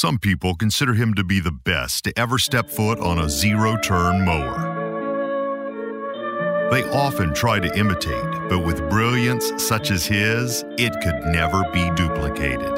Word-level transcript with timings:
Some 0.00 0.18
people 0.18 0.54
consider 0.54 0.94
him 0.94 1.12
to 1.12 1.22
be 1.22 1.40
the 1.40 1.52
best 1.52 2.04
to 2.04 2.18
ever 2.18 2.38
step 2.38 2.70
foot 2.70 2.98
on 3.00 3.18
a 3.18 3.28
zero 3.28 3.76
turn 3.76 4.24
mower. 4.24 4.56
They 6.70 6.84
often 6.84 7.34
try 7.34 7.60
to 7.60 7.78
imitate, 7.78 8.48
but 8.48 8.60
with 8.60 8.88
brilliance 8.88 9.52
such 9.62 9.90
as 9.90 10.06
his, 10.06 10.64
it 10.78 10.98
could 11.02 11.26
never 11.26 11.64
be 11.74 11.90
duplicated. 11.96 12.72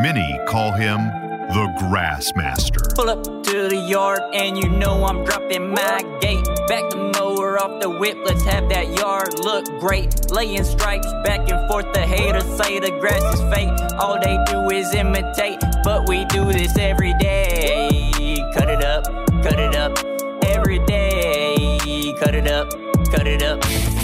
Many 0.00 0.40
call 0.46 0.72
him 0.72 1.10
the 1.48 1.66
Grassmaster. 1.78 2.94
Pull 2.94 3.10
up 3.10 3.22
to 3.44 3.68
the 3.68 3.76
yard 3.76 4.20
and 4.32 4.56
you 4.56 4.68
know 4.68 5.04
I'm 5.04 5.24
dropping 5.24 5.70
my 5.70 6.02
gate. 6.20 6.44
Back 6.68 6.90
the 6.90 7.12
mower 7.14 7.58
off 7.62 7.80
the 7.80 7.90
whip, 7.90 8.18
let's 8.24 8.42
have 8.44 8.68
that 8.70 8.98
yard 8.98 9.38
look 9.38 9.66
great. 9.80 10.30
Laying 10.30 10.64
stripes 10.64 11.10
back 11.24 11.48
and 11.50 11.68
forth, 11.68 11.92
the 11.92 12.00
haters 12.00 12.44
say 12.56 12.78
the 12.78 12.90
grass 12.90 13.22
is 13.34 13.40
fake. 13.52 13.70
All 13.98 14.18
they 14.20 14.38
do 14.46 14.70
is 14.70 14.94
imitate, 14.94 15.60
but 15.82 16.08
we 16.08 16.24
do 16.26 16.44
this 16.52 16.76
every 16.78 17.14
day. 17.18 18.38
Cut 18.54 18.68
it 18.68 18.84
up, 18.84 19.04
cut 19.42 19.58
it 19.58 19.74
up, 19.74 19.98
every 20.46 20.78
day. 20.86 22.14
Cut 22.18 22.34
it 22.34 22.48
up, 22.48 22.70
cut 23.10 23.26
it 23.26 23.42
up. 23.42 24.03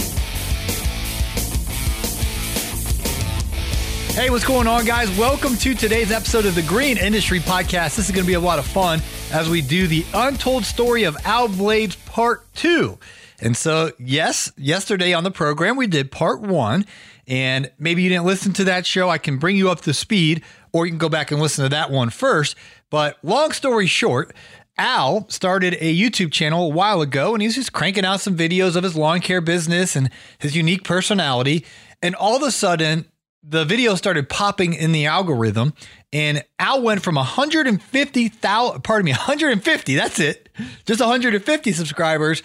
Hey, 4.13 4.29
what's 4.29 4.45
going 4.45 4.67
on, 4.67 4.83
guys? 4.83 5.09
Welcome 5.17 5.55
to 5.55 5.73
today's 5.73 6.11
episode 6.11 6.45
of 6.45 6.53
the 6.53 6.61
Green 6.61 6.97
Industry 6.97 7.39
Podcast. 7.39 7.95
This 7.95 8.09
is 8.09 8.11
going 8.11 8.25
to 8.25 8.27
be 8.27 8.33
a 8.33 8.41
lot 8.41 8.59
of 8.59 8.65
fun 8.65 9.01
as 9.31 9.49
we 9.49 9.61
do 9.61 9.87
the 9.87 10.05
untold 10.13 10.65
story 10.65 11.03
of 11.03 11.15
Al 11.23 11.47
Blades 11.47 11.95
Part 11.95 12.53
2. 12.55 12.99
And 13.39 13.55
so, 13.55 13.91
yes, 13.97 14.51
yesterday 14.57 15.13
on 15.13 15.23
the 15.23 15.31
program, 15.31 15.77
we 15.77 15.87
did 15.87 16.11
Part 16.11 16.41
1. 16.41 16.85
And 17.25 17.71
maybe 17.79 18.03
you 18.03 18.09
didn't 18.09 18.25
listen 18.25 18.51
to 18.53 18.65
that 18.65 18.85
show. 18.85 19.09
I 19.09 19.17
can 19.17 19.37
bring 19.37 19.55
you 19.55 19.71
up 19.71 19.81
to 19.81 19.93
speed, 19.93 20.43
or 20.73 20.85
you 20.85 20.91
can 20.91 20.99
go 20.99 21.09
back 21.09 21.31
and 21.31 21.41
listen 21.41 21.63
to 21.63 21.69
that 21.69 21.89
one 21.89 22.09
first. 22.09 22.55
But 22.89 23.17
long 23.23 23.53
story 23.53 23.87
short, 23.87 24.35
Al 24.77 25.27
started 25.29 25.75
a 25.75 25.97
YouTube 25.97 26.33
channel 26.33 26.65
a 26.65 26.73
while 26.73 27.01
ago 27.01 27.33
and 27.33 27.41
he's 27.41 27.55
just 27.55 27.71
cranking 27.73 28.05
out 28.05 28.19
some 28.19 28.37
videos 28.37 28.75
of 28.75 28.83
his 28.83 28.95
lawn 28.95 29.21
care 29.21 29.41
business 29.41 29.95
and 29.95 30.09
his 30.37 30.55
unique 30.55 30.83
personality. 30.83 31.65
And 32.01 32.13
all 32.15 32.35
of 32.35 32.43
a 32.43 32.51
sudden, 32.51 33.05
the 33.43 33.65
video 33.65 33.95
started 33.95 34.29
popping 34.29 34.73
in 34.73 34.91
the 34.91 35.05
algorithm 35.05 35.73
and 36.13 36.43
Al 36.59 36.81
went 36.81 37.01
from 37.01 37.15
150,000, 37.15 38.83
pardon 38.83 39.05
me, 39.05 39.11
150, 39.11 39.95
that's 39.95 40.19
it, 40.19 40.49
just 40.85 40.99
150 40.99 41.71
subscribers. 41.71 42.43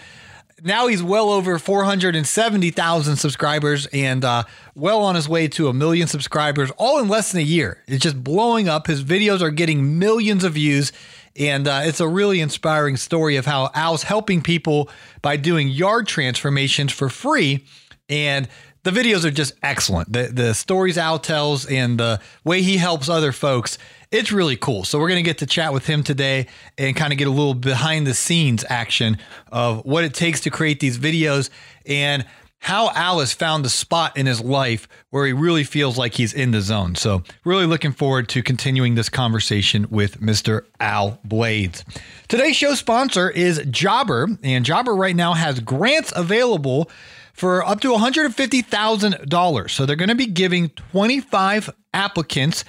Now 0.63 0.87
he's 0.87 1.03
well 1.03 1.29
over 1.29 1.59
470,000 1.59 3.17
subscribers 3.17 3.87
and 3.93 4.25
uh, 4.25 4.45
well 4.75 5.03
on 5.03 5.15
his 5.15 5.29
way 5.29 5.49
to 5.49 5.69
a 5.69 5.75
million 5.75 6.09
subscribers, 6.09 6.71
all 6.79 6.99
in 6.99 7.09
less 7.09 7.33
than 7.33 7.43
a 7.43 7.45
year. 7.45 7.83
It's 7.87 8.03
just 8.03 8.25
blowing 8.25 8.67
up. 8.67 8.87
His 8.87 9.05
videos 9.05 9.43
are 9.43 9.51
getting 9.51 9.99
millions 9.99 10.45
of 10.45 10.55
views. 10.55 10.93
And 11.39 11.69
uh, 11.69 11.83
it's 11.85 12.01
a 12.01 12.09
really 12.09 12.41
inspiring 12.41 12.97
story 12.97 13.37
of 13.37 13.45
how 13.45 13.71
Al's 13.75 14.05
helping 14.05 14.41
people 14.41 14.89
by 15.21 15.37
doing 15.37 15.69
yard 15.69 16.07
transformations 16.07 16.91
for 16.91 17.11
free. 17.11 17.67
And 18.09 18.49
the 18.87 18.93
videos 18.93 19.25
are 19.25 19.33
just 19.33 19.53
excellent. 19.65 20.13
The 20.13 20.31
the 20.33 20.55
stories 20.55 20.97
Al 20.97 21.19
tells 21.19 21.67
and 21.67 21.99
the 21.99 22.21
way 22.45 22.63
he 22.63 22.77
helps 22.77 23.09
other 23.09 23.33
folks, 23.33 23.79
it's 24.13 24.31
really 24.31 24.55
cool. 24.57 24.85
So 24.85 25.01
we're 25.01 25.09
to 25.09 25.23
get 25.23 25.39
to 25.39 25.47
chat 25.47 25.73
with 25.73 25.87
him 25.87 26.05
today 26.05 26.47
and 26.79 26.95
kind 26.95 27.13
of 27.13 27.19
get 27.19 27.27
a 27.27 27.31
little 27.31 27.55
behind 27.55 28.07
the 28.07 28.15
scenes 28.15 28.65
action 28.69 29.19
of 29.51 29.85
what 29.85 30.05
it 30.05 30.15
takes 30.15 30.41
to 30.43 30.51
create 30.51 30.79
these 30.79 30.99
videos 30.99 31.51
and 31.85 32.25
how 32.61 32.91
Al 32.91 33.19
has 33.19 33.33
found 33.33 33.65
the 33.65 33.69
spot 33.69 34.17
in 34.17 34.27
his 34.27 34.41
life 34.41 34.87
where 35.11 35.27
he 35.27 35.33
really 35.33 35.65
feels 35.65 35.99
like 35.99 36.15
he's 36.15 36.33
in 36.33 36.53
the 36.53 36.61
zone. 36.61 36.95
So, 36.95 37.25
really 37.45 37.67
looking 37.67 37.93
forward 37.93 38.29
to 38.31 38.43
continuing 38.43 38.95
this 38.95 39.09
conversation 39.09 39.89
with 39.91 40.21
Mr. 40.21 40.65
Al 40.79 41.19
Blades. 41.25 41.85
Today's 42.29 42.55
show 42.55 42.75
sponsor 42.75 43.31
is 43.31 43.59
Jobber, 43.69 44.29
and 44.45 44.65
Jobber 44.65 44.95
right 44.95 45.17
now 45.17 45.35
has 45.35 45.59
grants 45.59 46.13
available 46.15 46.89
for 47.37 47.65
up 47.65 47.81
to 47.81 47.93
$150,000. 47.93 49.71
So 49.71 49.87
they're 49.87 49.97
going 49.97 50.09
to 50.09 50.15
be 50.15 50.27
giving 50.27 50.71
25 50.71 51.71
applicants 51.93 52.65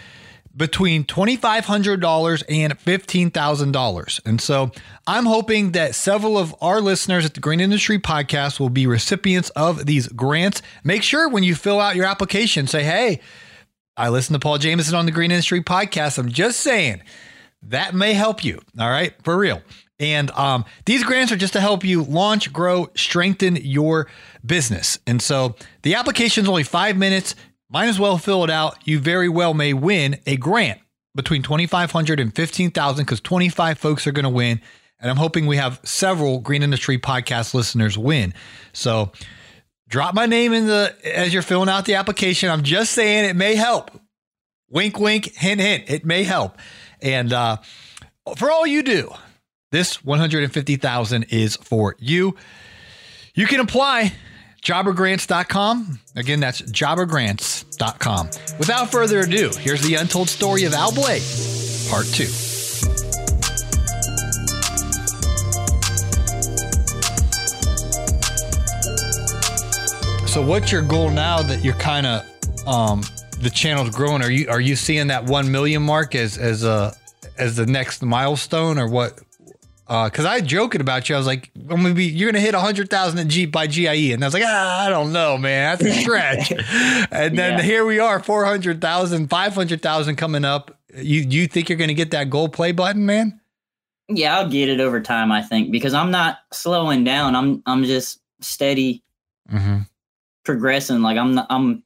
between 0.56 1.04
$2,500 1.04 2.44
and 2.50 2.78
$15,000. 2.78 4.22
And 4.26 4.42
so 4.42 4.72
I'm 5.06 5.26
hoping 5.26 5.72
that 5.74 5.94
several 5.94 6.38
of 6.38 6.56
our 6.62 6.82
listeners 6.82 7.26
at 7.26 7.36
the 7.36 7.40
Green 7.40 7.60
Industry 7.60 8.00
Podcast 8.00 8.60
will 8.60 8.70
be 8.70 8.88
recipients 8.88 9.52
of 9.52 9.86
these 9.86 10.08
grants. 10.08 10.64
Make 10.84 11.04
sure 11.04 11.30
when 11.30 11.44
you 11.44 11.54
fill 11.54 11.80
out 11.80 11.96
your 11.96 12.06
application, 12.06 12.66
say, 12.66 12.84
hey, 12.84 13.22
I 13.96 14.10
listen 14.10 14.34
to 14.34 14.40
Paul 14.40 14.58
Jameson 14.58 14.96
on 14.96 15.06
the 15.06 15.12
Green 15.12 15.32
Industry 15.32 15.62
Podcast. 15.62 16.18
I'm 16.18 16.30
just 16.30 16.60
saying 16.60 17.02
that 17.64 17.94
may 17.94 18.14
help 18.14 18.44
you. 18.44 18.60
All 18.80 18.90
right, 18.90 19.14
for 19.24 19.38
real. 19.38 19.62
And 20.00 20.30
um, 20.32 20.66
these 20.86 21.04
grants 21.04 21.32
are 21.32 21.38
just 21.38 21.54
to 21.54 21.60
help 21.60 21.84
you 21.84 22.04
launch, 22.04 22.54
grow, 22.54 22.90
strengthen 22.96 23.56
your 23.56 24.08
business. 24.46 25.00
And 25.08 25.22
so 25.22 25.56
the 25.82 25.96
application 25.96 26.44
is 26.44 26.50
only 26.50 26.64
five 26.64 26.98
minutes. 26.98 27.36
Might 27.70 27.88
as 27.88 28.00
well 28.00 28.18
fill 28.18 28.44
it 28.44 28.50
out. 28.50 28.78
You 28.88 29.00
very 29.00 29.28
well 29.28 29.54
may 29.54 29.74
win 29.74 30.20
a 30.26 30.38
grant 30.38 30.80
between 31.16 31.42
2500 31.42 32.20
and 32.20 32.34
15000 32.34 33.06
because 33.06 33.20
25 33.22 33.78
folks 33.80 34.06
are 34.08 34.12
going 34.12 34.24
to 34.24 34.30
win. 34.30 34.62
And 35.00 35.12
I'm 35.12 35.18
hoping 35.18 35.48
we 35.48 35.58
have 35.58 35.80
several 35.84 36.40
Green 36.40 36.64
Industry 36.64 36.98
podcast 36.98 37.54
listeners 37.54 37.98
win. 37.98 38.34
So 38.74 39.12
drop 39.90 40.14
my 40.14 40.26
name 40.26 40.54
in 40.54 40.68
the 40.68 40.96
as 41.04 41.34
you're 41.34 41.44
filling 41.44 41.70
out 41.70 41.86
the 41.86 41.96
application. 41.96 42.50
I'm 42.50 42.64
just 42.64 42.94
saying 42.94 43.26
it 43.26 43.36
may 43.36 43.56
help. 43.56 43.92
Wink, 44.70 45.00
wink, 45.00 45.34
hint, 45.34 45.62
hint. 45.62 45.86
It 45.88 46.06
may 46.06 46.24
help. 46.24 46.58
And 47.02 47.32
uh, 47.32 47.58
for 48.38 48.52
all 48.52 48.66
you 48.66 48.84
do, 48.84 49.12
this 49.72 50.04
150,000 50.04 51.24
is 51.30 51.56
for 51.58 51.96
you. 52.00 52.36
You 53.36 53.46
can 53.48 53.60
apply 53.60 54.14
jobbergrants.com. 54.64 56.00
Again, 56.16 56.40
that's 56.40 56.62
jobbergrants.com. 56.62 58.30
Without 58.60 58.92
further 58.92 59.20
ado, 59.22 59.52
here's 59.60 59.82
the 59.82 59.96
untold 59.96 60.30
story 60.30 60.64
of 60.64 60.74
Al 60.74 60.94
Blade, 60.94 61.22
part 61.90 62.06
2. 62.06 62.26
So 70.28 70.46
what's 70.46 70.72
your 70.72 70.84
goal 70.84 71.10
now 71.10 71.42
that 71.42 71.62
you're 71.64 71.74
kind 71.76 72.06
of 72.06 72.68
um, 72.68 73.02
the 73.40 73.50
channel's 73.50 73.90
growing? 73.90 74.22
Are 74.22 74.30
you 74.30 74.48
are 74.50 74.62
you 74.62 74.76
seeing 74.76 75.08
that 75.08 75.24
1 75.26 75.52
million 75.52 75.82
mark 75.82 76.16
as 76.16 76.38
as 76.38 76.64
a 76.64 76.96
as 77.38 77.56
the 77.56 77.66
next 77.66 78.04
milestone 78.04 78.78
or 78.78 78.88
what 78.88 79.20
because 79.88 80.26
uh, 80.26 80.30
I 80.30 80.42
joking 80.42 80.82
about 80.82 81.08
you. 81.08 81.16
I 81.16 81.18
was 81.18 81.28
like, 81.28 81.50
I'm 81.56 81.82
gonna 81.82 81.94
be, 81.94 82.06
you're 82.06 82.30
gonna 82.30 82.42
hit 82.42 82.54
a 82.54 82.60
hundred 82.60 82.90
thousand 82.90 83.20
at 83.20 83.28
G 83.28 83.46
by 83.46 83.68
GIE, 83.68 84.12
and 84.12 84.22
I 84.22 84.28
was 84.28 84.34
like, 84.34 84.44
ah, 84.46 84.86
I 84.86 84.90
don't 84.90 85.14
know, 85.14 85.38
man, 85.38 85.78
that's 85.78 85.98
a 85.98 86.02
stretch. 86.02 86.52
and 87.12 87.38
then 87.38 87.58
yeah. 87.58 87.62
here 87.62 87.86
we 87.86 87.98
are, 87.98 88.22
400,000, 88.22 89.30
500,000 89.30 90.16
coming 90.18 90.44
up. 90.44 90.78
You 90.94 91.22
you 91.22 91.48
think 91.48 91.70
you're 91.70 91.78
gonna 91.78 91.94
get 91.94 92.12
that 92.12 92.30
gold 92.30 92.52
play 92.52 92.74
button, 92.74 93.06
man? 93.06 93.40
Yeah, 94.10 94.38
I'll 94.38 94.50
get 94.50 94.68
it 94.68 94.82
over 94.82 95.00
time. 95.00 95.32
I 95.32 95.42
think 95.42 95.72
because 95.72 95.94
I'm 95.94 96.12
not 96.12 96.40
slowing 96.52 97.06
down. 97.06 97.36
I'm 97.36 97.64
I'm 97.66 97.86
just 97.86 98.20
steady, 98.42 99.04
mm-hmm. 99.50 99.80
progressing. 100.44 101.02
Like 101.02 101.18
I'm 101.18 101.36
not, 101.36 101.48
I'm 101.50 101.84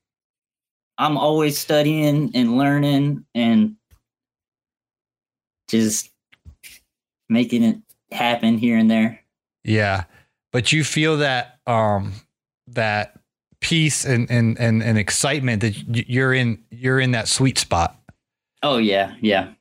I'm 0.97 1.17
always 1.17 1.57
studying 1.57 2.31
and 2.33 2.57
learning 2.57 3.25
and 3.35 3.75
just 5.67 6.11
making 7.29 7.63
it 7.63 7.77
happen 8.11 8.57
here 8.57 8.77
and 8.77 8.89
there. 8.89 9.19
Yeah. 9.63 10.05
But 10.51 10.71
you 10.71 10.83
feel 10.83 11.17
that 11.17 11.59
um 11.67 12.13
that 12.67 13.19
peace 13.59 14.05
and 14.05 14.29
and 14.29 14.59
and, 14.59 14.81
and 14.83 14.97
excitement 14.97 15.61
that 15.61 16.09
you're 16.09 16.33
in 16.33 16.63
you're 16.69 16.99
in 16.99 17.11
that 17.11 17.27
sweet 17.27 17.57
spot. 17.57 17.97
Oh 18.63 18.77
yeah, 18.77 19.15
yeah. 19.21 19.53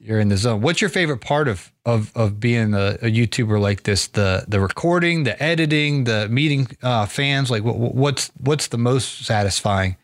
You're 0.00 0.20
in 0.20 0.28
the 0.28 0.36
zone. 0.36 0.60
What's 0.60 0.80
your 0.80 0.90
favorite 0.90 1.20
part 1.20 1.48
of 1.48 1.72
of 1.86 2.12
of 2.14 2.38
being 2.38 2.74
a, 2.74 2.98
a 3.00 3.10
YouTuber 3.10 3.60
like 3.60 3.84
this? 3.84 4.08
The 4.08 4.44
the 4.46 4.60
recording, 4.60 5.24
the 5.24 5.40
editing, 5.42 6.04
the 6.04 6.28
meeting 6.28 6.68
uh, 6.82 7.06
fans. 7.06 7.50
Like 7.50 7.64
what, 7.64 7.76
what's 7.76 8.30
what's 8.38 8.68
the 8.68 8.78
most 8.78 9.24
satisfying? 9.24 9.96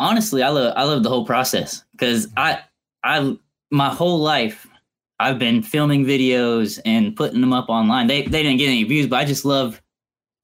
honestly, 0.00 0.42
I 0.42 0.48
love 0.48 0.72
I 0.76 0.82
love 0.82 1.04
the 1.04 1.08
whole 1.08 1.26
process 1.26 1.84
because 1.92 2.26
I 2.36 2.62
I 3.04 3.36
my 3.70 3.90
whole 3.90 4.18
life 4.18 4.66
I've 5.20 5.38
been 5.38 5.62
filming 5.62 6.06
videos 6.06 6.80
and 6.86 7.14
putting 7.14 7.42
them 7.42 7.52
up 7.52 7.68
online. 7.68 8.06
They 8.06 8.22
they 8.22 8.42
didn't 8.42 8.58
get 8.58 8.68
any 8.68 8.84
views, 8.84 9.06
but 9.06 9.18
I 9.20 9.24
just 9.26 9.44
love 9.44 9.80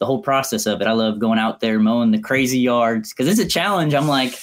the 0.00 0.06
whole 0.06 0.20
process 0.22 0.66
of 0.66 0.82
it. 0.82 0.86
I 0.86 0.92
love 0.92 1.18
going 1.18 1.38
out 1.38 1.60
there 1.60 1.78
mowing 1.78 2.10
the 2.10 2.20
crazy 2.20 2.58
yards 2.58 3.12
because 3.14 3.26
it's 3.26 3.40
a 3.40 3.48
challenge. 3.48 3.94
I'm 3.94 4.06
like, 4.06 4.38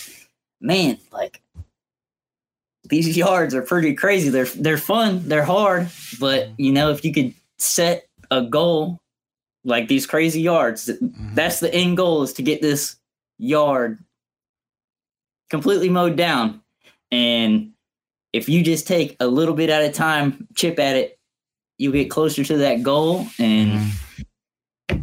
man, 0.60 0.98
like 1.12 1.40
these 2.90 3.16
yards 3.16 3.54
are 3.54 3.62
pretty 3.62 3.94
crazy. 3.94 4.30
They're 4.30 4.46
they're 4.46 4.78
fun, 4.78 5.22
they're 5.30 5.46
hard, 5.46 5.90
but 6.20 6.50
you 6.58 6.72
know 6.72 6.90
if 6.90 7.06
you 7.06 7.14
could 7.14 7.34
set 7.60 8.08
a 8.32 8.42
goal 8.42 9.00
like 9.64 9.88
these 9.88 10.08
crazy 10.08 10.42
yards, 10.42 10.88
Mm-hmm. 10.88 11.36
that's 11.36 11.60
the 11.60 11.74
end 11.74 11.98
goal 11.98 12.24
is 12.24 12.34
to 12.34 12.42
get 12.42 12.62
this 12.62 12.96
yard 13.38 14.04
completely 15.52 15.90
mowed 15.90 16.16
down. 16.18 16.62
And 17.12 17.74
if 18.34 18.50
you 18.50 18.64
just 18.64 18.88
take 18.88 19.16
a 19.20 19.28
little 19.28 19.54
bit 19.54 19.70
at 19.70 19.84
a 19.84 19.92
time, 19.92 20.48
chip 20.56 20.80
at 20.80 20.96
it, 20.96 21.20
you'll 21.78 21.94
get 21.94 22.10
closer 22.10 22.44
to 22.44 22.58
that 22.58 22.84
goal 22.84 23.28
and 23.40 23.80
mm-hmm. 24.90 25.00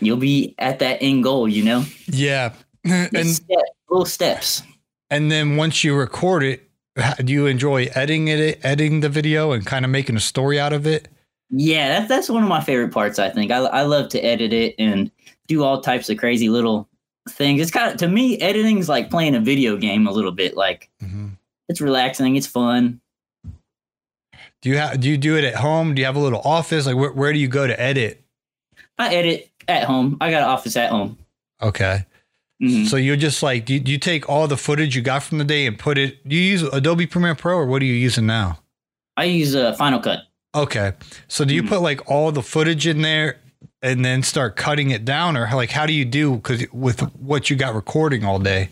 you'll 0.00 0.16
be 0.16 0.54
at 0.58 0.80
that 0.80 0.98
end 1.00 1.22
goal, 1.22 1.48
you 1.48 1.64
know? 1.64 1.84
Yeah. 2.06 2.52
And 2.84 3.26
step- 3.26 3.58
little 3.90 4.06
steps. 4.06 4.62
and 5.10 5.28
then 5.28 5.56
once 5.56 5.82
you 5.82 5.96
record 5.96 6.44
it, 6.44 6.66
do 7.24 7.32
you 7.32 7.46
enjoy 7.46 7.88
editing 7.94 8.28
it, 8.28 8.60
editing 8.64 9.00
the 9.00 9.08
video, 9.08 9.52
and 9.52 9.66
kind 9.66 9.84
of 9.84 9.90
making 9.90 10.16
a 10.16 10.20
story 10.20 10.60
out 10.60 10.72
of 10.72 10.86
it? 10.86 11.08
Yeah, 11.50 11.88
that's 11.88 12.08
that's 12.08 12.28
one 12.28 12.42
of 12.42 12.48
my 12.48 12.60
favorite 12.60 12.92
parts. 12.92 13.18
I 13.18 13.30
think 13.30 13.50
I 13.50 13.58
I 13.58 13.82
love 13.82 14.08
to 14.10 14.20
edit 14.20 14.52
it 14.52 14.74
and 14.78 15.10
do 15.46 15.62
all 15.62 15.80
types 15.80 16.08
of 16.08 16.16
crazy 16.16 16.48
little 16.48 16.88
things. 17.28 17.60
It's 17.60 17.70
kind 17.70 17.90
of 17.90 17.98
to 17.98 18.08
me, 18.08 18.38
editing 18.38 18.78
is 18.78 18.88
like 18.88 19.10
playing 19.10 19.34
a 19.34 19.40
video 19.40 19.76
game 19.76 20.06
a 20.06 20.12
little 20.12 20.32
bit. 20.32 20.56
Like 20.56 20.90
mm-hmm. 21.02 21.25
It's 21.68 21.80
relaxing, 21.80 22.36
it's 22.36 22.46
fun. 22.46 23.00
Do 24.62 24.70
you 24.70 24.78
have 24.78 25.00
do 25.00 25.08
you 25.08 25.16
do 25.18 25.36
it 25.36 25.44
at 25.44 25.54
home? 25.56 25.94
Do 25.94 26.00
you 26.00 26.06
have 26.06 26.16
a 26.16 26.20
little 26.20 26.40
office? 26.44 26.86
Like 26.86 26.96
where, 26.96 27.12
where 27.12 27.32
do 27.32 27.38
you 27.38 27.48
go 27.48 27.66
to 27.66 27.78
edit? 27.80 28.22
I 28.98 29.14
edit 29.14 29.50
at 29.68 29.84
home. 29.84 30.16
I 30.20 30.30
got 30.30 30.42
an 30.42 30.48
office 30.48 30.76
at 30.76 30.90
home. 30.90 31.18
Okay. 31.62 32.04
Mhm. 32.62 32.86
So 32.86 32.96
you're 32.96 33.16
just 33.16 33.42
like, 33.42 33.66
do 33.66 33.74
you, 33.74 33.82
you 33.84 33.98
take 33.98 34.28
all 34.28 34.48
the 34.48 34.56
footage 34.56 34.96
you 34.96 35.02
got 35.02 35.22
from 35.22 35.38
the 35.38 35.44
day 35.44 35.66
and 35.66 35.78
put 35.78 35.98
it? 35.98 36.26
Do 36.26 36.34
you 36.34 36.42
use 36.42 36.62
Adobe 36.62 37.06
Premiere 37.06 37.34
Pro 37.34 37.56
or 37.58 37.66
what 37.66 37.82
are 37.82 37.84
you 37.84 37.92
using 37.94 38.26
now? 38.26 38.60
I 39.18 39.24
use 39.24 39.54
uh, 39.54 39.74
Final 39.74 40.00
Cut. 40.00 40.20
Okay. 40.54 40.92
So 41.28 41.44
do 41.44 41.54
you 41.54 41.62
Mhm. 41.62 41.68
put 41.68 41.80
like 41.82 42.10
all 42.10 42.32
the 42.32 42.42
footage 42.42 42.86
in 42.86 43.02
there 43.02 43.38
and 43.82 44.04
then 44.04 44.22
start 44.22 44.56
cutting 44.56 44.90
it 44.90 45.04
down, 45.04 45.36
or 45.36 45.46
how, 45.46 45.56
like 45.56 45.70
how 45.70 45.84
do 45.86 45.92
you 45.92 46.04
do? 46.06 46.36
Because 46.36 46.64
with 46.72 47.00
what 47.16 47.50
you 47.50 47.56
got 47.56 47.74
recording 47.74 48.24
all 48.24 48.38
day. 48.38 48.70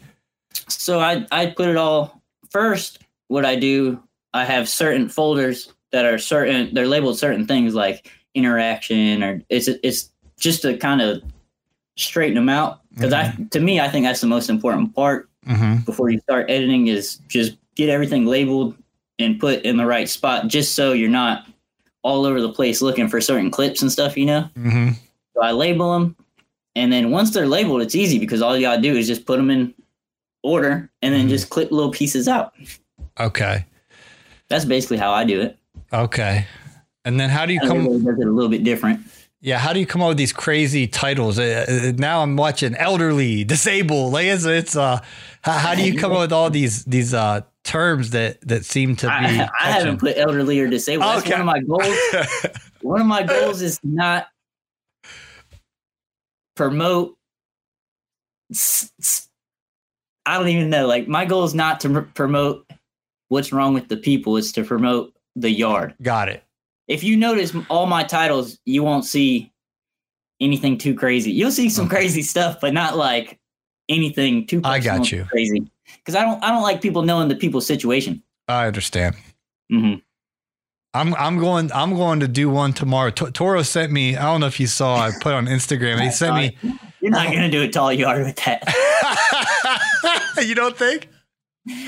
So 0.68 0.98
I 1.00 1.26
I 1.30 1.46
put 1.46 1.68
it 1.68 1.76
all 1.76 2.22
first. 2.54 3.00
What 3.28 3.44
I 3.44 3.56
do, 3.56 4.00
I 4.32 4.44
have 4.44 4.68
certain 4.68 5.08
folders 5.08 5.72
that 5.92 6.06
are 6.06 6.18
certain. 6.18 6.72
They're 6.72 6.86
labeled 6.88 7.18
certain 7.18 7.46
things 7.46 7.74
like 7.74 8.10
interaction 8.34 9.22
or 9.22 9.42
it's 9.48 9.68
it's 9.68 10.10
just 10.38 10.62
to 10.62 10.76
kind 10.78 11.00
of 11.02 11.22
straighten 11.96 12.34
them 12.34 12.48
out 12.48 12.80
because 12.94 13.12
I 13.12 13.32
to 13.50 13.60
me 13.60 13.78
I 13.80 13.88
think 13.88 14.04
that's 14.04 14.20
the 14.20 14.26
most 14.26 14.48
important 14.48 14.94
part 14.94 15.28
Mm-hmm. 15.46 15.84
before 15.84 16.08
you 16.08 16.18
start 16.20 16.48
editing 16.48 16.86
is 16.86 17.16
just 17.28 17.58
get 17.74 17.90
everything 17.90 18.24
labeled 18.24 18.74
and 19.18 19.38
put 19.38 19.60
in 19.62 19.76
the 19.76 19.84
right 19.84 20.08
spot 20.08 20.48
just 20.48 20.74
so 20.74 20.92
you're 20.94 21.10
not 21.10 21.46
all 22.02 22.24
over 22.24 22.40
the 22.40 22.48
place 22.50 22.80
looking 22.80 23.08
for 23.08 23.20
certain 23.20 23.50
clips 23.50 23.82
and 23.82 23.92
stuff 23.92 24.16
you 24.16 24.24
know 24.24 24.48
Mm-hmm. 24.56 24.92
so 25.34 25.42
i 25.42 25.50
label 25.52 25.92
them 25.92 26.16
and 26.76 26.90
then 26.90 27.10
once 27.10 27.30
they're 27.32 27.46
labeled 27.46 27.82
it's 27.82 27.94
easy 27.94 28.18
because 28.18 28.40
all 28.40 28.56
you 28.56 28.62
gotta 28.62 28.80
do 28.80 28.96
is 28.96 29.06
just 29.06 29.26
put 29.26 29.36
them 29.36 29.50
in 29.50 29.73
order 30.44 30.88
and 31.02 31.12
then 31.14 31.26
Mhm. 31.26 31.30
just 31.30 31.50
clip 31.50 31.72
little 31.72 31.90
pieces 31.90 32.28
out 32.28 32.52
Okay. 33.18 33.64
that's 34.48 34.64
basically 34.64 34.98
how 34.98 35.10
i 35.12 35.24
do 35.24 35.40
it 35.40 35.58
Okay. 35.92 36.46
And 37.04 37.20
then 37.20 37.28
how 37.30 37.44
do 37.46 37.52
you 37.52 37.60
come? 37.60 37.78
Everybody 37.86 38.04
does 38.04 38.18
it 38.18 38.26
a 38.26 38.30
little 38.32 38.50
bit 38.50 38.64
different 38.64 39.00
Yeah, 39.40 39.58
how 39.58 39.72
do 39.74 39.78
you 39.80 39.86
come 39.86 40.00
up 40.02 40.08
with 40.08 40.16
these 40.16 40.32
crazy 40.32 40.86
titles? 40.86 41.38
Uh, 41.38 41.66
uh, 41.68 41.92
now 41.98 42.22
I'm 42.22 42.34
watching 42.36 42.74
elderly, 42.76 43.44
disabled. 43.44 44.14
Like 44.14 44.26
it's, 44.26 44.44
it's 44.46 44.74
uh, 44.74 45.00
how, 45.42 45.52
how 45.52 45.74
do 45.74 45.82
you 45.84 45.98
come 46.02 46.12
up 46.12 46.20
with 46.20 46.32
all 46.32 46.48
these 46.50 46.84
these 46.86 47.12
uh 47.12 47.42
terms 47.62 48.10
that 48.10 48.40
that 48.48 48.64
seem 48.64 48.96
to 48.96 49.06
be? 49.06 49.12
I, 49.12 49.48
I 49.60 49.70
haven't 49.72 49.98
put 50.00 50.16
elderly 50.16 50.58
or 50.60 50.66
disabled 50.68 51.06
that's 51.10 51.26
Okay. 51.26 51.32
one 51.32 51.40
of 51.40 51.46
my 51.46 51.60
goals 51.60 51.96
one 52.80 53.00
of 53.02 53.06
my 53.06 53.22
goals 53.22 53.60
is 53.62 53.78
not 53.84 54.26
promote 56.56 57.16
s- 58.50 59.28
i 60.26 60.38
don't 60.38 60.48
even 60.48 60.70
know 60.70 60.86
like 60.86 61.06
my 61.08 61.24
goal 61.24 61.44
is 61.44 61.54
not 61.54 61.80
to 61.80 61.88
m- 61.88 62.10
promote 62.14 62.66
what's 63.28 63.52
wrong 63.52 63.74
with 63.74 63.88
the 63.88 63.96
people 63.96 64.36
it's 64.36 64.52
to 64.52 64.64
promote 64.64 65.12
the 65.36 65.50
yard 65.50 65.94
Got 66.02 66.28
it. 66.28 66.42
if 66.88 67.02
you 67.04 67.16
notice 67.16 67.52
all 67.68 67.86
my 67.86 68.02
titles 68.04 68.58
you 68.64 68.82
won't 68.82 69.04
see 69.04 69.52
anything 70.40 70.78
too 70.78 70.94
crazy 70.94 71.30
you'll 71.32 71.50
see 71.50 71.68
some 71.68 71.86
Okay. 71.86 71.96
crazy 71.96 72.22
stuff 72.22 72.58
but 72.60 72.72
not 72.74 72.96
like 72.96 73.38
anything 73.88 74.46
too 74.46 74.60
I 74.64 74.78
got 74.80 75.10
you. 75.12 75.24
crazy 75.24 75.70
because 75.98 76.14
i 76.14 76.22
don't 76.22 76.42
i 76.42 76.48
don't 76.48 76.62
like 76.62 76.80
people 76.82 77.02
knowing 77.02 77.28
the 77.28 77.36
people's 77.36 77.66
situation 77.66 78.22
I 78.46 78.66
understand. 78.66 79.16
Mm-hmm. 79.72 80.00
I'm 80.92 81.14
I'm 81.14 81.38
going 81.38 81.72
I'm 81.72 81.94
going 81.94 82.20
to 82.20 82.28
do 82.28 82.50
one 82.50 82.74
tomorrow. 82.74 83.08
T- 83.10 83.30
Toro 83.30 83.62
sent 83.62 83.90
me. 83.90 84.16
I 84.18 84.24
don't 84.24 84.40
know 84.40 84.46
if 84.46 84.60
you 84.60 84.66
saw. 84.66 84.96
I 84.96 85.12
put 85.18 85.32
on 85.32 85.46
Instagram. 85.46 85.98
He 86.02 86.10
sent 86.22 86.36
me. 86.36 86.56
you're 87.00 87.10
not 87.10 87.26
gonna 87.32 87.50
do 87.50 87.62
a 87.62 87.68
tall 87.70 87.90
yard 87.90 88.22
with 88.22 88.36
that 88.44 88.62
you 90.42 90.54
don't 90.54 90.76
think? 90.76 91.08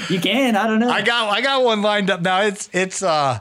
you 0.09 0.19
can 0.19 0.57
i 0.57 0.67
don't 0.67 0.81
know 0.81 0.89
I 0.89 1.03
got 1.03 1.29
I 1.31 1.43
got 1.43 1.63
one 1.63 1.83
lined 1.83 2.09
up 2.11 2.23
now. 2.23 2.41
It's 2.43 2.71
it's 2.73 3.03
uh. 3.03 3.39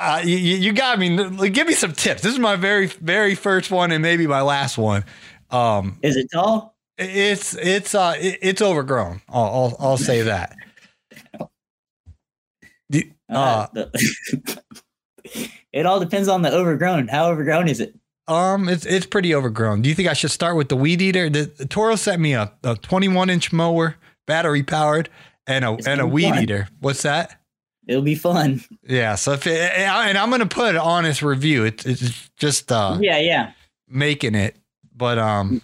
Uh, 0.00 0.22
you, 0.24 0.36
you 0.36 0.72
got 0.72 0.96
me. 0.96 1.48
Give 1.50 1.66
me 1.66 1.72
some 1.72 1.92
tips. 1.92 2.22
This 2.22 2.32
is 2.32 2.38
my 2.38 2.54
very 2.54 2.86
very 2.86 3.34
first 3.34 3.72
one 3.72 3.90
and 3.90 4.00
maybe 4.00 4.28
my 4.28 4.42
last 4.42 4.78
one. 4.78 5.04
Um, 5.50 5.98
Is 6.02 6.16
it 6.16 6.28
tall? 6.32 6.76
it's 6.96 7.54
it's 7.56 7.96
uh 7.96 8.14
it- 8.20 8.38
it's 8.40 8.62
overgrown. 8.62 9.20
I'll 9.28 9.42
I'll, 9.44 9.76
I'll 9.80 9.96
say 9.98 10.22
that. 10.22 10.54
The- 12.90 13.10
uh, 13.28 13.66
the- 13.74 14.62
it 15.72 15.84
all 15.84 15.98
depends 16.00 16.28
on 16.28 16.42
the 16.42 16.52
overgrown. 16.52 17.08
How 17.08 17.30
overgrown 17.30 17.66
is 17.68 17.80
it? 17.80 17.94
Um, 18.28 18.68
it's 18.68 18.84
it's 18.86 19.06
pretty 19.06 19.34
overgrown. 19.34 19.82
Do 19.82 19.88
you 19.88 19.94
think 19.94 20.08
I 20.08 20.12
should 20.12 20.30
start 20.30 20.56
with 20.56 20.68
the 20.68 20.76
weed 20.76 21.00
eater? 21.00 21.28
The, 21.30 21.50
the 21.56 21.66
Toro 21.66 21.96
sent 21.96 22.20
me 22.20 22.34
a, 22.34 22.52
a 22.62 22.76
21 22.76 23.30
inch 23.30 23.52
mower, 23.52 23.96
battery 24.26 24.62
powered, 24.62 25.08
and 25.46 25.64
a 25.64 25.76
and 25.86 26.00
a 26.00 26.06
weed 26.06 26.30
fun. 26.30 26.42
eater. 26.42 26.68
What's 26.80 27.02
that? 27.02 27.40
It'll 27.86 28.02
be 28.02 28.14
fun. 28.14 28.62
Yeah. 28.86 29.14
So 29.14 29.32
if 29.32 29.46
it, 29.46 29.58
and 29.76 30.18
I'm 30.18 30.30
gonna 30.30 30.44
put 30.46 30.74
an 30.74 30.80
honest 30.80 31.22
review. 31.22 31.64
It's 31.64 31.86
it's 31.86 32.30
just 32.36 32.70
uh 32.70 32.98
yeah, 33.00 33.18
yeah. 33.18 33.52
making 33.88 34.34
it, 34.34 34.56
but 34.94 35.18
um 35.18 35.62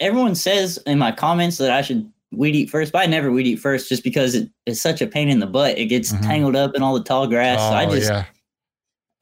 Everyone 0.00 0.34
says 0.34 0.78
in 0.86 0.98
my 0.98 1.10
comments 1.12 1.56
that 1.58 1.70
I 1.70 1.80
should 1.82 2.10
weed 2.32 2.54
eat 2.56 2.68
first, 2.68 2.92
but 2.92 2.98
I 3.02 3.06
never 3.06 3.30
weed 3.30 3.46
eat 3.46 3.60
first 3.60 3.88
just 3.88 4.02
because 4.04 4.34
it, 4.34 4.50
it's 4.66 4.80
such 4.80 5.00
a 5.00 5.06
pain 5.06 5.28
in 5.30 5.38
the 5.38 5.46
butt. 5.46 5.78
It 5.78 5.86
gets 5.86 6.12
Mhm. 6.12 6.22
tangled 6.22 6.56
up 6.56 6.74
in 6.74 6.82
all 6.82 6.92
the 6.94 7.02
tall 7.04 7.26
grass. 7.28 7.58
so 7.60 7.64
I 7.76 7.86
oh, 7.86 7.94
just 7.94 8.10
yeah. 8.10 8.24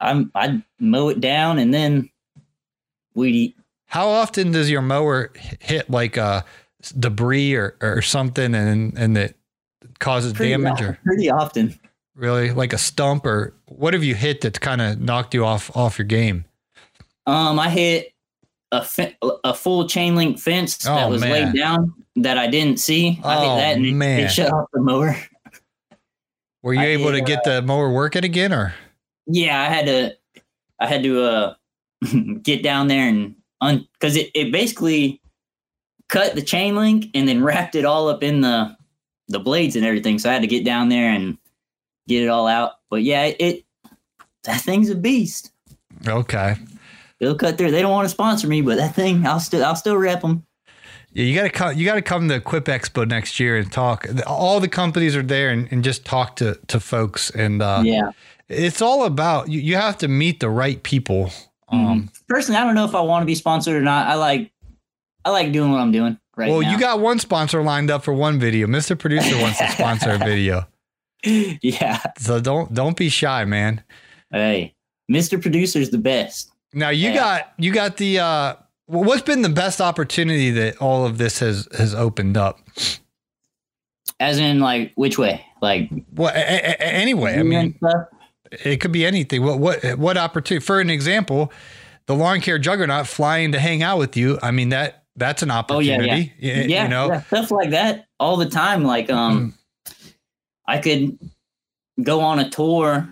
I'm 0.01 0.31
I 0.35 0.61
mow 0.79 1.09
it 1.09 1.21
down 1.21 1.59
and 1.59 1.73
then 1.73 2.09
weed 3.15 3.35
eat. 3.35 3.57
How 3.87 4.07
often 4.07 4.51
does 4.51 4.69
your 4.69 4.81
mower 4.81 5.31
hit 5.59 5.89
like 5.89 6.17
uh 6.17 6.41
debris 6.99 7.53
or 7.55 7.75
or 7.81 8.01
something 8.01 8.53
and 8.53 8.97
and 8.97 9.17
it 9.17 9.35
causes 9.99 10.33
Pretty, 10.33 10.51
damage 10.51 10.81
o- 10.81 10.85
or 10.89 10.99
pretty 11.03 11.29
often. 11.29 11.79
really 12.15 12.51
like 12.51 12.73
a 12.73 12.77
stump 12.77 13.25
or 13.25 13.53
what 13.67 13.93
have 13.93 14.03
you 14.03 14.13
hit 14.15 14.41
that's 14.41 14.59
kind 14.59 14.81
of 14.81 14.99
knocked 14.99 15.33
you 15.33 15.45
off 15.45 15.75
off 15.75 15.97
your 15.97 16.05
game? 16.05 16.45
Um, 17.25 17.57
I 17.59 17.69
hit 17.69 18.13
a 18.71 18.83
fe- 18.83 19.17
a 19.43 19.53
full 19.53 19.87
chain 19.87 20.15
link 20.15 20.37
fence 20.39 20.77
that 20.77 21.05
Oh, 21.05 21.09
was 21.09 21.21
man. 21.21 21.31
laid 21.31 21.55
down 21.55 21.93
that 22.17 22.37
I 22.37 22.47
didn't 22.47 22.79
see. 22.79 23.19
I 23.23 23.35
Oh, 23.37 23.39
hit 23.41 23.61
that 23.61 23.75
and 23.77 23.85
it- 23.85 23.93
man. 23.93 24.19
it 24.21 24.31
shut 24.31 24.51
off 24.51 24.67
the 24.73 24.81
mower. 24.81 25.15
Were 26.61 26.73
you 26.73 26.81
I 26.81 26.85
able 26.87 27.11
to 27.11 27.21
get 27.21 27.43
the 27.43 27.61
mower 27.61 27.91
working 27.91 28.25
again 28.25 28.51
or? 28.51 28.73
Yeah, 29.27 29.59
I 29.61 29.65
had 29.65 29.85
to 29.85 30.15
I 30.79 30.87
had 30.87 31.03
to 31.03 31.23
uh 31.23 31.53
get 32.41 32.63
down 32.63 32.87
there 32.87 33.07
and 33.07 33.35
un 33.61 33.87
because 33.93 34.15
it, 34.15 34.29
it 34.33 34.51
basically 34.51 35.21
cut 36.09 36.35
the 36.35 36.41
chain 36.41 36.75
link 36.75 37.07
and 37.13 37.27
then 37.27 37.43
wrapped 37.43 37.75
it 37.75 37.85
all 37.85 38.07
up 38.07 38.23
in 38.23 38.41
the 38.41 38.75
the 39.27 39.39
blades 39.39 39.75
and 39.75 39.85
everything. 39.85 40.19
So 40.19 40.29
I 40.29 40.33
had 40.33 40.41
to 40.41 40.47
get 40.47 40.65
down 40.65 40.89
there 40.89 41.09
and 41.09 41.37
get 42.07 42.23
it 42.23 42.27
all 42.27 42.47
out. 42.47 42.73
But 42.89 43.03
yeah, 43.03 43.25
it, 43.25 43.35
it 43.39 43.65
that 44.43 44.61
thing's 44.61 44.89
a 44.89 44.95
beast. 44.95 45.51
Okay. 46.07 46.55
They'll 47.19 47.35
cut 47.35 47.57
through. 47.57 47.71
They 47.71 47.81
don't 47.81 47.91
want 47.91 48.05
to 48.05 48.09
sponsor 48.09 48.47
me, 48.47 48.61
but 48.61 48.77
that 48.77 48.93
thing, 48.93 49.25
I'll 49.25 49.39
still 49.39 49.63
I'll 49.63 49.75
still 49.75 49.97
rep 49.97 50.21
them. 50.21 50.45
Yeah, 51.13 51.23
you 51.23 51.35
gotta 51.35 51.49
come. 51.49 51.77
You 51.77 51.85
gotta 51.85 52.01
come 52.01 52.27
to 52.27 52.35
Equip 52.35 52.65
Expo 52.65 53.07
next 53.07 53.39
year 53.39 53.57
and 53.57 53.71
talk. 53.71 54.05
All 54.27 54.59
the 54.59 54.67
companies 54.67 55.15
are 55.15 55.23
there 55.23 55.49
and, 55.49 55.67
and 55.71 55.83
just 55.83 56.03
talk 56.03 56.35
to 56.37 56.59
to 56.67 56.79
folks. 56.79 57.29
And 57.29 57.61
uh, 57.61 57.83
yeah. 57.85 58.11
it's 58.49 58.81
all 58.81 59.05
about 59.05 59.49
you. 59.49 59.61
You 59.61 59.77
have 59.77 59.97
to 59.99 60.09
meet 60.09 60.41
the 60.41 60.49
right 60.49 60.83
people. 60.83 61.31
Um, 61.69 62.09
Personally, 62.27 62.59
I 62.61 62.63
don't 62.63 62.75
know 62.75 62.85
if 62.85 62.93
I 62.95 63.01
want 63.01 63.23
to 63.23 63.25
be 63.25 63.35
sponsored 63.35 63.75
or 63.75 63.81
not. 63.81 64.07
I 64.07 64.15
like 64.15 64.51
I 65.23 65.31
like 65.31 65.51
doing 65.51 65.71
what 65.71 65.79
I'm 65.81 65.91
doing. 65.91 66.19
right 66.37 66.49
well, 66.51 66.61
now. 66.61 66.71
you 66.71 66.79
got 66.79 66.99
one 66.99 67.17
sponsor 67.19 67.63
lined 67.63 67.89
up 67.89 68.03
for 68.03 68.13
one 68.13 68.39
video. 68.39 68.67
Mr. 68.67 68.97
Producer 68.97 69.39
wants 69.41 69.57
to 69.59 69.69
sponsor 69.71 70.11
a 70.11 70.17
video. 70.19 70.67
yeah. 71.23 72.01
So 72.19 72.39
don't 72.39 72.73
don't 72.73 72.95
be 72.95 73.09
shy, 73.09 73.45
man. 73.45 73.83
Hey, 74.31 74.75
Mr. 75.11 75.41
Producer's 75.41 75.89
the 75.89 75.97
best. 75.97 76.51
Now 76.73 76.89
you 76.89 77.09
Yeah. 77.09 77.15
got 77.15 77.53
you 77.57 77.71
got 77.73 77.97
the 77.97 78.19
uh 78.19 78.55
what's 78.85 79.23
been 79.23 79.41
the 79.41 79.49
best 79.49 79.81
opportunity 79.81 80.51
that 80.51 80.77
all 80.77 81.05
of 81.05 81.17
this 81.17 81.39
has 81.39 81.67
has 81.75 81.95
opened 81.95 82.37
up? 82.37 82.59
As 84.19 84.37
in, 84.39 84.59
like, 84.59 84.93
which 84.95 85.17
way? 85.17 85.43
Like, 85.61 85.89
Well, 86.13 86.29
a- 86.33 86.37
a- 86.39 86.75
a- 86.79 86.81
anyway, 86.93 87.37
I 87.37 87.43
mean, 87.43 87.75
stuff? 87.77 88.05
It 88.63 88.81
could 88.81 88.91
be 88.91 89.05
anything. 89.05 89.43
What 89.43 89.59
what 89.59 89.83
what 89.97 90.17
opportunity? 90.17 90.63
For 90.65 90.79
an 90.79 90.89
example, 90.89 91.51
the 92.05 92.15
lawn 92.15 92.41
care 92.41 92.57
juggernaut 92.59 93.07
flying 93.07 93.51
to 93.51 93.59
hang 93.59 93.83
out 93.83 93.97
with 93.97 94.15
you. 94.15 94.37
I 94.41 94.51
mean 94.51 94.69
that 94.69 95.03
that's 95.15 95.41
an 95.43 95.49
Oh 95.51 95.53
yeah, 95.79 95.93
opportunity. 95.95 96.33
yeah, 96.39 96.57
y- 96.59 96.65
yeah, 96.67 96.83
you 96.83 96.89
know, 96.89 97.07
yeah, 97.07 97.21
stuff 97.23 97.51
like 97.51 97.69
that 97.71 98.07
all 98.19 98.35
the 98.37 98.49
time. 98.49 98.83
Like, 98.83 99.09
um, 99.09 99.53
I 100.67 100.77
could 100.77 101.17
go 102.03 102.19
on 102.21 102.39
a 102.39 102.49
tour 102.49 103.07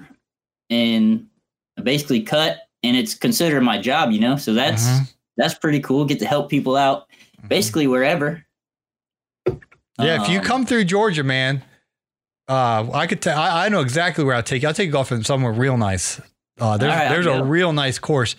and 0.70 1.28
basically 1.82 2.22
cut, 2.22 2.58
and 2.84 2.98
it's 2.98 3.16
considered 3.16 3.62
my 3.62 3.80
job, 3.80 4.12
you 4.12 4.20
know. 4.20 4.36
So 4.36 4.54
that's 4.54 4.86
Mhm. 4.86 5.14
that's 5.38 5.54
pretty 5.56 5.80
cool. 5.80 6.06
Get 6.06 6.20
to 6.20 6.26
help 6.26 6.50
people 6.50 6.76
out, 6.76 7.08
basically 7.48 7.88
wherever. 7.88 8.44
Yeah, 10.00 10.22
if 10.22 10.28
you 10.30 10.40
Um, 10.40 10.46
come 10.46 10.66
through 10.66 10.86
Georgia, 10.86 11.24
man, 11.24 11.64
uh, 12.48 12.88
I 12.94 13.08
could 13.08 13.22
tell. 13.22 13.38
I, 13.40 13.66
I 13.66 13.70
know 13.70 13.82
exactly 13.82 14.24
where 14.24 14.36
I'll 14.36 14.44
take 14.44 14.62
you. 14.62 14.68
I'll 14.68 14.74
take 14.74 14.88
you 14.88 14.92
golfing 14.92 15.24
somewhere 15.24 15.52
real 15.54 15.78
nice. 15.78 16.20
Uh, 16.60 16.78
there's 16.78 16.92
right, 16.94 17.04
I'll 17.08 17.10
there's 17.10 17.26
a 17.26 17.44
real 17.44 17.74
nice 17.74 17.98
course, 18.00 18.36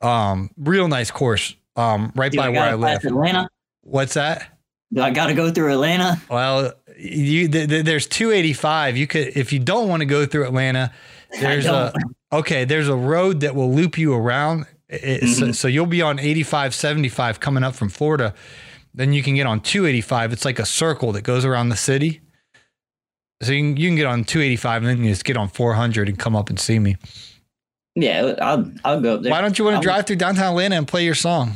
um, 0.00 0.50
real 0.56 0.88
nice 0.88 1.10
course, 1.10 1.54
um, 1.76 2.12
right 2.14 2.34
by 2.34 2.46
I 2.46 2.48
where 2.50 2.62
I 2.62 2.74
live. 2.74 3.04
Atlanta? 3.04 3.48
What's 3.82 4.14
that? 4.14 4.58
Do 4.92 5.02
I 5.02 5.10
got 5.10 5.26
to 5.26 5.34
go 5.34 5.50
through 5.50 5.72
Atlanta? 5.72 6.20
Well, 6.30 6.72
you 6.96 7.48
th- 7.48 7.68
th- 7.68 7.84
there's 7.84 8.06
285. 8.06 8.96
You 8.96 9.06
could 9.06 9.36
if 9.36 9.52
you 9.52 9.58
don't 9.58 9.88
want 9.88 10.00
to 10.00 10.06
go 10.06 10.24
through 10.26 10.44
Atlanta. 10.46 10.92
There's 11.40 11.66
a 11.66 11.92
okay. 12.32 12.64
There's 12.64 12.88
a 12.88 12.94
road 12.94 13.40
that 13.40 13.54
will 13.56 13.74
loop 13.74 13.98
you 13.98 14.14
around. 14.14 14.64
It- 14.88 15.28
so, 15.36 15.46
Mhm. 15.46 15.54
so 15.56 15.66
you'll 15.68 15.84
be 15.86 16.00
on 16.00 16.20
85, 16.20 16.72
75 16.74 17.40
coming 17.40 17.64
up 17.64 17.74
from 17.74 17.88
Florida. 17.88 18.32
Then 18.94 19.12
you 19.12 19.22
can 19.24 19.34
get 19.34 19.44
on 19.44 19.60
285. 19.60 20.32
It's 20.32 20.44
like 20.44 20.60
a 20.60 20.64
circle 20.64 21.10
that 21.12 21.22
goes 21.22 21.44
around 21.44 21.68
the 21.70 21.76
city. 21.76 22.20
So 23.42 23.52
you 23.52 23.60
can, 23.60 23.76
you 23.76 23.88
can 23.88 23.96
get 23.96 24.06
on 24.06 24.24
285 24.24 24.82
and 24.82 24.88
then 24.88 25.04
you 25.04 25.10
just 25.10 25.24
get 25.24 25.36
on 25.36 25.48
400 25.48 26.08
and 26.08 26.18
come 26.18 26.34
up 26.34 26.48
and 26.48 26.58
see 26.58 26.78
me. 26.78 26.96
Yeah, 27.94 28.34
I'll 28.42 28.70
I'll 28.84 29.00
go 29.00 29.14
up 29.14 29.22
there. 29.22 29.32
Why 29.32 29.40
don't 29.40 29.58
you 29.58 29.64
want 29.64 29.74
to 29.74 29.76
I'll- 29.78 29.82
drive 29.82 30.06
through 30.06 30.16
downtown 30.16 30.50
Atlanta 30.52 30.76
and 30.76 30.86
play 30.88 31.04
your 31.04 31.14
song? 31.14 31.52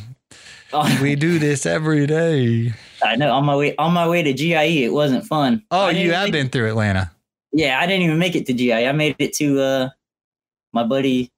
We 1.02 1.16
do 1.16 1.38
this 1.40 1.66
every 1.66 2.06
day. 2.06 2.72
I 3.04 3.16
know 3.16 3.32
on 3.34 3.44
my 3.44 3.56
way 3.56 3.74
on 3.76 3.92
my 3.92 4.06
way 4.08 4.22
to 4.22 4.32
GIE, 4.32 4.84
it 4.84 4.92
wasn't 4.92 5.26
fun. 5.26 5.64
Oh, 5.70 5.88
you 5.88 6.12
have 6.12 6.26
make- 6.26 6.32
been 6.32 6.48
through 6.48 6.68
Atlanta. 6.68 7.10
Yeah, 7.52 7.80
I 7.80 7.86
didn't 7.86 8.02
even 8.02 8.18
make 8.18 8.36
it 8.36 8.46
to 8.46 8.52
GIE. 8.52 8.86
I 8.86 8.92
made 8.92 9.16
it 9.18 9.32
to 9.34 9.60
uh 9.60 9.88
my 10.72 10.84
buddy 10.84 11.30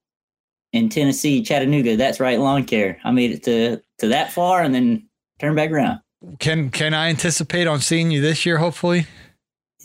in 0.73 0.89
Tennessee, 0.89 1.43
Chattanooga. 1.43 1.97
That's 1.97 2.21
right, 2.21 2.39
lawn 2.39 2.65
care. 2.65 2.99
I 3.05 3.11
made 3.11 3.31
it 3.33 3.43
to 3.45 3.81
to 3.99 4.09
that 4.09 4.33
far 4.33 4.63
and 4.63 4.75
then 4.75 5.09
turned 5.41 5.57
back 5.57 5.71
around. 5.71 6.01
Can 6.39 6.69
can 6.71 6.93
I 6.95 7.09
anticipate 7.09 7.67
on 7.67 7.81
seeing 7.81 8.11
you 8.11 8.21
this 8.21 8.45
year? 8.47 8.59
Hopefully, 8.59 9.07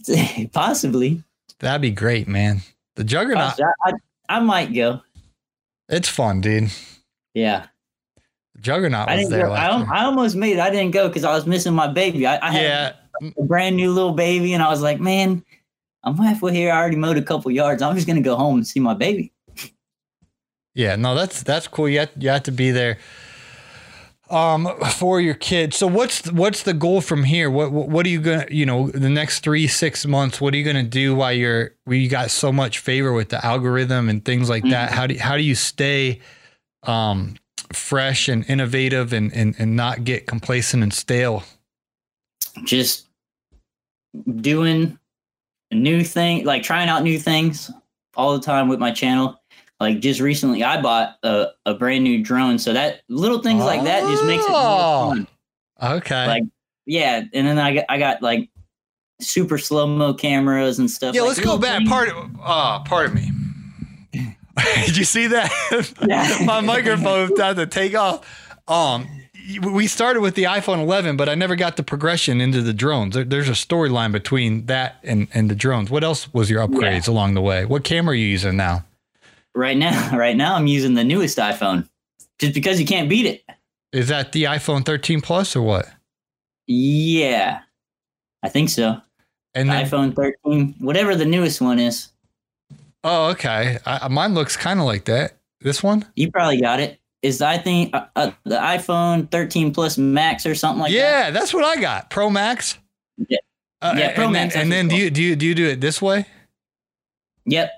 Possibly. 0.54 1.24
that'd 1.60 1.82
be 1.82 1.92
great, 1.92 2.27
man. 2.27 2.62
The 2.96 3.04
Juggernaut, 3.04 3.60
I, 3.62 3.72
I, 3.86 3.92
I 4.30 4.39
might 4.39 4.74
go. 4.74 5.01
it's 5.89 6.10
fun, 6.10 6.42
dude. 6.42 6.70
Yeah, 7.34 7.68
The 8.56 8.62
Juggernaut 8.62 9.08
I 9.08 9.18
was 9.18 9.30
there 9.30 9.46
go. 9.48 9.51
I, 9.54 9.54
last 9.54 9.72
al- 9.72 9.80
year. 9.80 9.94
I 9.94 10.04
almost 10.06 10.36
made 10.36 10.54
it. 10.58 10.60
I 10.60 10.70
didn't 10.72 10.92
go 10.92 11.08
because 11.08 11.24
I 11.24 11.32
was 11.34 11.46
missing 11.46 11.74
my 11.74 11.88
baby. 11.88 12.25
I, 12.25 12.48
I 12.48 12.51
had 12.51 12.96
a 13.38 13.44
brand 13.44 13.75
new 13.75 13.92
little 13.92 14.13
baby, 14.13 14.54
and 14.54 14.63
I 14.63 14.70
was 14.70 14.82
like, 14.82 15.00
man, 15.00 15.44
I'm 16.04 16.18
halfway 16.18 16.54
here. 16.54 16.72
I 16.72 16.77
already 16.77 16.96
mowed 16.96 17.18
a 17.18 17.22
couple 17.22 17.51
yards. 17.51 17.82
I'm 17.82 17.94
just 17.96 18.08
gonna 18.08 18.22
go 18.22 18.36
home 18.36 18.56
and 18.58 18.68
see 18.68 18.80
my 18.80 18.94
baby. 18.96 19.32
yeah. 20.74 20.96
No, 20.96 21.13
that's 21.16 21.44
that's 21.44 21.68
cool. 21.68 21.88
You 21.89 22.00
have, 22.00 22.12
you 22.18 22.30
have 22.30 22.44
to 22.44 22.51
be 22.51 22.72
there. 22.72 22.98
Um, 24.29 24.67
for 24.91 25.22
your 25.22 25.36
kid. 25.36 25.74
So 25.74 25.88
what's 25.88 26.29
what's 26.31 26.63
the 26.63 26.74
goal 26.74 27.00
from 27.00 27.24
here? 27.24 27.50
What 27.50 27.72
what, 27.72 28.05
are 28.05 28.10
you 28.10 28.19
gonna 28.19 28.46
you 28.50 28.65
know 28.65 28.89
the 28.89 29.10
next 29.10 29.39
three 29.39 29.67
six 29.67 30.05
months? 30.05 30.41
What 30.41 30.53
are 30.53 30.57
you 30.57 30.65
gonna 30.65 30.84
do 30.84 31.15
while 31.15 31.31
you're 31.31 31.75
we 31.86 32.00
you 32.00 32.10
got 32.10 32.29
so 32.29 32.51
much 32.51 32.79
favor 32.79 33.13
with 33.13 33.29
the 33.29 33.46
algorithm 33.46 34.10
and 34.10 34.25
things 34.25 34.50
like 34.50 34.63
that? 34.69 34.91
How 34.91 35.07
do 35.07 35.17
how 35.17 35.38
do 35.38 35.43
you 35.43 35.55
stay 35.55 36.19
um 36.84 37.36
fresh 37.72 38.27
and 38.27 38.43
innovative 38.50 39.13
and 39.13 39.31
and, 39.34 39.55
and 39.60 39.77
not 39.77 40.03
get 40.03 40.27
complacent 40.27 40.84
and 40.84 40.93
stale? 40.93 41.43
just 42.63 43.07
doing 44.41 44.98
a 45.72 45.75
new 45.75 46.03
thing 46.03 46.46
like 46.46 46.63
trying 46.63 46.89
out 46.89 47.03
new 47.03 47.19
things 47.19 47.69
all 48.15 48.38
the 48.38 48.43
time 48.43 48.67
with 48.67 48.79
my 48.79 48.91
channel 48.91 49.39
like 49.79 50.00
just 50.00 50.19
recently 50.19 50.63
i 50.63 50.81
bought 50.81 51.17
a, 51.24 51.48
a 51.65 51.74
brand 51.75 52.03
new 52.03 52.24
drone 52.24 52.57
so 52.60 52.74
that 52.74 53.01
little 53.10 53.39
things 53.41 53.63
like 53.63 53.84
that 53.84 54.01
just 54.10 54.24
makes 54.25 54.43
it 54.43 54.50
Oh. 54.51 55.05
more 55.05 55.15
fun 55.15 55.27
Okay. 55.98 56.27
like 56.27 56.43
yeah 56.86 57.22
and 57.34 57.48
then 57.48 57.57
i 57.60 57.74
got 57.75 57.86
i 57.89 57.98
got 58.00 58.22
like 58.22 58.50
super 59.22 59.57
slow-mo 59.57 60.13
cameras 60.13 60.79
and 60.79 60.89
stuff 60.89 61.13
Yeah, 61.15 61.22
like 61.22 61.29
let's 61.29 61.39
go 61.39 61.57
back. 61.57 61.77
things. 61.79 61.89
Part 61.89 62.10
uh 62.43 62.79
pardon 62.84 63.15
me. 63.15 63.31
Did 64.86 64.98
you 64.98 65.03
see 65.03 65.27
that? 65.27 65.51
Yeah. 66.07 66.38
My 66.46 66.62
microphone 66.62 67.31
about 67.31 67.55
to 67.57 67.65
take 67.67 67.96
off. 67.96 68.25
Um 68.67 69.07
we 69.63 69.88
started 69.88 70.19
with 70.19 70.36
the 70.36 70.43
iPhone 70.43 70.79
11, 70.84 71.15
but 71.15 71.29
I 71.29 71.36
never 71.36 71.55
got 71.55 71.77
the 71.77 71.84
progression 71.84 72.41
into 72.41 72.62
the 72.62 72.74
drones. 72.74 73.15
There, 73.15 73.24
there's 73.24 73.48
a 73.48 73.53
storyline 73.53 74.12
between 74.12 74.65
that 74.65 74.98
and, 75.03 75.27
and 75.34 75.50
the 75.50 75.55
drones. 75.55 75.89
What 75.89 76.03
else 76.03 76.34
was 76.34 76.50
your 76.50 76.67
upgrades 76.67 77.07
along 77.07 77.34
the 77.36 77.41
way? 77.41 77.63
What 77.63 77.86
camera 77.86 78.12
are 78.12 78.15
you 78.15 78.25
using 78.27 78.57
now? 78.57 78.84
Right 79.58 79.78
now 79.78 80.16
right 80.18 80.38
now 80.38 80.56
i'm 80.56 80.68
using 80.68 80.94
the 80.94 81.04
newest 81.04 81.38
iphone 81.38 81.88
just 82.40 82.54
because 82.54 82.80
you 82.80 82.86
can't 82.86 83.10
beat 83.10 83.26
it 83.26 83.44
Is 83.92 84.08
that 84.10 84.32
the 84.32 84.44
iPhone 84.44 84.86
13 84.86 85.22
Plus 85.22 85.56
or 85.56 85.62
what? 85.62 85.90
yeah 86.68 87.62
i 88.44 88.50
think 88.50 88.70
so 88.70 89.02
And 89.56 89.70
then, 89.70 89.86
iphone 89.86 90.16
13 90.16 90.76
whatever 90.80 91.16
the 91.16 91.26
newest 91.26 91.62
one 91.62 91.80
is 91.80 92.10
oh, 93.04 93.30
okay. 93.30 93.78
I, 93.86 94.08
mine 94.10 94.34
looks 94.34 94.58
kind 94.58 94.80
of 94.80 94.86
like 94.86 95.06
that. 95.06 95.38
This 95.62 95.82
one? 95.82 96.06
You 96.16 96.30
probably 96.30 96.60
got 96.60 96.80
it. 96.80 97.00
Is 97.22 97.42
I 97.42 97.58
think 97.58 97.96
uh, 97.96 98.06
uh, 98.16 98.32
the 98.44 98.58
iPhone 98.58 99.32
13 99.32 99.74
Plus 99.74 99.98
Max 99.98 100.46
or 100.46 100.54
something 100.56 100.82
like 100.82 100.92
that? 100.92 100.98
yeah, 100.98 101.32
that's 101.32 101.54
what 101.54 101.64
I 101.64 101.80
got. 101.80 102.10
Pro 102.10 102.30
Max. 102.30 102.78
Yeah. 103.18 103.38
Uh, 103.82 103.96
Yeah, 103.98 104.14
Pro 104.14 104.26
and 104.26 104.34
Max, 104.34 104.54
Then, 104.54 104.64
and 104.64 104.72
then 104.72 104.88
do 104.90 104.96
you 104.98 105.10
do 105.10 105.22
you 105.24 105.36
do 105.36 105.46
you 105.46 105.56
do 105.56 105.68
it 105.68 105.80
this 105.82 106.02
way? 106.02 106.26
Yep. 107.46 107.72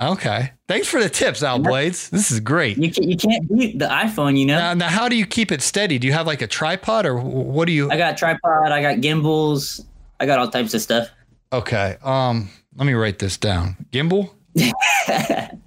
Okay. 0.00 0.52
Thanks 0.68 0.86
for 0.86 1.02
the 1.02 1.08
tips, 1.08 1.42
Al 1.42 1.58
Blades. 1.58 2.08
This 2.10 2.30
is 2.30 2.38
great. 2.38 2.78
You 2.78 2.90
can, 2.90 3.10
you 3.10 3.16
can't 3.16 3.48
beat 3.48 3.78
the 3.78 3.86
iPhone. 3.86 4.38
You 4.38 4.46
know. 4.46 4.58
Now, 4.58 4.74
now, 4.74 4.88
how 4.88 5.08
do 5.08 5.16
you 5.16 5.26
keep 5.26 5.50
it 5.50 5.60
steady? 5.60 5.98
Do 5.98 6.06
you 6.06 6.12
have 6.12 6.26
like 6.26 6.40
a 6.40 6.46
tripod 6.46 7.04
or 7.04 7.16
what 7.18 7.66
do 7.66 7.72
you? 7.72 7.90
I 7.90 7.96
got 7.96 8.16
tripod. 8.16 8.70
I 8.70 8.80
got 8.80 9.00
gimbals. 9.00 9.84
I 10.20 10.26
got 10.26 10.38
all 10.38 10.48
types 10.48 10.72
of 10.74 10.80
stuff. 10.80 11.08
Okay. 11.52 11.96
Um, 12.02 12.48
let 12.76 12.86
me 12.86 12.92
write 12.92 13.18
this 13.18 13.36
down. 13.36 13.76
Gimbal 13.90 14.30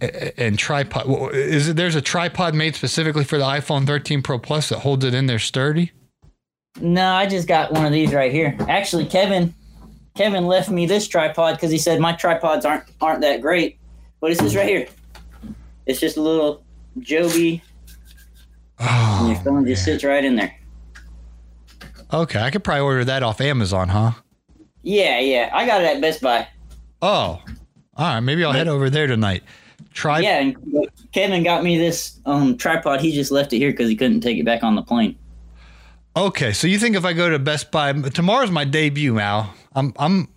and 0.00 0.58
tripod. 0.58 1.34
Is 1.34 1.68
it, 1.68 1.76
there's 1.76 1.94
a 1.94 2.02
tripod 2.02 2.54
made 2.54 2.74
specifically 2.76 3.24
for 3.24 3.38
the 3.38 3.44
iPhone 3.44 3.86
13 3.86 4.22
Pro 4.22 4.38
Plus 4.38 4.68
that 4.68 4.80
holds 4.80 5.04
it 5.04 5.14
in 5.14 5.26
there 5.26 5.38
sturdy? 5.38 5.92
no, 6.80 7.12
I 7.12 7.26
just 7.26 7.48
got 7.48 7.72
one 7.72 7.84
of 7.86 7.92
these 7.92 8.12
right 8.12 8.30
here. 8.30 8.56
Actually, 8.68 9.06
Kevin, 9.06 9.54
Kevin 10.18 10.48
left 10.48 10.68
me 10.68 10.84
this 10.84 11.06
tripod 11.06 11.54
because 11.54 11.70
he 11.70 11.78
said 11.78 12.00
my 12.00 12.12
tripods 12.12 12.64
aren't 12.64 12.82
aren't 13.00 13.20
that 13.20 13.40
great. 13.40 13.78
What 14.18 14.32
is 14.32 14.38
this 14.38 14.56
right 14.56 14.66
here? 14.68 14.88
It's 15.86 16.00
just 16.00 16.16
a 16.16 16.20
little 16.20 16.64
Joby. 16.98 17.62
and 18.80 19.28
your 19.28 19.36
Oh, 19.36 19.40
phone 19.44 19.64
just 19.64 19.84
sits 19.84 20.02
right 20.02 20.24
in 20.24 20.34
there. 20.34 20.52
okay. 22.12 22.40
I 22.40 22.50
could 22.50 22.64
probably 22.64 22.80
order 22.82 23.04
that 23.04 23.22
off 23.22 23.40
Amazon, 23.40 23.88
huh? 23.90 24.10
Yeah, 24.82 25.20
yeah. 25.20 25.50
I 25.54 25.64
got 25.66 25.82
it 25.82 25.84
at 25.86 26.00
Best 26.00 26.20
Buy. 26.20 26.48
Oh, 27.00 27.06
all 27.08 27.44
right. 27.96 28.18
Maybe 28.18 28.44
I'll 28.44 28.50
head 28.50 28.66
over 28.66 28.90
there 28.90 29.06
tonight. 29.06 29.44
Try. 29.94 30.18
Yeah, 30.18 30.40
and 30.40 30.56
Kevin 31.12 31.44
got 31.44 31.62
me 31.62 31.78
this 31.78 32.18
um, 32.26 32.56
tripod. 32.58 33.00
He 33.00 33.12
just 33.12 33.30
left 33.30 33.52
it 33.52 33.58
here 33.58 33.70
because 33.70 33.88
he 33.88 33.94
couldn't 33.94 34.22
take 34.22 34.36
it 34.38 34.44
back 34.44 34.64
on 34.64 34.74
the 34.74 34.82
plane. 34.82 35.16
Okay, 36.18 36.52
so 36.52 36.66
you 36.66 36.80
think 36.80 36.96
if 36.96 37.04
I 37.04 37.12
go 37.12 37.30
to 37.30 37.38
Best 37.38 37.70
Buy 37.70 37.92
tomorrow's 37.92 38.50
my 38.50 38.64
debut, 38.64 39.14
Mal? 39.14 39.54
I'm 39.76 39.94
I'm. 39.96 40.28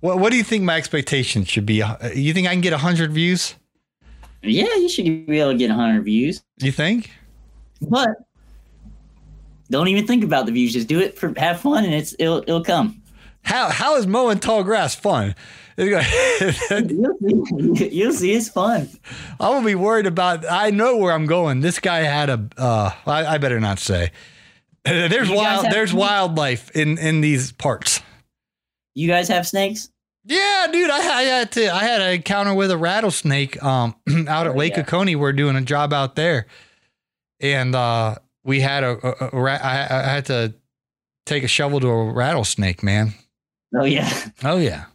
What 0.00 0.18
what 0.18 0.32
do 0.32 0.36
you 0.36 0.42
think 0.42 0.64
my 0.64 0.76
expectations 0.76 1.46
should 1.46 1.64
be? 1.64 1.80
Uh, 1.80 2.08
You 2.12 2.32
think 2.34 2.48
I 2.48 2.50
can 2.50 2.60
get 2.60 2.72
hundred 2.72 3.12
views? 3.12 3.54
Yeah, 4.42 4.74
you 4.74 4.88
should 4.88 5.04
be 5.26 5.38
able 5.38 5.52
to 5.52 5.58
get 5.58 5.68
100 5.68 6.02
views, 6.02 6.42
You 6.62 6.72
think? 6.72 7.10
but 7.82 8.08
don't 9.70 9.86
even 9.88 10.06
think 10.06 10.24
about 10.24 10.46
the 10.46 10.52
views. 10.52 10.72
Just 10.72 10.88
do 10.88 10.98
it 10.98 11.16
for 11.16 11.32
have 11.36 11.60
fun, 11.60 11.84
and 11.84 11.94
it's 11.94 12.16
it'll 12.18 12.38
it'll 12.38 12.64
come. 12.64 13.00
How 13.42 13.68
how 13.70 13.96
is 13.96 14.08
mowing 14.08 14.40
tall 14.40 14.64
grass 14.64 14.96
fun? 14.96 15.36
You'll 15.76 16.02
see. 16.02 17.88
You'll 17.92 18.12
see. 18.12 18.32
It's 18.32 18.48
fun. 18.48 18.88
I'm 19.38 19.52
gonna 19.52 19.66
be 19.66 19.76
worried 19.76 20.06
about. 20.06 20.50
I 20.50 20.70
know 20.70 20.96
where 20.96 21.12
I'm 21.12 21.26
going. 21.26 21.60
This 21.60 21.78
guy 21.78 21.98
had 22.00 22.28
a. 22.28 22.48
Uh, 22.56 22.90
I, 23.06 23.34
I 23.34 23.38
better 23.38 23.60
not 23.60 23.78
say. 23.78 24.10
There's 24.84 25.28
You 25.28 25.36
wild. 25.36 25.66
There's 25.66 25.90
snakes? 25.90 26.00
wildlife 26.00 26.70
in 26.76 26.98
in 26.98 27.20
these 27.20 27.52
parts. 27.52 28.00
You 28.94 29.08
guys 29.08 29.28
have 29.28 29.46
snakes? 29.46 29.90
Yeah, 30.24 30.66
dude. 30.72 30.90
I, 30.90 30.96
I 30.98 31.22
had 31.22 31.52
to. 31.52 31.74
I 31.74 31.82
had 31.84 32.00
an 32.00 32.12
encounter 32.14 32.54
with 32.54 32.70
a 32.70 32.76
rattlesnake. 32.78 33.62
Um, 33.62 33.94
out 34.28 34.46
at 34.46 34.52
Oh, 34.52 34.56
Lake 34.56 34.74
yeah. 34.76 34.80
Oconee. 34.82 35.16
We're 35.16 35.32
doing 35.32 35.56
a 35.56 35.60
job 35.62 35.92
out 35.92 36.14
there, 36.16 36.46
and 37.40 37.74
uh, 37.74 38.16
we 38.44 38.60
had 38.60 38.84
a. 38.84 38.90
a, 39.06 39.30
a 39.32 39.40
rat, 39.42 39.64
I, 39.64 39.80
I 39.98 40.02
had 40.14 40.26
to 40.26 40.54
take 41.26 41.44
a 41.44 41.48
shovel 41.48 41.80
to 41.80 41.88
a 41.88 42.12
rattlesnake, 42.12 42.82
man. 42.82 43.14
Oh 43.74 43.84
yeah. 43.84 44.10
Oh 44.44 44.56
yeah. 44.56 44.86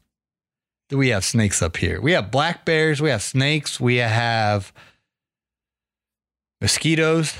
Do 0.89 0.97
we 0.99 1.09
have 1.09 1.23
snakes 1.25 1.61
up 1.63 1.77
here? 1.77 1.99
We 2.01 2.11
have 2.11 2.29
black 2.29 2.65
bears. 2.65 3.01
We 3.01 3.09
have 3.09 3.23
snakes. 3.23 3.79
We 3.79 3.95
have 3.97 4.71
mosquitoes 6.61 7.33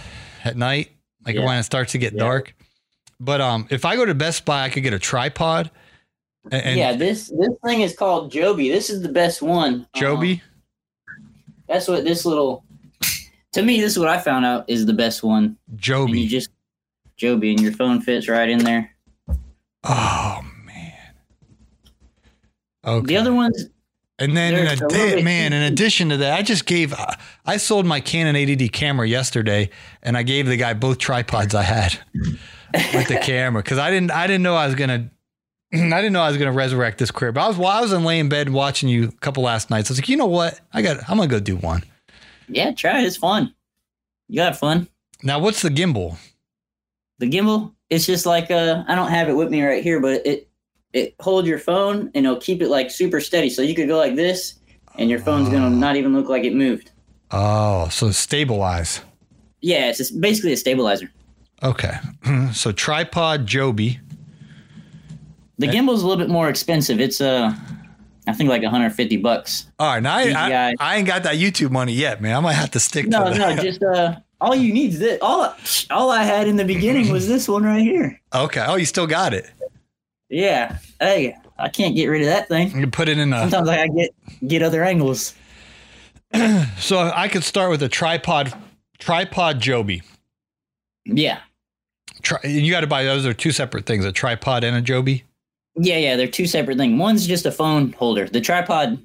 at 0.44 0.58
night, 0.58 0.92
like 1.26 1.36
Yeah. 1.36 1.46
when 1.46 1.58
it 1.58 1.64
starts 1.64 1.92
to 1.94 1.98
get 1.98 2.14
Yeah. 2.14 2.20
dark. 2.20 2.56
But 3.20 3.42
um, 3.42 3.68
if 3.70 3.86
I 3.86 3.96
go 3.96 4.06
to 4.06 4.14
Best 4.14 4.46
Buy, 4.46 4.64
I 4.64 4.70
could 4.70 4.84
get 4.84 4.94
a 4.94 5.00
tripod. 5.00 5.72
And, 6.52 6.64
and 6.64 6.78
yeah, 6.78 6.96
this 6.96 7.30
this 7.30 7.50
thing 7.66 7.82
is 7.82 7.96
called 7.96 8.32
Joby. 8.32 8.70
This 8.70 8.90
is 8.90 9.02
the 9.02 9.10
best 9.10 9.42
one. 9.42 9.88
Joby. 9.96 10.34
Um, 10.34 11.32
that's 11.68 11.88
what 11.88 12.04
this 12.04 12.26
little. 12.26 12.64
To 13.54 13.62
me, 13.64 13.80
this 13.80 13.94
is 13.94 14.00
what 14.00 14.10
I 14.10 14.20
found 14.20 14.46
out 14.46 14.66
is 14.70 14.86
the 14.86 14.94
best 14.94 15.24
one. 15.24 15.44
And 15.46 15.58
you 15.72 15.78
Joby. 15.78 16.28
just 16.28 16.50
Joby, 17.18 17.52
and 17.52 17.62
your 17.62 17.72
phone 17.72 18.02
fits 18.02 18.28
right 18.28 18.50
in 18.50 18.60
there. 18.60 18.92
Oh 19.86 20.42
man. 20.66 20.94
Okay. 22.86 23.06
The 23.08 23.18
other 23.18 23.34
ones, 23.34 23.68
And 24.18 24.36
then, 24.36 24.54
in 24.54 24.66
There's 24.66 24.82
a 24.82 25.20
a, 25.20 25.24
man, 25.24 25.52
in 25.52 25.62
addition 25.64 26.08
to 26.10 26.18
that, 26.18 26.40
I 26.40 26.42
just 26.42 26.66
gave, 26.66 26.94
I 27.46 27.58
sold 27.58 27.86
my 27.86 28.00
Canon 28.00 28.36
80D 28.36 28.72
camera 28.72 29.06
yesterday, 29.06 29.70
and 30.02 30.16
I 30.16 30.24
gave 30.24 30.48
the 30.48 30.56
guy 30.56 30.74
both 30.74 31.00
tripods 31.00 31.54
I 31.54 31.64
had 31.64 32.00
with 32.94 33.10
the 33.10 33.20
camera 33.22 33.62
because 33.62 33.78
I 33.78 33.92
didn't, 33.92 34.12
I 34.12 34.26
didn't 34.26 34.44
know 34.44 34.56
I 34.56 34.68
was 34.68 34.76
gonna, 34.76 35.10
I 35.74 35.78
didn't 35.78 36.14
know 36.14 36.22
I 36.22 36.30
was 36.30 36.38
gonna 36.38 36.54
resurrect 36.54 36.98
this 36.98 37.12
career. 37.12 37.34
But 37.34 37.42
I 37.42 37.48
was, 37.50 37.58
while 37.58 37.78
I 37.78 37.82
was 37.82 37.92
in 37.92 38.06
laying 38.06 38.22
in 38.22 38.30
bed 38.30 38.50
watching 38.50 38.88
you 38.88 39.10
a 39.10 39.12
couple 39.12 39.44
last 39.44 39.70
nights. 39.70 39.90
I 39.90 39.94
was 39.94 40.00
like, 40.00 40.08
you 40.08 40.16
know 40.16 40.28
what, 40.28 40.62
I 40.72 40.82
got, 40.82 40.98
I'm 41.10 41.18
gonna 41.18 41.28
go 41.28 41.42
do 41.42 41.58
one. 41.58 41.84
yeah, 42.48 42.72
try 42.72 43.02
it. 43.02 43.06
It's 43.06 43.18
fun. 43.18 43.54
You 44.30 44.38
got 44.38 44.56
fun. 44.56 44.88
Now, 45.24 45.40
what's 45.40 45.62
the 45.62 45.70
gimbal? 45.70 46.18
The 47.20 47.30
gimbal, 47.30 47.74
it's 47.90 48.06
just 48.06 48.26
like 48.26 48.50
uh, 48.50 48.84
I 48.88 48.96
don't 48.96 49.10
have 49.10 49.28
it 49.28 49.34
with 49.34 49.50
me 49.50 49.64
right 49.64 49.84
here, 49.84 50.00
but 50.00 50.26
it 50.26 50.50
it 50.96 51.16
holds 51.20 51.48
your 51.48 51.60
phone 51.60 52.10
and 52.16 52.26
it'll 52.26 52.38
keep 52.38 52.62
it 52.62 52.70
like 52.70 52.90
super 52.92 53.20
steady. 53.20 53.50
So 53.50 53.62
you 53.62 53.76
could 53.76 53.88
go 53.88 53.98
like 53.98 54.16
this, 54.16 54.56
and 54.98 55.10
your 55.10 55.20
phone's 55.20 55.50
gonna 55.50 55.70
not 55.70 55.96
even 55.96 56.14
look 56.14 56.30
like 56.30 56.44
it 56.44 56.54
moved. 56.56 56.92
Oh, 57.32 57.88
so 57.90 58.12
stabilize. 58.12 59.02
Yeah, 59.62 59.90
it's 59.90 59.98
just 59.98 60.20
basically 60.22 60.54
a 60.54 60.58
stabilizer. 60.58 61.12
Okay, 61.64 61.94
so 62.54 62.72
tripod 62.72 63.46
Joby. 63.48 64.00
The 65.58 65.68
gimbal's 65.68 66.04
a 66.04 66.08
little 66.08 66.22
bit 66.24 66.30
more 66.32 66.50
expensive. 66.50 67.00
It's 67.00 67.22
uh, 67.22 67.54
I 68.28 68.34
think 68.34 68.50
like 68.50 68.62
150 68.62 69.18
bucks. 69.18 69.68
All 69.80 69.88
right, 69.88 70.04
now 70.04 70.16
I, 70.18 70.24
I, 70.70 70.74
I 70.80 70.96
ain't 70.98 71.08
got 71.08 71.24
that 71.24 71.36
YouTube 71.36 71.72
money 71.72 71.94
yet, 71.94 72.22
man. 72.22 72.36
I 72.36 72.40
might 72.42 72.54
have 72.54 72.72
to 72.72 72.80
stick 72.80 73.08
No, 73.08 73.24
to 73.26 73.30
no, 73.38 73.56
that. 73.56 73.64
just 73.64 73.82
uh, 73.82 74.16
all 74.42 74.54
you 74.54 74.74
need 74.74 74.92
is 74.94 75.00
this. 75.00 75.18
All 75.22 75.56
all 75.90 76.12
I 76.12 76.24
had 76.24 76.48
in 76.48 76.58
the 76.58 76.66
beginning 76.66 77.10
was 77.10 77.28
this 77.30 77.48
one 77.48 77.64
right 77.64 77.82
here. 77.82 78.20
okay. 78.34 78.66
Oh, 78.68 78.76
you 78.76 78.86
still 78.86 79.08
got 79.08 79.34
it. 79.34 79.50
Yeah, 80.36 80.80
hey, 81.00 81.34
I 81.58 81.70
can't 81.70 81.96
get 81.96 82.08
rid 82.08 82.22
of 82.22 82.28
that 82.28 82.50
thing. 82.50 82.78
You 82.78 82.88
put 82.88 83.08
it 83.08 83.18
in 83.18 83.32
a. 83.32 83.50
Sometimes 83.50 83.70
I 83.70 83.88
get 83.88 84.14
get 84.46 84.62
other 84.62 84.84
angles. 84.84 85.34
So 86.78 87.00
I 87.16 87.30
could 87.30 87.46
start 87.46 87.72
with 87.72 87.82
a 87.82 87.88
tripod, 87.88 88.54
tripod 89.00 89.62
Joby. 89.62 90.02
Yeah, 91.06 91.40
Tri- 92.22 92.42
you 92.44 92.70
got 92.70 92.82
to 92.82 92.88
buy 92.88 93.06
those 93.06 93.26
are 93.26 93.34
two 93.34 93.54
separate 93.54 93.86
things: 93.86 94.04
a 94.04 94.12
tripod 94.12 94.66
and 94.66 94.76
a 94.76 94.82
Joby. 94.82 95.24
yeah, 95.78 95.98
yeah. 95.98 96.18
They're 96.18 96.28
two 96.28 96.48
separate 96.48 96.78
things. 96.78 97.00
One's 97.00 97.26
just 97.26 97.46
a 97.46 97.52
phone 97.52 97.94
holder. 97.94 98.28
The 98.28 98.42
tripod, 98.42 99.00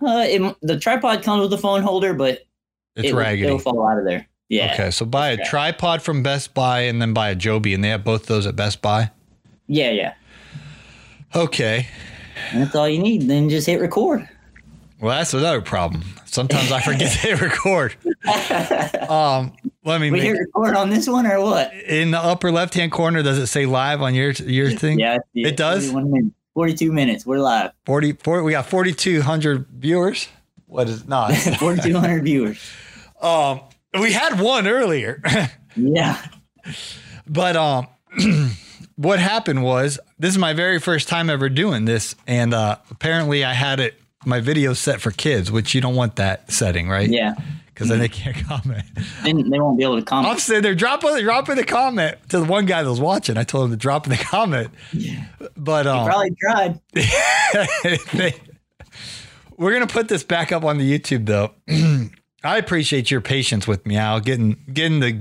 uh, 0.00 0.24
it, 0.26 0.56
the 0.62 0.78
tripod 0.78 1.22
comes 1.22 1.42
with 1.42 1.52
a 1.52 1.58
phone 1.58 1.82
holder, 1.82 2.14
but 2.14 2.46
It's 2.94 3.10
it, 3.10 3.14
raggedy. 3.14 3.48
It'll 3.48 3.58
fall 3.58 3.86
out 3.86 3.98
of 3.98 4.06
there. 4.06 4.26
Yeah, 4.48 4.72
Okay, 4.72 4.90
so 4.90 5.04
buy 5.04 5.30
a 5.30 5.44
tripod 5.44 6.00
from 6.00 6.22
Best 6.22 6.54
Buy 6.54 6.82
and 6.82 7.02
then 7.02 7.12
buy 7.12 7.28
a 7.28 7.34
Joby, 7.34 7.74
and 7.74 7.84
they 7.84 7.90
have 7.90 8.04
both 8.04 8.24
those 8.26 8.46
at 8.46 8.56
Best 8.56 8.80
Buy. 8.80 9.10
Yeah, 9.68 9.90
yeah. 9.90 10.14
Okay. 11.34 11.86
And 12.52 12.62
that's 12.62 12.74
all 12.74 12.88
you 12.88 12.98
need. 12.98 13.22
Then 13.28 13.48
just 13.48 13.66
hit 13.66 13.80
record. 13.80 14.28
Well, 15.00 15.16
that's 15.16 15.34
another 15.34 15.60
problem. 15.60 16.04
Sometimes 16.24 16.72
I 16.72 16.80
forget 16.80 17.12
to 17.12 17.18
hit 17.18 17.40
record. 17.40 17.96
Um, 19.08 19.52
let 19.84 20.00
me 20.00 20.10
We 20.10 20.20
hit 20.20 20.32
record 20.32 20.74
on 20.76 20.90
this 20.90 21.08
one 21.08 21.26
or 21.26 21.40
what? 21.40 21.72
in 21.74 22.10
the 22.10 22.18
upper 22.18 22.50
left 22.50 22.74
hand 22.74 22.90
corner. 22.90 23.22
Does 23.22 23.38
it 23.38 23.46
say 23.46 23.66
live 23.66 24.02
on 24.02 24.14
your 24.14 24.32
your 24.32 24.70
thing? 24.70 24.98
Yeah, 24.98 25.18
It 25.34 25.56
does? 25.56 25.90
41 25.92 26.10
minutes, 26.12 26.34
42 26.54 26.92
minutes. 26.92 27.24
We're 27.26 27.38
live. 27.38 27.70
40, 27.84 28.12
40 28.14 28.44
We 28.44 28.52
got 28.52 28.66
forty 28.66 28.92
two 28.92 29.22
hundred 29.22 29.66
viewers. 29.68 30.28
What 30.66 30.88
is 30.88 31.06
not? 31.06 31.32
4,200 31.60 32.24
viewers. 32.24 32.58
um, 33.22 33.60
we 34.00 34.12
had 34.12 34.40
one 34.40 34.66
earlier. 34.66 35.22
Yeah. 35.76 36.16
But 37.28 37.54
um, 37.56 37.86
what 38.96 39.18
happened 39.18 39.62
was 39.62 39.98
this 40.18 40.30
is 40.30 40.38
my 40.38 40.52
very 40.52 40.78
first 40.80 41.08
time 41.08 41.30
ever 41.30 41.48
doing 41.48 41.84
this, 41.84 42.14
and 42.26 42.52
uh, 42.54 42.76
apparently 42.90 43.44
I 43.44 43.52
had 43.52 43.80
it 43.80 43.94
my 44.24 44.40
video 44.40 44.72
set 44.72 45.00
for 45.00 45.10
kids, 45.12 45.52
which 45.52 45.74
you 45.74 45.80
don't 45.80 45.94
want 45.94 46.16
that 46.16 46.50
setting, 46.50 46.88
right? 46.88 47.08
Yeah. 47.08 47.34
because 47.66 47.88
then 47.88 47.98
they 48.00 48.08
can't 48.08 48.36
comment. 48.48 48.82
Then 49.22 49.48
they 49.50 49.60
won't 49.60 49.78
be 49.78 49.84
able 49.84 49.96
to 49.98 50.02
comment. 50.04 50.32
I'm 50.32 50.38
sitting 50.40 50.62
there 50.62 50.74
dropping 50.74 51.16
dropping 51.22 51.56
the 51.56 51.64
comment 51.64 52.16
to 52.30 52.38
the 52.40 52.44
one 52.44 52.66
guy 52.66 52.82
that 52.82 52.88
was 52.90 53.00
watching. 53.00 53.36
I 53.36 53.44
told 53.44 53.66
him 53.66 53.70
to 53.70 53.76
drop 53.76 54.06
in 54.06 54.10
the 54.10 54.16
comment, 54.18 54.70
Yeah. 54.92 55.26
but 55.56 55.86
um, 55.86 56.06
Probably 56.06 56.34
tried. 56.40 56.80
they- 58.12 58.34
we're 59.58 59.72
gonna 59.72 59.86
put 59.86 60.08
this 60.08 60.22
back 60.24 60.52
up 60.52 60.64
on 60.64 60.78
the 60.78 60.98
YouTube 60.98 61.26
though. 61.26 61.52
I 62.44 62.58
appreciate 62.58 63.10
your 63.10 63.20
patience 63.20 63.66
with 63.66 63.86
me, 63.86 63.96
Al, 63.96 64.20
getting 64.20 64.56
getting 64.72 65.00
to 65.00 65.12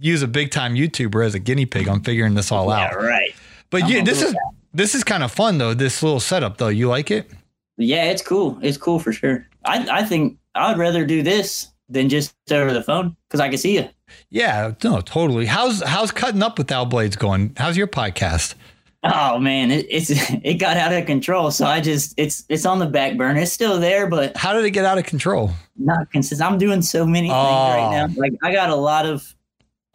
use 0.00 0.22
a 0.22 0.28
big 0.28 0.50
time 0.50 0.74
YouTuber 0.74 1.24
as 1.24 1.34
a 1.34 1.38
guinea 1.38 1.66
pig 1.66 1.88
on 1.88 2.02
figuring 2.02 2.34
this 2.34 2.50
all 2.52 2.68
Yeah, 2.68 2.86
out. 2.92 2.96
right. 3.02 3.34
But 3.70 3.84
I'm 3.84 3.90
yeah, 3.90 4.02
this 4.04 4.22
is 4.22 4.34
this 4.72 4.94
is 4.94 5.02
kind 5.04 5.22
of 5.22 5.32
fun 5.32 5.58
though. 5.58 5.74
This 5.74 6.02
little 6.02 6.20
setup 6.20 6.56
though, 6.58 6.68
you 6.68 6.88
like 6.88 7.10
it? 7.10 7.30
Yeah, 7.78 8.04
it's 8.04 8.22
cool. 8.22 8.58
It's 8.62 8.76
cool 8.78 8.98
for 8.98 9.12
sure. 9.12 9.46
I 9.64 9.86
I 10.00 10.04
think 10.04 10.38
I 10.54 10.68
would 10.70 10.78
rather 10.78 11.04
do 11.04 11.22
this 11.22 11.68
than 11.88 12.08
just 12.08 12.34
over 12.50 12.72
the 12.72 12.82
phone 12.82 13.16
because 13.28 13.40
I 13.40 13.48
can 13.48 13.58
see 13.58 13.74
you. 13.76 13.88
Yeah, 14.30 14.72
no, 14.84 15.00
totally. 15.00 15.46
How's 15.46 15.82
how's 15.82 16.10
cutting 16.12 16.42
up 16.42 16.58
with 16.58 16.70
Al 16.70 16.86
Blades 16.86 17.16
going? 17.16 17.54
How's 17.56 17.76
your 17.76 17.86
podcast? 17.88 18.54
Oh 19.02 19.38
man, 19.38 19.70
it, 19.70 19.86
it's 19.90 20.10
it 20.42 20.54
got 20.54 20.76
out 20.76 20.92
of 20.92 21.06
control. 21.06 21.50
So 21.50 21.66
I 21.66 21.80
just 21.80 22.14
it's 22.16 22.44
it's 22.48 22.64
on 22.66 22.78
the 22.78 22.86
back 22.86 23.16
burner. 23.16 23.40
It's 23.40 23.52
still 23.52 23.78
there, 23.80 24.06
but 24.08 24.36
How 24.36 24.52
did 24.52 24.64
it 24.64 24.70
get 24.70 24.84
out 24.84 24.98
of 24.98 25.04
control? 25.04 25.50
not 25.78 26.10
consistent. 26.10 26.50
I'm 26.50 26.58
doing 26.58 26.80
so 26.82 27.04
many 27.04 27.28
things 27.28 27.36
Oh. 27.36 27.68
right 27.76 27.90
now. 28.08 28.08
Like 28.16 28.32
I 28.42 28.52
got 28.52 28.70
a 28.70 28.74
lot 28.76 29.04
of 29.06 29.34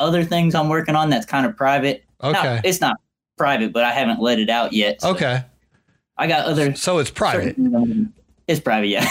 other 0.02 0.24
things 0.24 0.56
I'm 0.56 0.68
working 0.70 0.96
on 0.96 1.10
that's 1.10 1.26
kind 1.26 1.46
of 1.46 1.56
private. 1.56 2.04
Not- 2.22 2.36
Okay. 2.36 2.62
it's 2.64 2.82
not 2.82 2.98
private, 3.38 3.72
but 3.74 3.84
I 3.84 3.92
haven't 3.92 4.20
let 4.22 4.40
it 4.40 4.50
out 4.50 4.74
yet. 4.74 5.02
so 5.02 5.10
Okay. 5.12 5.44
I 6.18 6.28
got 6.28 6.46
other. 6.46 6.76
So 6.76 7.00
it's 7.00 7.10
private. 7.12 7.56
certain- 7.56 8.14
It's 8.48 8.60
private, 8.60 8.88
yeah. 8.88 9.08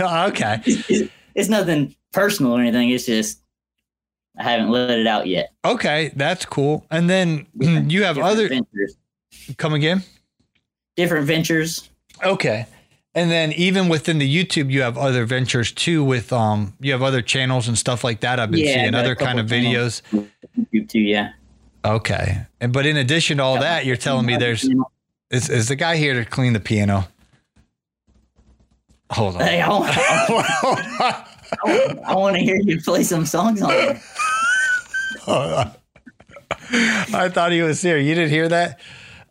okay. 0.28 0.60
it's, 0.64 1.10
it's 1.34 1.48
nothing 1.48 1.94
personal 2.12 2.52
or 2.52 2.60
anything. 2.60 2.90
It's 2.90 3.04
just 3.06 3.40
I 4.38 4.42
haven't 4.44 4.70
let 4.70 4.90
it 4.90 5.06
out 5.06 5.26
yet. 5.26 5.52
Okay, 5.64 6.12
that's 6.14 6.44
cool. 6.44 6.86
And 6.90 7.08
then 7.10 7.46
you 7.58 8.04
have 8.04 8.18
other 8.18 8.48
ventures. 8.48 8.96
come 9.56 9.72
again? 9.74 10.02
Different 10.96 11.26
ventures. 11.26 11.88
Okay. 12.22 12.66
And 13.16 13.30
then 13.30 13.52
even 13.54 13.88
within 13.88 14.18
the 14.18 14.28
YouTube, 14.28 14.70
you 14.70 14.82
have 14.82 14.98
other 14.98 15.24
ventures 15.24 15.72
too. 15.72 16.04
With 16.04 16.34
um, 16.34 16.74
you 16.80 16.92
have 16.92 17.02
other 17.02 17.22
channels 17.22 17.66
and 17.66 17.76
stuff 17.76 18.04
like 18.04 18.20
that. 18.20 18.38
I've 18.38 18.50
been 18.50 18.60
Yeah, 18.60 18.74
seeing 18.74 18.94
other 18.94 19.14
kind 19.16 19.40
of 19.40 19.46
videos. 19.46 20.02
YouTube 20.56 20.88
too, 20.90 21.00
yeah. 21.00 21.32
Okay. 21.82 22.42
And 22.60 22.74
but 22.74 22.84
in 22.84 22.98
addition 22.98 23.38
to 23.38 23.42
all 23.42 23.58
that, 23.58 23.86
you're 23.86 23.96
telling 23.96 24.26
me 24.26 24.36
there's 24.36 24.68
is, 25.30 25.48
is 25.48 25.68
the 25.68 25.76
guy 25.76 25.96
here 25.96 26.12
to 26.12 26.26
clean 26.28 26.52
the 26.52 26.60
piano? 26.60 27.08
Hold 29.10 29.36
on. 29.36 29.40
Hey, 29.40 29.60
I 29.62 29.68
want, 29.70 29.96
on. 31.64 32.00
I 32.04 32.14
want 32.14 32.36
to 32.36 32.42
hear 32.42 32.56
you 32.60 32.78
play 32.82 33.02
some 33.02 33.24
songs 33.24 33.62
on 33.62 33.70
it. 33.72 33.96
Hold 35.22 35.52
on. 35.52 35.70
I 36.70 37.30
thought 37.32 37.52
he 37.52 37.62
was 37.62 37.80
here. 37.80 37.96
You 37.96 38.14
didn't 38.14 38.30
hear 38.30 38.48
that? 38.48 38.78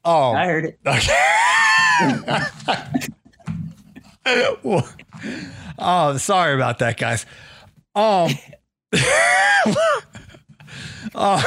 Oh, 0.04 0.32
I 0.32 0.46
heard 0.48 0.66
it. 0.66 0.80
Well, 0.84 1.00
oh, 4.26 6.18
sorry 6.18 6.56
about 6.56 6.80
that, 6.80 6.98
guys. 6.98 7.26
Um, 7.96 8.32
oh. 11.16 11.44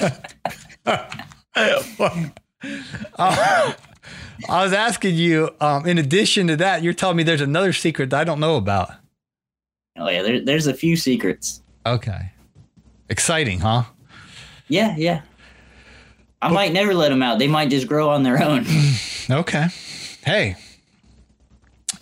Uh, 3.16 3.72
I 4.48 4.64
was 4.64 4.72
asking 4.72 5.14
you. 5.14 5.50
Um, 5.60 5.86
in 5.86 5.98
addition 5.98 6.48
to 6.48 6.56
that, 6.56 6.82
you're 6.82 6.92
telling 6.92 7.16
me 7.16 7.22
there's 7.22 7.40
another 7.40 7.72
secret 7.72 8.10
that 8.10 8.20
I 8.20 8.24
don't 8.24 8.40
know 8.40 8.56
about. 8.56 8.90
Oh 9.96 10.08
yeah, 10.08 10.22
there, 10.22 10.40
there's 10.44 10.66
a 10.66 10.74
few 10.74 10.96
secrets. 10.96 11.62
Okay, 11.86 12.32
exciting, 13.08 13.60
huh? 13.60 13.84
Yeah, 14.68 14.94
yeah. 14.96 15.22
I 16.42 16.48
might 16.48 16.72
never 16.72 16.92
let 16.92 17.10
them 17.10 17.22
out. 17.22 17.38
They 17.38 17.46
might 17.48 17.70
just 17.70 17.86
grow 17.86 18.10
on 18.10 18.22
their 18.22 18.42
own. 18.42 18.64
Okay. 19.30 19.68
Hey, 20.22 20.56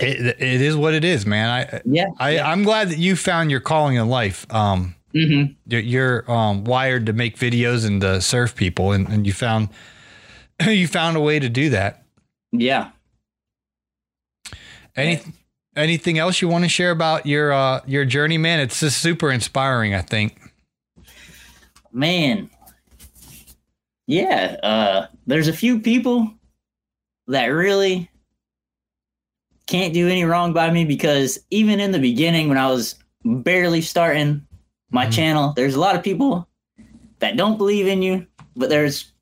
it, 0.02 0.36
it 0.40 0.60
is 0.60 0.76
what 0.76 0.94
it 0.94 1.04
is, 1.04 1.26
man. 1.26 1.48
I 1.48 1.80
Yeah, 1.84 2.06
I 2.18 2.30
yeah. 2.30 2.50
I'm 2.50 2.62
glad 2.62 2.90
that 2.90 2.98
you 2.98 3.16
found 3.16 3.50
your 3.50 3.60
calling 3.60 3.96
in 3.96 4.08
life. 4.08 4.46
Um, 4.52 4.94
hmm 5.14 5.44
you're, 5.66 5.80
you're 5.80 6.30
um 6.30 6.64
wired 6.64 7.06
to 7.06 7.12
make 7.12 7.36
videos 7.36 7.86
and 7.86 8.00
to 8.00 8.20
serve 8.20 8.54
people, 8.56 8.92
and, 8.92 9.08
and 9.08 9.26
you 9.26 9.32
found 9.32 9.68
you 10.66 10.86
found 10.88 11.16
a 11.16 11.20
way 11.20 11.38
to 11.38 11.48
do 11.48 11.70
that. 11.70 12.04
Yeah. 12.52 12.90
Any 14.96 15.20
anything 15.76 16.18
else 16.18 16.42
you 16.42 16.48
want 16.48 16.64
to 16.64 16.68
share 16.68 16.90
about 16.90 17.26
your 17.26 17.52
uh 17.52 17.80
your 17.86 18.04
journey, 18.04 18.38
man? 18.38 18.60
It's 18.60 18.80
just 18.80 19.00
super 19.00 19.30
inspiring. 19.30 19.94
I 19.94 20.02
think. 20.02 20.38
Man. 21.92 22.50
Yeah, 24.06 24.56
uh 24.62 25.06
there's 25.26 25.48
a 25.48 25.52
few 25.52 25.80
people 25.80 26.32
that 27.28 27.46
really 27.46 28.10
can't 29.72 29.94
do 29.94 30.08
any 30.08 30.24
wrong 30.24 30.52
by 30.52 30.70
me 30.70 30.84
because 30.84 31.38
even 31.50 31.80
in 31.80 31.90
the 31.92 31.98
beginning 31.98 32.48
when 32.48 32.58
I 32.58 32.68
was 32.68 32.94
barely 33.24 33.80
starting 33.80 34.42
my 34.90 35.06
Mhm. 35.06 35.12
channel, 35.12 35.52
there's 35.56 35.74
a 35.74 35.80
lot 35.80 35.96
of 35.96 36.02
people 36.02 36.46
that 37.20 37.36
don't 37.36 37.56
believe 37.56 37.86
in 37.86 38.02
you, 38.02 38.26
but 38.54 38.68
there's 38.68 39.12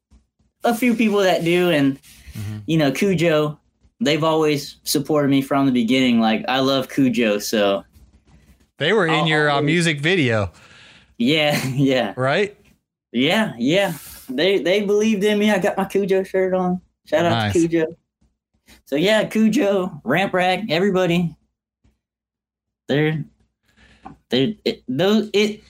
a 0.64 0.74
few 0.74 0.94
people 0.94 1.20
that 1.20 1.44
do 1.44 1.70
and 1.70 1.98
Mhm. 2.34 2.62
you 2.66 2.76
know, 2.78 2.90
Kujo, 2.90 3.58
they've 4.00 4.24
always 4.24 4.76
supported 4.84 5.28
me 5.30 5.40
from 5.42 5.66
the 5.66 5.72
beginning. 5.72 6.20
Like 6.20 6.44
I 6.48 6.58
love 6.60 6.88
Kujo, 6.88 7.40
so 7.40 7.84
They 8.78 8.92
were 8.92 9.06
in 9.06 9.14
I'll 9.14 9.26
your 9.28 9.50
uh, 9.50 9.60
music 9.62 10.00
video, 10.00 10.50
yeah, 11.18 11.60
yeah. 11.74 12.12
right? 12.16 12.56
Yeah, 13.12 13.52
yeah. 13.58 13.92
They 14.28 14.58
they 14.58 14.82
believed 14.82 15.22
in 15.24 15.38
me. 15.38 15.50
I 15.50 15.58
got 15.58 15.76
my 15.76 15.84
Kujo 15.84 16.24
shirt 16.26 16.54
on. 16.54 16.80
Shout 17.06 17.26
out 17.26 17.30
Nice. 17.30 17.52
to 17.52 17.68
Kujo. 17.68 17.84
So 18.90 18.96
yeah, 18.96 19.22
Kujo, 19.22 20.00
Ramp 20.02 20.34
Rack, 20.34 20.64
everybody. 20.68 21.36
They're 22.88 23.24
they 24.30 24.58
it, 24.64 24.82
those 24.88 25.30
it 25.32 25.62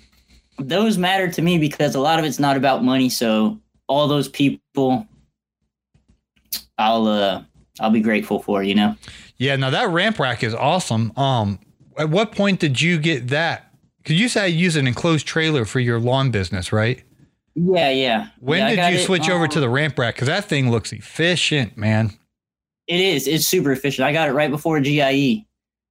those 0.59 0.97
matter 0.97 1.31
to 1.31 1.43
me 1.43 1.59
because 1.59 1.95
a 1.95 2.01
lot 2.01 2.19
of 2.19 2.25
it's 2.25 2.39
not 2.39 2.57
about 2.57 2.83
money. 2.83 3.11
So 3.11 3.61
all 3.89 4.09
those 4.09 4.27
people, 4.27 5.07
I'll 6.79 7.07
uh 7.09 7.43
I'll 7.79 7.91
be 7.91 8.01
grateful 8.01 8.39
for. 8.39 8.63
You 8.63 8.75
know. 8.75 8.97
Yeah. 9.37 9.55
Now 9.57 9.69
that 9.69 9.91
ramp 9.91 10.19
rack 10.19 10.43
is 10.43 10.55
awesome. 10.55 11.13
Um, 11.19 11.59
at 11.99 12.09
what 12.09 12.33
point 12.33 12.59
did 12.59 12.81
you 12.81 12.99
get 12.99 13.29
that? 13.29 13.71
Because 13.99 14.19
you 14.19 14.31
said 14.31 14.47
you 14.47 14.61
use 14.61 14.77
an 14.77 14.87
enclosed 14.87 15.27
trailer 15.27 15.67
for 15.67 15.79
your 15.79 16.01
lawn 16.01 16.31
business, 16.31 16.73
right? 16.73 17.03
Yeah, 17.55 17.91
yeah. 17.91 18.29
When 18.39 18.61
Yeah, 18.61 18.69
did 18.69 18.95
you 18.95 19.01
it, 19.01 19.05
switch 19.05 19.29
over 19.29 19.45
um, 19.45 19.51
to 19.51 19.61
the 19.61 19.69
ramp 19.69 19.99
rack? 19.99 20.15
Because 20.15 20.29
that 20.29 20.47
thing 20.47 20.71
looks 20.71 20.91
efficient, 20.91 21.77
man. 21.77 22.13
It 22.91 23.01
is. 23.01 23.29
It's 23.29 23.47
super 23.47 23.71
efficient. 23.71 24.05
I 24.07 24.13
got 24.13 24.29
it 24.29 24.33
right 24.33 24.51
before 24.51 24.81
GIE. 24.81 25.47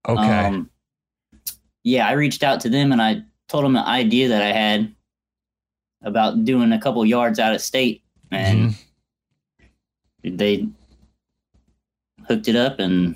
Okay. 0.08 0.22
Um, 0.22 0.70
yeah, 1.84 2.06
I 2.08 2.12
reached 2.12 2.44
out 2.44 2.60
to 2.62 2.70
them 2.70 2.92
and 2.92 3.02
I 3.02 3.24
told 3.48 3.64
them 3.64 3.78
an 3.78 3.86
idea 3.86 4.28
that 4.28 4.42
I 4.42 4.52
had 4.52 4.94
about 6.02 6.44
doing 6.44 6.74
a 6.74 6.80
couple 6.80 7.06
yards 7.06 7.40
out 7.40 7.54
of 7.56 7.62
state, 7.62 8.04
and 8.32 8.72
Mm-hmm. 10.24 10.36
they 10.38 10.68
hooked 12.28 12.48
it 12.50 12.56
up, 12.56 12.80
and 12.80 13.16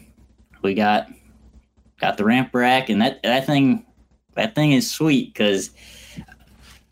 we 0.62 0.74
got 0.74 1.08
got 2.00 2.16
the 2.18 2.24
ramp 2.26 2.50
rack, 2.54 2.88
and 2.90 3.02
that 3.02 3.22
that 3.24 3.46
thing 3.46 3.86
that 4.36 4.56
thing 4.56 4.72
is 4.72 4.90
sweet 4.90 5.34
because 5.34 5.72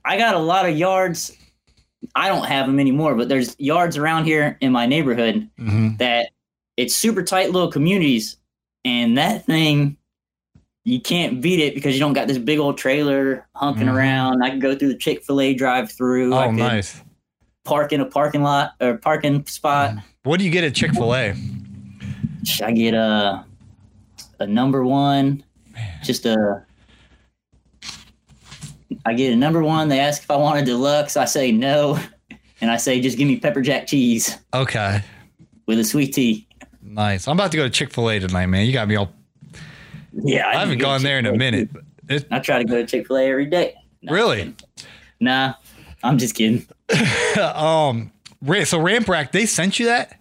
I 0.05 0.17
got 0.17 0.35
a 0.35 0.39
lot 0.39 0.67
of 0.67 0.77
yards. 0.77 1.35
I 2.15 2.27
don't 2.27 2.45
have 2.45 2.65
them 2.67 2.79
anymore, 2.79 3.15
but 3.15 3.29
there's 3.29 3.55
yards 3.59 3.95
around 3.97 4.25
here 4.25 4.57
in 4.61 4.71
my 4.71 4.85
neighborhood 4.85 5.49
Mhm. 5.59 5.97
that 5.99 6.31
it's 6.81 6.95
super 6.95 7.21
tight 7.23 7.51
little 7.51 7.71
communities 7.71 8.37
and 8.85 9.17
that 9.17 9.45
thing 9.45 9.97
you 10.83 10.99
can't 10.99 11.41
beat 11.41 11.59
it 11.59 11.75
because 11.75 11.93
you 11.93 11.99
don't 11.99 12.13
got 12.13 12.27
this 12.27 12.39
big 12.39 12.57
old 12.57 12.75
trailer 12.77 13.47
hunking 13.55 13.83
Mhm. 13.83 13.93
around. 13.95 14.41
I 14.43 14.49
can 14.49 14.57
go 14.59 14.75
through 14.75 14.87
the 14.87 14.97
chick-fil-a 14.97 15.53
drive 15.53 15.91
through 15.91 16.33
Oh, 16.33 16.49
nice. 16.49 16.99
park 17.65 17.93
in 17.93 18.01
a 18.01 18.05
parking 18.05 18.41
lot 18.41 18.71
or 18.81 18.97
parking 18.97 19.45
spot. 19.45 19.95
What 20.23 20.39
do 20.39 20.45
you 20.45 20.49
get 20.51 20.63
at 20.63 20.73
Chick 20.73 20.93
Fil 20.93 21.13
A? 21.15 21.35
i 22.63 22.71
get 22.71 22.95
a 22.95 23.45
a 24.39 24.47
number 24.47 24.83
one 24.83 25.43
just 26.03 26.25
a 26.25 26.63
i 29.05 29.13
get 29.13 29.31
a 29.31 29.35
number 29.35 29.61
one 29.61 29.87
they 29.89 29.99
ask 29.99 30.23
if 30.23 30.31
i 30.31 30.35
want 30.35 30.59
a 30.59 30.65
deluxe 30.65 31.15
i 31.15 31.25
say 31.25 31.51
no 31.51 31.99
and 32.61 32.71
i 32.71 32.77
say 32.77 32.99
just 32.99 33.15
give 33.17 33.27
me 33.27 33.37
pepper 33.37 33.61
jack 33.61 33.85
cheese. 33.85 34.37
Okay, 34.55 35.01
with 35.67 35.79
a 35.79 35.83
sweet 35.83 36.13
tea 36.15 36.47
nice. 36.93 37.27
I'm 37.27 37.37
about 37.37 37.51
to 37.51 37.57
go 37.57 37.63
to 37.63 37.69
Chick 37.69 37.91
Fil 37.93 38.09
A 38.09 38.19
tonight, 38.19 38.47
man. 38.47 38.65
You 38.65 38.73
got 38.73 38.87
me 38.87 38.95
all. 38.95 39.11
yeah 40.13 40.47
I 40.47 40.59
haven't 40.59 40.79
gone 40.79 41.03
there 41.03 41.19
in 41.19 41.25
a 41.25 41.33
minute. 41.35 41.69
It, 42.09 42.25
i 42.31 42.39
try 42.39 42.57
to 42.57 42.65
go 42.65 42.75
to 42.75 42.85
chick-fil-a 42.85 43.23
every 43.23 43.45
day 43.45 43.73
No, 44.01 44.13
really? 44.13 44.53
Nah, 45.21 45.53
I'm 46.03 46.17
just 46.17 46.35
kidding. 46.35 46.67
um. 47.55 48.11
So 48.65 48.79
ramp 48.81 49.07
rack, 49.07 49.31
they 49.31 49.45
sent 49.45 49.79
you 49.79 49.85
that? 49.85 50.19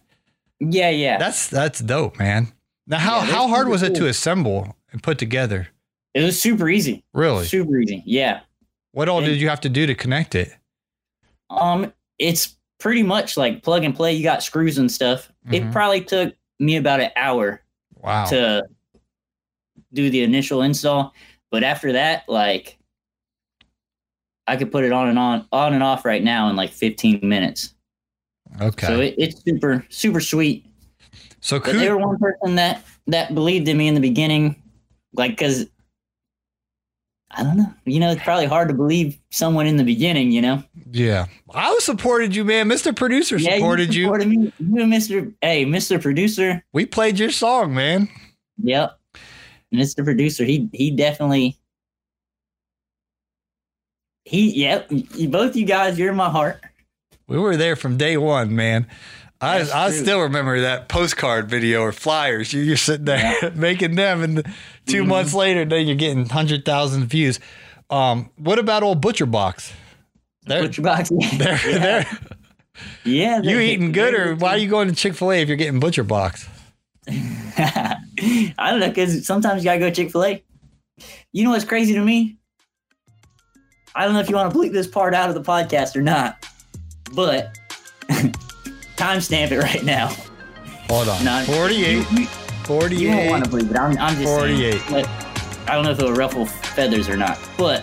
Yeah, 0.61 0.91
yeah. 0.91 1.17
That's 1.19 1.49
that's 1.49 1.81
dope, 1.81 2.19
man. 2.19 2.53
Now, 2.87 2.99
how 2.99 3.17
Yeah, 3.21 3.25
how 3.25 3.49
hard 3.49 3.69
was 3.69 3.83
it 3.83 3.95
to 3.97 4.07
assemble 4.07 4.77
and 4.93 5.03
put 5.03 5.19
together? 5.19 5.69
it 6.13 6.23
was 6.23 6.41
super 6.41 6.69
easy. 6.69 7.03
Really? 7.15 7.45
Super 7.47 7.79
easy. 7.79 8.03
Yeah. 8.05 8.41
What 8.93 9.09
all 9.09 9.19
and- 9.19 9.27
did 9.27 9.41
you 9.41 9.49
have 9.49 9.61
to 9.63 9.69
do 9.69 9.87
to 9.87 9.95
connect 9.95 10.35
it? 10.35 10.53
Um, 11.49 11.93
it's 12.19 12.57
pretty 12.79 13.03
much 13.03 13.37
like 13.37 13.63
plug 13.63 13.85
and 13.85 13.95
play. 13.97 14.13
You 14.13 14.23
got 14.23 14.43
screws 14.43 14.77
and 14.79 14.91
stuff. 14.91 15.33
Mhm. 15.49 15.55
It 15.55 15.73
probably 15.73 16.03
took 16.03 16.35
me 16.61 16.77
about 16.77 17.01
an 17.01 17.11
hour 17.17 17.63
Wow. 18.03 18.25
to 18.27 18.63
do 19.93 20.09
the 20.11 20.23
initial 20.23 20.63
install, 20.63 21.13
but 21.51 21.65
after 21.65 21.93
that, 21.93 22.29
like, 22.29 22.79
I 24.47 24.57
could 24.57 24.71
put 24.73 24.85
it 24.85 24.93
on 24.93 25.09
and 25.09 25.19
on, 25.19 25.47
on 25.53 25.75
and 25.75 25.83
off 25.83 26.05
right 26.05 26.23
now 26.23 26.49
in 26.49 26.57
like 26.57 26.71
15 26.71 27.21
minutes. 27.23 27.75
okay. 28.61 28.87
So 28.87 29.01
it, 29.01 29.15
it's 29.19 29.43
super, 29.45 29.85
super 29.91 30.21
sweet. 30.21 30.67
so 31.41 31.59
Coo- 31.61 31.73
they 31.79 31.89
were 31.91 31.99
one 31.99 32.19
person 32.19 32.55
that 32.57 32.85
that 33.07 33.35
believed 33.35 33.67
in 33.69 33.77
me 33.77 33.89
in 33.89 33.95
the 33.95 34.01
beginning, 34.01 34.61
like 35.15 35.33
because 35.33 35.67
I 37.33 37.45
don't 37.45 37.57
know, 37.57 37.73
you 37.85 38.01
know, 38.01 38.11
it's 38.11 38.23
probably 38.23 38.47
hard 38.47 38.69
to 38.69 38.75
believe 38.75 39.17
someone 39.31 39.67
in 39.67 39.77
the 39.77 39.85
beginning, 39.85 40.33
you 40.33 40.43
know. 40.43 40.65
yeah, 40.91 41.27
I 41.55 41.71
was 41.73 41.85
supported 41.85 42.35
you, 42.35 42.45
man. 42.45 42.69
Mr. 42.69 42.95
Producer 42.95 43.37
Yeah, 43.37 43.55
supported 43.55 43.95
you. 43.95 44.05
supported 44.05 44.29
me. 44.29 44.53
You, 44.59 44.87
Mister. 44.87 45.33
Hey, 45.41 45.65
Mister 45.65 45.99
Producer. 46.01 46.65
We 46.73 46.87
played 46.87 47.19
your 47.21 47.31
song, 47.31 47.73
man. 47.75 48.09
Yep, 48.63 48.99
Mister 49.71 50.03
Producer. 50.03 50.45
He 50.45 50.69
he 50.73 50.91
definitely. 50.91 51.57
He 54.25 54.63
yep. 54.63 54.87
You, 54.91 55.29
both 55.29 55.57
you 55.57 55.65
guys, 55.67 55.99
you're 55.99 56.11
in 56.11 56.17
my 56.17 56.31
heart. 56.31 56.61
We 57.27 57.39
were 57.39 57.57
there 57.57 57.77
from 57.77 57.97
day 57.97 58.17
one, 58.17 58.55
man. 58.55 58.87
I 59.41 59.61
I 59.73 59.91
still 59.93 60.21
remember 60.21 60.61
that 60.61 60.89
postcard 60.89 61.49
video 61.49 61.81
or 61.81 61.93
flyers. 61.93 62.53
You, 62.53 62.61
you're 62.61 62.77
sitting 62.77 63.07
there 63.07 63.51
making 63.55 63.95
them, 63.95 64.23
and 64.23 64.55
2 64.87 65.05
Mhm. 65.05 65.09
months 65.09 65.35
later, 65.35 65.65
then 65.65 65.87
you're 65.87 65.97
getting 65.97 66.29
hundred 66.29 66.65
thousand 66.65 67.07
views. 67.07 67.39
Um, 67.91 68.31
what 68.37 68.59
about 68.59 68.83
old 68.83 69.01
Butcher 69.01 69.27
Box? 69.27 69.73
They're, 70.47 70.63
Butcher 70.63 70.83
box. 70.83 71.11
they're, 71.11 71.61
yeah. 71.69 71.79
they're, 71.79 72.07
yeah 73.05 73.43
you 73.43 73.59
eating 73.61 73.93
good, 73.93 74.15
or 74.15 74.35
why 74.37 74.51
are 74.51 74.57
you 74.59 74.69
going 74.69 74.89
to 74.89 74.95
Chick 74.95 75.15
Fil 75.15 75.33
A 75.33 75.37
if 75.43 75.49
you're 75.49 75.57
getting 75.57 75.81
Butcher 75.81 76.05
Box? 76.05 76.49
I 77.09 77.97
don't 78.59 78.81
know, 78.81 78.89
because 78.89 79.27
sometimes 79.27 79.63
you 79.63 79.65
gotta 79.69 79.79
go 79.81 79.91
Chick 79.91 80.11
Fil 80.13 80.25
A. 80.25 80.43
You 81.33 81.45
know 81.45 81.51
what's 81.51 81.65
crazy 81.65 81.95
to 81.95 82.01
me? 82.01 82.37
I 83.95 84.05
don't 84.05 84.15
know 84.15 84.21
if 84.21 84.29
you 84.31 84.37
want 84.37 84.53
to 84.53 84.59
bleep 84.59 84.73
this 84.73 84.87
part 84.87 85.15
out 85.15 85.29
of 85.29 85.35
the 85.35 85.43
podcast 85.43 85.97
or 85.97 86.03
not, 86.03 86.47
but 87.13 87.59
timestamp 88.97 89.51
it 89.51 89.59
right 89.59 89.83
now. 89.85 90.09
Hold 90.89 91.09
on, 91.09 91.25
No, 91.25 91.43
48, 91.47 92.07
You, 92.71 92.77
you, 92.77 93.09
you 93.09 93.13
48. 93.13 93.17
won't 93.17 93.31
want 93.31 93.45
to 93.45 93.51
believe 93.51 93.71
it. 93.71 93.77
I'm, 93.77 93.99
I'm 93.99 94.15
just 94.15 94.25
48. 94.25 94.81
saying. 94.81 94.83
But 94.91 95.09
I 95.69 95.75
don't 95.75 95.85
know 95.85 95.91
if 95.91 95.99
it'll 95.99 96.13
ruffle 96.13 96.47
feathers 96.47 97.09
or 97.09 97.17
not, 97.17 97.39
but 97.59 97.83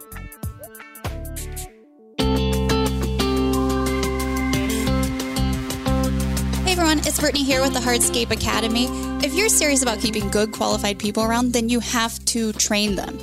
it's 7.05 7.19
Brittany 7.19 7.43
here 7.43 7.61
with 7.61 7.73
the 7.73 7.79
Hardscape 7.79 8.31
Academy. 8.31 8.85
If 9.25 9.33
you're 9.33 9.49
serious 9.49 9.81
about 9.81 9.99
keeping 9.99 10.29
good 10.29 10.51
qualified 10.51 10.99
people 10.99 11.23
around, 11.23 11.51
then 11.51 11.67
you 11.67 11.79
have 11.79 12.23
to 12.25 12.53
train 12.53 12.95
them. 12.95 13.17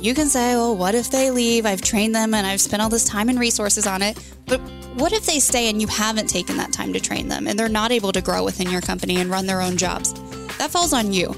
You 0.00 0.14
can 0.14 0.26
say, 0.28 0.54
well, 0.54 0.76
what 0.76 0.94
if 0.94 1.10
they 1.10 1.30
leave? 1.30 1.64
I've 1.64 1.80
trained 1.80 2.14
them 2.14 2.34
and 2.34 2.46
I've 2.46 2.60
spent 2.60 2.82
all 2.82 2.88
this 2.88 3.04
time 3.04 3.28
and 3.28 3.38
resources 3.38 3.86
on 3.86 4.02
it. 4.02 4.18
But 4.46 4.60
what 4.96 5.12
if 5.12 5.26
they 5.26 5.38
stay 5.38 5.70
and 5.70 5.80
you 5.80 5.86
haven't 5.86 6.28
taken 6.28 6.56
that 6.56 6.72
time 6.72 6.92
to 6.92 7.00
train 7.00 7.28
them 7.28 7.46
and 7.46 7.58
they're 7.58 7.68
not 7.68 7.92
able 7.92 8.10
to 8.12 8.20
grow 8.20 8.44
within 8.44 8.68
your 8.68 8.80
company 8.80 9.16
and 9.20 9.30
run 9.30 9.46
their 9.46 9.62
own 9.62 9.76
jobs? 9.76 10.12
That 10.58 10.70
falls 10.70 10.92
on 10.92 11.12
you. 11.12 11.32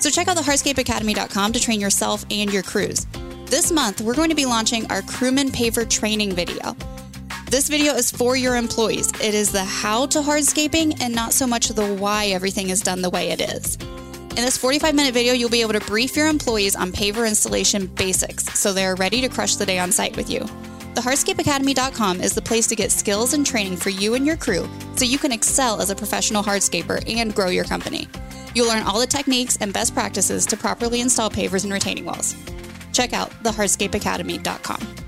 So 0.00 0.08
check 0.10 0.28
out 0.28 0.36
the 0.36 0.42
hardscapeacademy.com 0.42 1.52
to 1.52 1.60
train 1.60 1.80
yourself 1.80 2.24
and 2.30 2.52
your 2.52 2.62
crews. 2.62 3.06
This 3.46 3.70
month, 3.70 4.00
we're 4.00 4.14
going 4.14 4.30
to 4.30 4.36
be 4.36 4.46
launching 4.46 4.90
our 4.90 5.02
crewman 5.02 5.48
paver 5.48 5.88
training 5.88 6.32
video. 6.32 6.74
This 7.50 7.70
video 7.70 7.94
is 7.94 8.10
for 8.10 8.36
your 8.36 8.56
employees. 8.56 9.10
It 9.22 9.32
is 9.32 9.50
the 9.50 9.64
how 9.64 10.04
to 10.08 10.18
hardscaping 10.18 11.00
and 11.00 11.14
not 11.14 11.32
so 11.32 11.46
much 11.46 11.68
the 11.68 11.94
why 11.94 12.26
everything 12.26 12.68
is 12.68 12.82
done 12.82 13.00
the 13.00 13.08
way 13.08 13.30
it 13.30 13.40
is. 13.40 13.76
In 13.76 14.44
this 14.44 14.58
45 14.58 14.94
minute 14.94 15.14
video, 15.14 15.32
you'll 15.32 15.48
be 15.48 15.62
able 15.62 15.72
to 15.72 15.80
brief 15.80 16.14
your 16.14 16.28
employees 16.28 16.76
on 16.76 16.92
paver 16.92 17.26
installation 17.26 17.86
basics 17.86 18.44
so 18.58 18.74
they 18.74 18.84
are 18.84 18.96
ready 18.96 19.22
to 19.22 19.30
crush 19.30 19.56
the 19.56 19.64
day 19.64 19.78
on 19.78 19.90
site 19.90 20.14
with 20.14 20.28
you. 20.28 20.40
The 20.94 21.00
hardscapeacademy.com 21.00 22.20
is 22.20 22.34
the 22.34 22.42
place 22.42 22.66
to 22.66 22.76
get 22.76 22.92
skills 22.92 23.32
and 23.32 23.46
training 23.46 23.78
for 23.78 23.88
you 23.88 24.12
and 24.12 24.26
your 24.26 24.36
crew 24.36 24.68
so 24.96 25.06
you 25.06 25.16
can 25.16 25.32
excel 25.32 25.80
as 25.80 25.88
a 25.88 25.96
professional 25.96 26.42
hardscaper 26.42 27.02
and 27.10 27.34
grow 27.34 27.48
your 27.48 27.64
company. 27.64 28.08
You'll 28.54 28.68
learn 28.68 28.82
all 28.82 29.00
the 29.00 29.06
techniques 29.06 29.56
and 29.62 29.72
best 29.72 29.94
practices 29.94 30.44
to 30.44 30.56
properly 30.58 31.00
install 31.00 31.30
pavers 31.30 31.64
and 31.64 31.72
retaining 31.72 32.04
walls. 32.04 32.36
Check 32.92 33.14
out 33.14 33.30
thehardscapeacademy.com. 33.42 35.07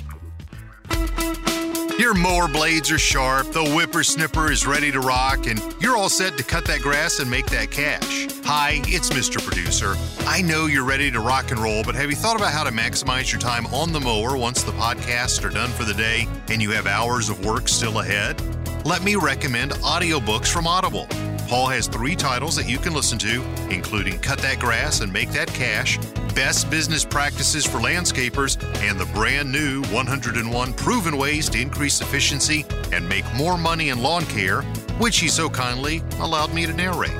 Your 2.01 2.15
mower 2.15 2.47
blades 2.47 2.89
are 2.91 2.97
sharp, 2.97 3.51
the 3.51 3.63
whippersnipper 3.63 4.51
is 4.51 4.65
ready 4.65 4.91
to 4.91 4.99
rock, 4.99 5.45
and 5.45 5.61
you're 5.79 5.95
all 5.95 6.09
set 6.09 6.35
to 6.37 6.43
cut 6.43 6.65
that 6.65 6.81
grass 6.81 7.19
and 7.19 7.29
make 7.29 7.45
that 7.47 7.69
cash. 7.69 8.27
Hi, 8.43 8.81
it's 8.85 9.11
Mr. 9.11 9.41
Producer. 9.45 9.95
I 10.27 10.41
know 10.41 10.65
you're 10.65 10.83
ready 10.83 11.11
to 11.11 11.19
rock 11.19 11.51
and 11.51 11.59
roll, 11.59 11.83
but 11.83 11.93
have 11.93 12.09
you 12.09 12.15
thought 12.15 12.35
about 12.35 12.53
how 12.53 12.63
to 12.63 12.71
maximize 12.71 13.31
your 13.31 13.39
time 13.39 13.67
on 13.67 13.93
the 13.93 13.99
mower 13.99 14.35
once 14.35 14.63
the 14.63 14.71
podcasts 14.71 15.45
are 15.45 15.49
done 15.49 15.69
for 15.69 15.83
the 15.83 15.93
day 15.93 16.27
and 16.49 16.61
you 16.61 16.71
have 16.71 16.87
hours 16.87 17.29
of 17.29 17.45
work 17.45 17.67
still 17.67 17.99
ahead? 17.99 18.41
Let 18.83 19.03
me 19.03 19.15
recommend 19.15 19.73
audiobooks 19.73 20.47
from 20.47 20.65
Audible. 20.65 21.05
Paul 21.47 21.67
has 21.67 21.87
three 21.87 22.15
titles 22.15 22.55
that 22.55 22.67
you 22.67 22.79
can 22.79 22.95
listen 22.95 23.19
to, 23.19 23.43
including 23.69 24.17
Cut 24.17 24.39
That 24.39 24.59
Grass 24.59 25.01
and 25.01 25.13
Make 25.13 25.29
That 25.31 25.49
Cash, 25.49 25.99
Best 26.33 26.67
Business 26.71 27.05
Practices 27.05 27.63
for 27.63 27.77
Landscapers, 27.77 28.57
and 28.81 28.99
the 28.99 29.05
brand 29.07 29.51
new 29.51 29.83
101 29.91 30.73
Proven 30.73 31.17
Ways 31.17 31.47
to 31.49 31.61
Increase 31.61 32.01
Efficiency 32.01 32.65
and 32.91 33.07
Make 33.07 33.25
More 33.35 33.55
Money 33.55 33.89
in 33.89 34.01
Lawn 34.01 34.25
Care, 34.25 34.63
which 34.97 35.19
he 35.19 35.27
so 35.27 35.47
kindly 35.47 36.01
allowed 36.19 36.51
me 36.51 36.65
to 36.65 36.73
narrate. 36.73 37.19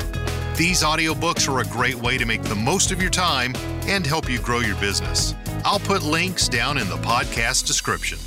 These 0.56 0.82
audiobooks 0.82 1.48
are 1.48 1.60
a 1.60 1.66
great 1.66 1.96
way 1.96 2.18
to 2.18 2.26
make 2.26 2.42
the 2.42 2.56
most 2.56 2.92
of 2.92 3.00
your 3.00 3.12
time 3.12 3.54
and 3.86 4.04
help 4.06 4.28
you 4.28 4.40
grow 4.40 4.62
your 4.62 4.78
business. 4.78 5.36
I'll 5.64 5.80
put 5.80 6.02
links 6.02 6.48
down 6.48 6.80
in 6.80 6.90
the 6.90 6.98
podcast 6.98 7.68
description. 7.68 8.18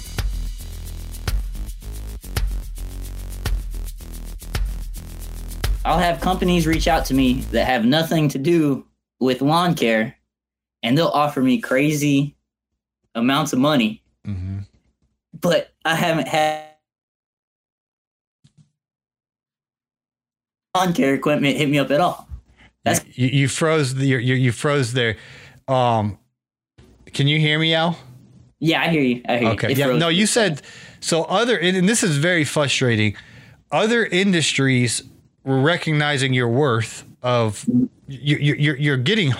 I'll 5.84 5.98
have 5.98 6.20
companies 6.20 6.66
reach 6.66 6.88
out 6.88 7.04
to 7.06 7.14
me 7.14 7.34
that 7.52 7.66
have 7.66 7.84
nothing 7.84 8.28
to 8.30 8.38
do 8.38 8.86
with 9.20 9.42
lawn 9.42 9.74
care, 9.74 10.16
and 10.82 10.96
they'll 10.96 11.08
offer 11.08 11.42
me 11.42 11.60
crazy 11.60 12.36
amounts 13.14 13.52
of 13.52 13.58
money. 13.58 14.02
Mm-hmm. 14.26 14.60
But 15.40 15.72
I 15.84 15.94
haven't 15.94 16.28
had 16.28 16.64
lawn 20.74 20.92
care 20.94 21.14
equipment 21.14 21.56
hit 21.56 21.68
me 21.68 21.78
up 21.78 21.90
at 21.90 22.00
all. 22.00 22.28
That's 22.84 23.04
You, 23.16 23.28
you 23.28 23.48
froze 23.48 23.94
the, 23.94 24.06
you, 24.06 24.18
you 24.18 24.52
froze 24.52 24.92
there. 24.92 25.16
Um, 25.68 26.18
can 27.12 27.28
you 27.28 27.38
hear 27.38 27.58
me, 27.58 27.74
Al? 27.74 27.98
yeah, 28.58 28.82
I 28.82 28.88
hear 28.88 29.02
you. 29.02 29.22
I 29.28 29.36
hear 29.38 29.48
Okay. 29.50 29.68
you. 29.68 29.72
It 29.72 29.78
Yeah. 29.78 29.86
froze. 29.86 30.00
No, 30.00 30.08
you 30.08 30.26
said 30.26 30.62
so. 31.00 31.24
Other 31.24 31.58
and 31.58 31.88
this 31.88 32.02
is 32.02 32.16
very 32.16 32.44
frustrating. 32.44 33.16
Other 33.70 34.04
industries 34.04 35.02
recognizing 35.44 36.32
your 36.34 36.48
worth 36.48 37.04
of 37.22 37.64
you, 38.08 38.36
you, 38.36 38.54
you're 38.54 38.76
you're 38.76 38.96
getting 38.96 39.32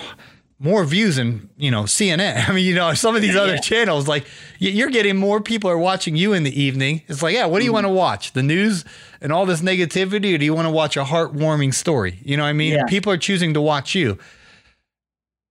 more 0.59 0.83
views 0.85 1.17
than 1.17 1.49
you 1.57 1.69
know 1.71 1.83
CNN. 1.83 2.47
I 2.49 2.53
mean, 2.53 2.65
you 2.65 2.75
know, 2.75 2.93
some 2.93 3.15
of 3.15 3.21
these 3.21 3.35
other 3.35 3.55
Yeah. 3.55 3.59
channels 3.61 4.07
like 4.07 4.25
you're 4.59 4.89
getting 4.89 5.17
more 5.17 5.41
people 5.41 5.69
are 5.69 5.77
watching 5.77 6.15
you 6.15 6.33
in 6.33 6.43
the 6.43 6.61
evening. 6.61 7.01
It's 7.07 7.21
like, 7.21 7.33
yeah, 7.35 7.45
what 7.45 7.59
do 7.59 7.65
you 7.65 7.69
Mm-hmm. 7.71 7.73
want 7.75 7.85
to 7.85 7.89
watch? 7.89 8.33
The 8.33 8.43
news 8.43 8.85
and 9.21 9.31
all 9.31 9.45
this 9.45 9.61
negativity, 9.61 10.33
or 10.33 10.37
do 10.37 10.45
you 10.45 10.53
want 10.53 10.65
to 10.67 10.71
watch 10.71 10.95
a 10.97 11.03
heartwarming 11.03 11.73
story? 11.73 12.19
You 12.23 12.37
know 12.37 12.43
what 12.43 12.49
I 12.49 12.53
mean? 12.53 12.73
Yeah. 12.73 12.85
People 12.85 13.11
are 13.11 13.17
choosing 13.17 13.53
to 13.53 13.61
watch 13.61 13.95
you 13.95 14.17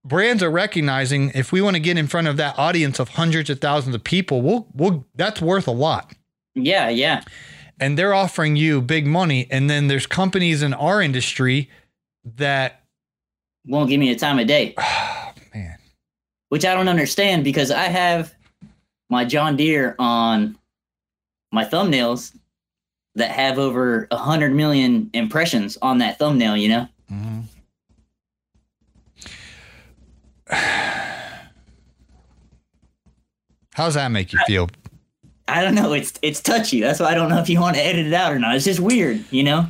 brands 0.07 0.43
are 0.43 0.51
recognizing 0.51 1.31
if 1.35 1.51
we 1.51 1.62
want 1.62 1.75
to 1.77 1.81
get 1.81 1.97
in 1.97 2.07
front 2.07 2.27
of 2.29 2.37
that 2.37 2.59
audience 2.59 2.99
of 2.99 3.09
hundreds 3.09 3.49
of 3.49 3.59
thousands 3.59 3.95
of 3.95 4.05
people, 4.05 4.43
we'll, 4.43 4.67
we'll 4.75 5.07
that's 5.14 5.40
worth 5.40 5.67
a 5.67 5.71
lot. 5.71 6.12
yeah, 6.55 6.90
yeah. 6.90 7.23
And 7.80 7.98
they're 7.98 8.14
offering 8.14 8.56
you 8.56 8.80
big 8.80 9.06
money. 9.06 9.46
And 9.50 9.68
then 9.68 9.88
there's 9.88 10.06
companies 10.06 10.62
in 10.62 10.74
our 10.74 11.02
industry 11.02 11.68
that, 12.37 12.82
Won't 13.66 13.90
give 13.90 14.00
me 14.00 14.10
a 14.10 14.16
time 14.16 14.38
of 14.38 14.46
day. 14.46 14.74
Oh, 15.26 15.32
man, 15.52 15.78
which 16.50 16.64
I 16.64 16.74
don't 16.74 16.88
understand 16.88 17.44
because 17.44 17.70
I 17.70 17.84
have 17.84 18.34
my 19.10 19.24
John 19.24 19.56
Deere 19.56 19.96
on 19.98 20.56
my 21.50 21.64
thumbnails 21.64 22.37
that 23.14 23.30
have 23.30 23.58
over 23.58 24.06
a 24.10 24.16
hundred 24.16 24.54
million 24.54 25.10
impressions 25.12 25.78
on 25.82 25.98
that 25.98 26.18
thumbnail. 26.18 26.56
You 26.56 26.68
know, 26.68 26.88
mm-hmm. 27.12 27.40
how 33.74 33.84
does 33.87 33.94
that 33.94 34.10
make 34.10 34.32
you 34.32 34.38
feel? 34.46 34.68
I 35.46 35.62
don't 35.62 35.74
know. 35.74 35.92
It's 35.92 36.12
it's 36.22 36.40
touchy. 36.40 36.80
That's 36.80 37.00
why 37.00 37.07
I 37.07 37.14
don't 37.14 37.28
know 37.28 37.38
if 37.38 37.48
you 37.48 37.61
want 37.61 37.76
to 37.76 37.83
edit 37.85 38.07
it 38.07 38.12
out 38.14 38.33
or 38.33 38.38
not. 38.38 38.57
It's 38.57 38.64
just 38.64 38.80
weird, 38.80 39.24
you 39.30 39.42
know. 39.42 39.66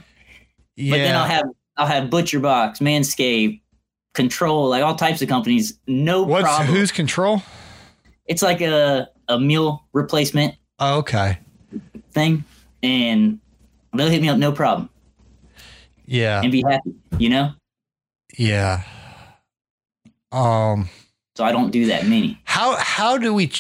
Yeah. 0.76 0.90
But 0.92 0.96
then 0.98 1.16
I'll 1.16 1.24
have 1.26 1.44
I'll 1.76 1.87
have 1.87 2.10
Butcher 2.10 2.38
Box, 2.40 2.78
Manscaped, 2.78 3.60
Control, 4.14 4.68
like 4.68 4.82
all 4.84 4.94
types 4.94 5.20
of 5.22 5.28
companies. 5.28 5.78
No 5.88 6.22
What's 6.22 6.44
problem. 6.44 6.68
who's 6.68 6.92
control? 6.92 7.42
it's 8.26 8.42
like 8.42 8.60
a 8.60 9.08
a 9.28 9.38
meal 9.40 9.84
replacement 9.92 10.54
Oh, 10.78 10.98
okay. 10.98 11.38
thing, 12.12 12.44
and 12.82 13.38
they'll 13.94 14.08
hit 14.08 14.22
me 14.22 14.28
up 14.28 14.38
no 14.38 14.52
problem 14.52 14.88
Yeah. 16.06 16.40
and 16.42 16.50
be 16.52 16.62
happy. 16.68 16.94
You 17.18 17.28
know. 17.30 17.52
Yeah. 18.38 18.82
Um, 20.32 20.88
So 21.37 21.44
I 21.44 21.52
don't 21.52 21.70
do 21.70 21.87
that 21.87 22.06
many. 22.06 22.40
how, 22.44 22.76
how 22.76 23.18
do 23.18 23.32
we, 23.34 23.52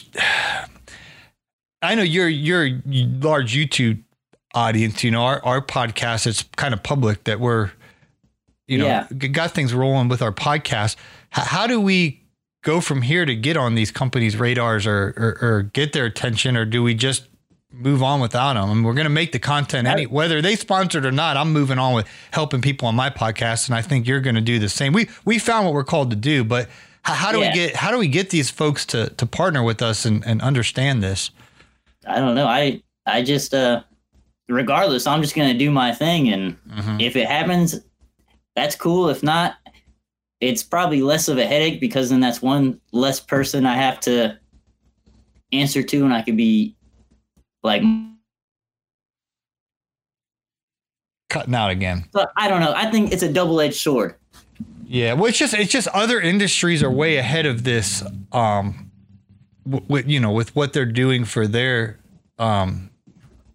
I 1.84 1.94
know 1.94 2.02
you're, 2.02 2.28
you're 2.28 2.64
a 2.66 2.80
large 2.86 3.54
YouTube 3.54 4.02
audience, 4.54 5.02
you 5.04 5.10
know, 5.10 5.22
our, 5.24 5.44
our 5.44 5.60
podcast, 5.60 6.26
it's 6.26 6.42
kind 6.56 6.72
of 6.74 6.82
public 6.82 7.24
that 7.24 7.40
we're, 7.40 7.72
you 8.66 8.78
know, 8.78 8.86
Yeah. 8.86 9.06
got 9.28 9.50
things 9.52 9.74
rolling 9.74 10.08
with 10.08 10.22
our 10.22 10.32
podcast. 10.32 10.96
H- 11.36 11.44
how 11.46 11.66
do 11.66 11.80
we 11.80 12.22
go 12.62 12.80
from 12.80 13.02
here 13.02 13.24
to 13.26 13.34
get 13.34 13.56
on 13.56 13.74
these 13.74 13.90
companies' 13.90 14.36
radars 14.36 14.86
or, 14.86 15.12
or, 15.16 15.38
or 15.48 15.62
get 15.62 15.92
their 15.92 16.06
attention, 16.06 16.56
or 16.56 16.64
do 16.64 16.82
we 16.82 16.94
just 16.94 17.26
move 17.70 18.02
on 18.04 18.20
without 18.20 18.54
them. 18.54 18.70
And 18.70 18.84
we're 18.84 18.94
going 18.94 19.04
to 19.06 19.10
make 19.10 19.32
the 19.32 19.38
content 19.40 19.88
any 19.88 20.06
whether 20.06 20.40
they 20.40 20.54
sponsored 20.56 21.04
or 21.04 21.10
not. 21.10 21.36
I'm 21.36 21.52
moving 21.52 21.78
on 21.78 21.92
with 21.94 22.06
helping 22.30 22.62
people 22.62 22.86
on 22.88 22.94
my 22.94 23.10
podcast, 23.10 23.66
and 23.68 23.74
I 23.74 23.82
think 23.82 24.06
you're 24.06 24.20
going 24.20 24.36
to 24.36 24.40
do 24.40 24.58
the 24.60 24.68
same. 24.68 24.92
We 24.92 25.08
we 25.24 25.38
found 25.40 25.66
what 25.66 25.74
we're 25.74 25.82
called 25.84 26.10
to 26.10 26.16
do, 26.16 26.44
but 26.44 26.68
how, 27.02 27.14
how 27.14 27.32
do 27.32 27.40
Yeah. 27.40 27.48
we 27.48 27.54
get 27.54 27.76
how 27.76 27.90
do 27.90 27.98
we 27.98 28.06
get 28.08 28.30
these 28.30 28.48
folks 28.48 28.86
to 28.86 29.10
to 29.10 29.26
partner 29.26 29.62
with 29.62 29.82
us 29.82 30.04
and, 30.06 30.24
and 30.24 30.40
understand 30.40 31.02
this? 31.02 31.30
I 32.06 32.16
don't 32.20 32.34
know. 32.34 32.46
I 32.46 32.82
I 33.06 33.22
just 33.22 33.54
uh 33.54 33.82
regardless, 34.48 35.06
I'm 35.06 35.22
just 35.22 35.34
gonna 35.34 35.54
do 35.56 35.70
my 35.70 35.92
thing 35.92 36.28
and 36.30 36.56
Mhm. 36.68 37.00
if 37.02 37.16
it 37.16 37.26
happens, 37.26 37.80
that's 38.56 38.76
cool. 38.76 39.08
If 39.08 39.22
not, 39.22 39.56
it's 40.40 40.62
probably 40.62 41.00
less 41.02 41.28
of 41.28 41.38
a 41.38 41.46
headache 41.46 41.80
because 41.80 42.10
then 42.10 42.20
that's 42.20 42.42
one 42.42 42.80
less 42.92 43.20
person 43.20 43.64
I 43.66 43.76
have 43.76 44.00
to 44.00 44.38
answer 45.52 45.82
to 45.82 46.04
and 46.04 46.12
I 46.12 46.22
could 46.22 46.36
be 46.36 46.74
like 47.62 47.82
Cutting 51.30 51.54
out 51.54 51.70
again. 51.70 52.04
but 52.12 52.30
I 52.36 52.48
don't 52.48 52.60
know. 52.60 52.72
I 52.76 52.90
think 52.90 53.12
it's 53.12 53.22
a 53.22 53.32
double 53.32 53.60
edged 53.60 53.76
sword. 53.80 54.14
Yeah, 54.86 55.14
well, 55.14 55.26
it's 55.26 55.38
just 55.38 55.54
it's 55.54 55.72
just 55.72 55.88
other 55.88 56.20
industries 56.20 56.82
are 56.82 56.90
way 56.90 57.16
ahead 57.16 57.46
of 57.46 57.64
this. 57.64 58.04
Um, 58.30 58.83
with 59.66 60.08
you 60.08 60.20
know 60.20 60.32
with 60.32 60.54
what 60.54 60.72
they're 60.72 60.84
doing 60.84 61.24
for 61.24 61.46
their 61.46 61.98
um 62.38 62.90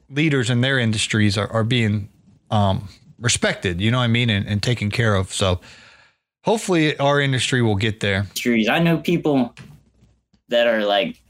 leaders 0.10 0.50
in 0.50 0.62
their 0.62 0.80
industries 0.80 1.38
are, 1.38 1.52
are 1.52 1.64
being 1.64 2.10
um 2.52 2.90
respected. 3.20 3.82
You 3.82 3.92
know 3.92 3.98
what 3.98 4.06
I 4.06 4.08
mean, 4.08 4.30
and, 4.30 4.48
and 4.48 4.64
taken 4.64 4.90
care 4.90 5.16
of. 5.16 5.34
So 5.34 5.60
hopefully 6.44 6.98
our 6.98 7.20
industry 7.20 7.62
will 7.62 7.76
get 7.76 8.00
there. 8.00 8.28
Trees. 8.36 8.70
I 8.70 8.80
know 8.80 8.98
people 8.98 9.54
that 10.48 10.68
are 10.68 10.84
like 10.84 11.22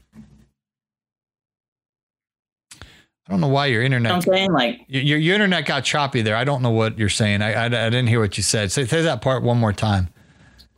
I 3.30 3.32
don't 3.32 3.40
know 3.40 3.48
why 3.48 3.66
your 3.66 3.82
internet 3.82 4.12
I'm 4.12 4.22
saying? 4.22 4.52
Like 4.52 4.80
your 4.88 5.02
your, 5.02 5.18
your 5.18 5.34
internet 5.34 5.64
got 5.64 5.84
choppy 5.84 6.20
there. 6.20 6.34
I 6.34 6.42
don't 6.42 6.62
know 6.62 6.70
what 6.70 6.98
you're 6.98 7.08
saying. 7.08 7.42
I, 7.42 7.52
I, 7.52 7.64
I 7.66 7.68
didn't 7.68 8.08
hear 8.08 8.18
what 8.18 8.36
you 8.36 8.42
said. 8.42 8.72
Say, 8.72 8.86
say 8.86 9.02
that 9.02 9.22
part 9.22 9.44
one 9.44 9.58
more 9.58 9.72
time. 9.72 10.08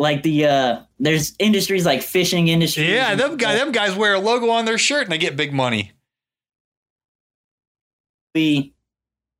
Like 0.03 0.23
the 0.25 0.45
uh 0.45 0.81
there's 0.99 1.35
industries 1.39 1.87
like 1.87 2.03
fishing 2.03 2.49
industry. 2.49 2.93
Yeah, 2.93 3.15
them 3.15 3.37
guys 3.37 3.59
them 3.59 3.73
guys 3.73 3.95
wear 3.95 4.15
a 4.15 4.21
logo 4.21 4.51
on 4.51 4.65
their 4.65 4.77
shirt 4.79 5.05
and 5.05 5.13
they 5.13 5.19
get 5.19 5.37
big 5.37 5.55
money. 5.55 5.93
be 8.35 8.75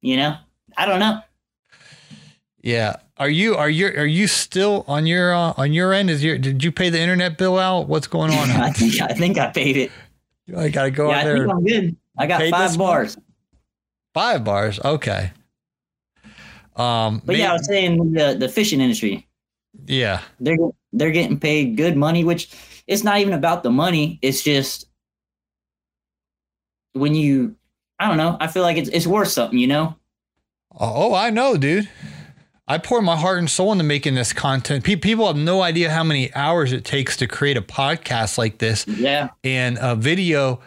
you 0.01 0.17
know? 0.17 0.37
I 0.77 0.87
don't 0.87 1.01
know. 1.01 1.21
Yeah. 2.63 2.97
Are 3.19 3.29
you 3.29 3.57
are 3.57 3.69
you 3.69 3.87
are 3.89 4.07
you 4.07 4.27
still 4.27 4.85
on 4.89 5.07
your 5.07 5.35
uh, 5.35 5.53
on 5.57 5.73
your 5.73 5.93
end? 5.93 6.11
Is 6.11 6.25
your 6.25 6.39
did 6.39 6.65
you 6.65 6.73
pay 6.73 6.91
the 6.91 6.99
internet 6.99 7.39
bill 7.39 7.59
out? 7.59 7.89
What's 7.89 8.07
going 8.07 8.33
on? 8.33 8.51
I 8.51 8.71
think 8.71 9.01
I 9.01 9.15
think 9.15 9.39
I 9.39 9.51
paid 9.51 9.77
it. 9.77 9.93
I 10.57 10.69
gotta 10.69 10.91
go 10.91 11.11
yeah, 11.11 11.17
out 11.17 11.21
I 11.21 11.25
there. 11.25 11.39
think 11.39 11.51
I'm 11.51 11.65
good. 11.65 11.97
I 12.19 12.27
got 12.27 12.51
five 12.51 12.79
bars. 12.79 13.17
Five 14.15 14.45
bars. 14.45 14.81
Okay. 14.81 15.33
Um. 16.77 17.23
But 17.25 17.37
yeah, 17.37 17.51
I 17.51 17.53
was 17.53 17.67
saying 17.67 18.13
the 18.13 18.35
the 18.39 18.49
fishing 18.49 18.81
industry. 18.81 19.27
Yeah. 19.87 20.21
They're 20.41 20.57
they're 20.93 21.11
getting 21.11 21.39
paid 21.41 21.77
good 21.77 21.97
money, 21.97 22.25
which 22.25 22.51
it's 22.87 23.05
not 23.05 23.19
even 23.19 23.33
about 23.33 23.63
the 23.63 23.71
money. 23.71 24.19
It's 24.23 24.43
just 24.43 24.87
when 26.93 27.15
you 27.15 27.57
I 27.99 28.09
don't 28.09 28.17
know. 28.17 28.37
I 28.41 28.49
feel 28.49 28.63
like 28.63 28.77
it's 28.77 28.89
it's 28.91 29.07
worth 29.07 29.29
something, 29.29 29.59
you 29.59 29.67
know. 29.69 29.97
Oh, 30.75 31.11
oh, 31.11 31.15
I 31.15 31.31
know, 31.31 31.57
dude. 31.57 31.89
I 32.67 32.79
pour 32.79 33.03
my 33.03 33.17
heart 33.17 33.39
and 33.39 33.51
soul 33.51 33.73
into 33.73 33.85
making 33.85 34.15
this 34.15 34.33
content. 34.33 34.85
Pe- 34.85 34.97
People 34.97 35.27
have 35.27 35.37
no 35.37 35.61
idea 35.61 35.91
how 35.91 36.03
many 36.05 36.33
hours 36.35 36.73
it 36.73 36.85
takes 36.85 37.17
to 37.19 37.27
create 37.27 37.57
a 37.57 37.63
podcast 37.63 38.39
like 38.39 38.59
this 38.59 38.87
Yeah, 38.87 39.31
and 39.45 39.79
a 39.81 39.95
video. 39.95 40.61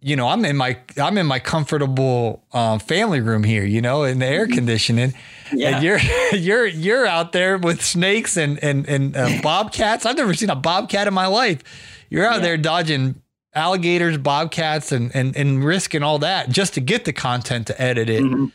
You 0.00 0.14
know, 0.14 0.28
I'm 0.28 0.44
in 0.44 0.56
my 0.56 0.78
I'm 0.96 1.18
in 1.18 1.26
my 1.26 1.40
comfortable 1.40 2.44
um, 2.52 2.78
family 2.78 3.20
room 3.20 3.42
here. 3.42 3.64
You 3.64 3.80
know, 3.80 4.04
in 4.04 4.20
the 4.20 4.26
air 4.26 4.46
conditioning. 4.46 5.12
yeah. 5.52 5.76
And 5.76 5.84
you're 5.84 5.98
you're 6.38 6.66
you're 6.66 7.06
out 7.06 7.32
there 7.32 7.58
with 7.58 7.82
snakes 7.84 8.36
and 8.36 8.62
and 8.62 8.88
and 8.88 9.16
uh, 9.16 9.28
bobcats. 9.42 10.06
I've 10.06 10.16
never 10.16 10.34
seen 10.34 10.50
a 10.50 10.56
bobcat 10.56 11.08
in 11.08 11.14
my 11.14 11.26
life. 11.26 11.62
You're 12.10 12.26
out 12.26 12.36
Yeah. 12.36 12.42
there 12.42 12.56
dodging 12.56 13.22
alligators, 13.54 14.18
bobcats, 14.18 14.92
and 14.92 15.10
and 15.16 15.36
and 15.36 15.64
risking 15.64 16.02
all 16.04 16.20
that 16.20 16.48
just 16.48 16.74
to 16.74 16.80
get 16.80 17.04
the 17.04 17.12
content 17.12 17.66
to 17.66 17.80
edit 17.82 18.08
it 18.08 18.22
Mhm. 18.22 18.52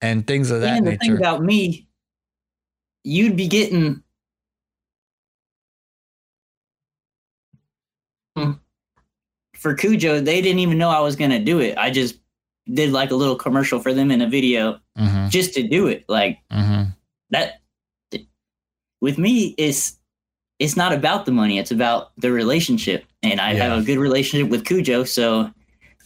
and 0.00 0.26
things 0.26 0.50
of 0.50 0.62
that 0.62 0.78
and 0.78 0.86
the 0.88 0.96
thing 0.96 1.16
about 1.16 1.42
me, 1.44 1.86
you'd 3.04 3.36
be 3.36 3.46
getting 3.48 4.02
for 9.64 9.74
Kujo. 9.74 10.22
They 10.22 10.42
didn't 10.42 10.58
even 10.58 10.76
know 10.76 10.90
I 10.90 11.00
was 11.00 11.16
gonna 11.16 11.38
do 11.42 11.58
it. 11.58 11.76
I 11.78 11.90
just 11.90 12.16
did 12.72 12.92
like 12.92 13.10
a 13.10 13.14
little 13.14 13.34
commercial 13.34 13.80
for 13.80 13.94
them 13.94 14.10
in 14.10 14.20
a 14.20 14.28
video 14.28 14.78
hmm 14.96 15.28
just 15.28 15.54
to 15.54 15.66
do 15.66 15.86
it. 15.88 16.04
Like 16.06 16.38
hmm 16.52 16.82
that. 17.30 17.60
With 19.00 19.18
me, 19.18 19.54
it's 19.58 19.98
it's 20.58 20.76
not 20.76 20.92
about 20.92 21.24
the 21.26 21.32
money. 21.32 21.58
It's 21.58 21.70
about 21.70 22.12
the 22.16 22.30
relationship, 22.30 23.04
and 23.22 23.40
I 23.40 23.52
Yeah. 23.52 23.64
have 23.64 23.78
a 23.78 23.82
good 23.82 23.98
relationship 23.98 24.50
with 24.50 24.64
Kujo. 24.64 25.06
So, 25.08 25.50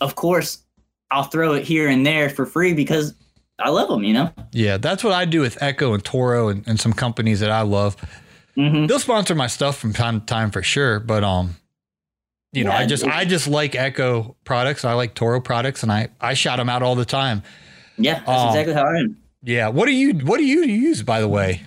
of 0.00 0.14
course, 0.14 0.64
I'll 1.10 1.24
throw 1.24 1.52
it 1.54 1.64
here 1.64 1.88
and 1.88 2.06
there 2.06 2.30
for 2.30 2.46
free 2.46 2.74
because 2.74 3.14
I 3.58 3.68
love 3.70 3.88
them. 3.88 4.02
You 4.04 4.14
know. 4.14 4.32
Yeah, 4.52 4.78
that's 4.78 5.02
what 5.04 5.12
I 5.12 5.24
do 5.26 5.40
with 5.40 5.62
Echo 5.62 5.94
and 5.94 6.04
Toro 6.04 6.48
and, 6.48 6.66
and 6.66 6.80
some 6.80 6.92
companies 6.92 7.40
that 7.40 7.50
I 7.50 7.62
love. 7.62 7.96
hmm 8.56 8.86
They'll 8.86 8.98
sponsor 8.98 9.34
my 9.34 9.48
stuff 9.48 9.76
from 9.78 9.92
time 9.92 10.20
to 10.20 10.26
time 10.26 10.50
for 10.50 10.62
sure, 10.62 10.98
but 10.98 11.22
um, 11.22 11.56
you 12.52 12.64
know, 12.64 12.70
Yeah, 12.70 12.78
I 12.78 12.86
just 12.86 13.04
I 13.04 13.24
just 13.24 13.46
like 13.48 13.74
Echo 13.74 14.36
products. 14.44 14.84
I 14.84 14.94
like 14.94 15.14
Toro 15.14 15.40
products, 15.40 15.82
and 15.82 15.92
I 15.92 16.08
I 16.20 16.34
shout 16.34 16.58
them 16.58 16.68
out 16.68 16.82
all 16.82 16.94
the 16.94 17.04
time. 17.04 17.42
Yeah, 17.98 18.20
that's 18.20 18.28
Um, 18.28 18.48
exactly 18.48 18.74
how 18.74 18.84
I 18.86 18.98
am. 19.00 19.16
Yeah. 19.42 19.68
What 19.68 19.86
do 19.86 19.92
you 19.92 20.14
What 20.14 20.38
do 20.38 20.44
you 20.44 20.62
use, 20.64 21.02
by 21.02 21.20
the 21.20 21.28
way, 21.28 21.62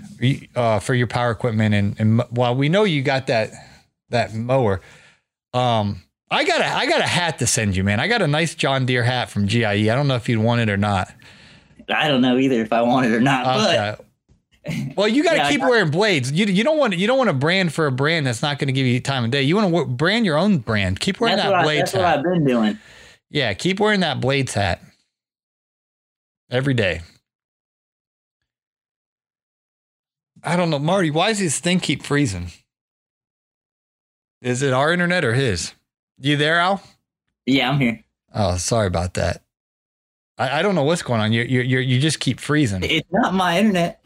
uh, 0.55 0.79
for 0.79 0.93
your 0.93 1.07
power 1.07 1.31
equipment? 1.31 1.73
And 1.75 1.99
and 1.99 2.21
while 2.29 2.55
we 2.55 2.69
know 2.69 2.83
you 2.83 3.01
got 3.01 3.27
that 3.27 3.51
that 4.09 4.33
mower, 4.33 4.81
um, 5.53 6.01
I 6.29 6.43
got 6.43 6.61
a 6.61 6.65
I 6.67 6.85
got 6.85 6.99
a 7.01 7.07
hat 7.07 7.39
to 7.39 7.47
send 7.47 7.75
you, 7.75 7.83
man. 7.83 7.99
I 7.99 8.07
got 8.07 8.21
a 8.21 8.27
nice 8.27 8.55
John 8.55 8.85
Deere 8.85 9.03
hat 9.03 9.29
from 9.29 9.47
GIE. 9.47 9.65
I 9.89 9.95
don't 9.95 10.07
know 10.07 10.15
if 10.15 10.27
you'd 10.29 10.39
want 10.39 10.61
it 10.61 10.69
or 10.69 10.77
not. 10.77 11.13
I 11.93 12.07
don't 12.07 12.21
know 12.21 12.37
either 12.37 12.61
if 12.61 12.71
I 12.71 12.81
want 12.81 13.07
it 13.07 13.11
or 13.13 13.19
not, 13.21 13.45
Okay. 13.45 13.95
Well, 14.95 15.07
you 15.07 15.23
got 15.23 15.31
to 15.31 15.37
Yeah, 15.37 15.49
keep 15.49 15.61
got- 15.61 15.69
wearing 15.69 15.89
blades. 15.89 16.31
You, 16.31 16.45
you 16.45 16.63
don't 16.63 16.77
want 16.77 16.95
you 16.97 17.07
don't 17.07 17.17
want 17.17 17.29
to 17.29 17.33
brand 17.35 17.73
for 17.73 17.87
a 17.87 17.91
brand 17.91 18.27
that's 18.27 18.41
not 18.43 18.59
going 18.59 18.67
to 18.67 18.73
give 18.73 18.85
you 18.85 18.99
time 18.99 19.23
of 19.23 19.31
day. 19.31 19.41
You 19.41 19.55
want 19.55 19.73
to 19.73 19.85
brand 19.85 20.25
your 20.25 20.37
own 20.37 20.59
brand. 20.59 20.99
Keep 20.99 21.19
wearing 21.19 21.37
that's, 21.37 21.49
that 21.49 21.63
blades 21.63 21.91
that's 21.93 22.03
what. 22.03 22.17
I've 22.19 22.23
been 22.23 22.45
doing. 22.45 22.77
Yeah, 23.29 23.53
keep 23.53 23.79
wearing 23.79 24.01
that 24.01 24.21
blades 24.21 24.53
hat 24.53 24.81
every 26.51 26.73
day. 26.75 27.01
I 30.43 30.55
don't 30.55 30.69
know, 30.69 30.79
Marty. 30.79 31.11
Why 31.11 31.29
does 31.29 31.39
his 31.39 31.59
thing 31.59 31.79
keep 31.79 32.03
freezing? 32.03 32.51
Is 34.41 34.61
it 34.61 34.73
our 34.73 34.91
internet 34.91 35.23
or 35.23 35.33
his? 35.33 35.73
You 36.17 36.35
there, 36.35 36.59
Al? 36.59 36.81
Yeah, 37.45 37.69
I'm 37.69 37.79
here. 37.79 38.03
Oh, 38.33 38.57
sorry 38.57 38.87
about 38.87 39.13
that. 39.15 39.43
I, 40.37 40.59
I 40.59 40.61
don't 40.61 40.73
know 40.75 40.83
what's 40.83 41.03
going 41.03 41.21
on. 41.21 41.31
You 41.31 41.43
you 41.43 41.79
you 41.79 41.99
just 41.99 42.19
keep 42.19 42.39
freezing. 42.39 42.83
It's 42.83 43.07
not 43.11 43.33
my 43.33 43.59
internet. 43.59 44.00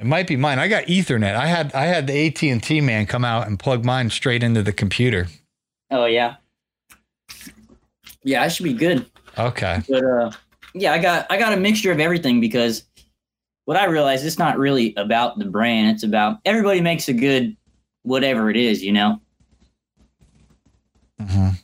It 0.00 0.06
might 0.06 0.26
be 0.26 0.36
mine. 0.36 0.58
I 0.58 0.66
got 0.66 0.84
Ethernet. 0.84 1.34
I 1.34 1.46
had 1.46 1.74
I 1.74 1.84
had 1.84 2.06
the 2.06 2.26
AT 2.26 2.42
and 2.42 2.62
T 2.62 2.80
man 2.80 3.04
come 3.04 3.22
out 3.22 3.46
and 3.46 3.58
plug 3.58 3.84
mine 3.84 4.08
straight 4.08 4.42
into 4.42 4.62
the 4.62 4.72
computer. 4.72 5.26
Oh 5.90 6.06
yeah. 6.06 6.36
Yeah, 8.24 8.42
I 8.42 8.48
should 8.48 8.64
be 8.64 8.72
good. 8.72 9.04
Okay. 9.36 9.82
But 9.86 10.02
uh 10.02 10.30
yeah, 10.72 10.94
I 10.94 10.98
got 10.98 11.26
I 11.28 11.38
got 11.38 11.52
a 11.52 11.56
mixture 11.58 11.92
of 11.92 12.00
everything 12.00 12.40
because 12.40 12.84
what 13.66 13.76
I 13.76 13.84
realized 13.84 14.24
it's 14.24 14.38
not 14.38 14.56
really 14.56 14.94
about 14.96 15.38
the 15.38 15.44
brand, 15.44 15.94
it's 15.94 16.02
about 16.02 16.38
everybody 16.46 16.80
makes 16.80 17.08
a 17.08 17.12
good 17.12 17.54
whatever 18.02 18.48
it 18.48 18.56
is, 18.56 18.82
you 18.82 18.92
know. 18.92 19.20
Mhm. 21.20 21.58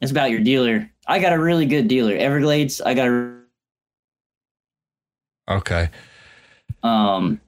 It's 0.00 0.10
about 0.10 0.30
your 0.30 0.40
dealer. 0.40 0.90
I 1.06 1.18
got 1.18 1.34
a 1.34 1.38
really 1.38 1.66
good 1.66 1.86
dealer. 1.86 2.16
Everglades, 2.16 2.80
I 2.80 2.94
got 2.94 3.08
a 3.08 3.34
Okay. 5.50 5.90
um 6.82 7.38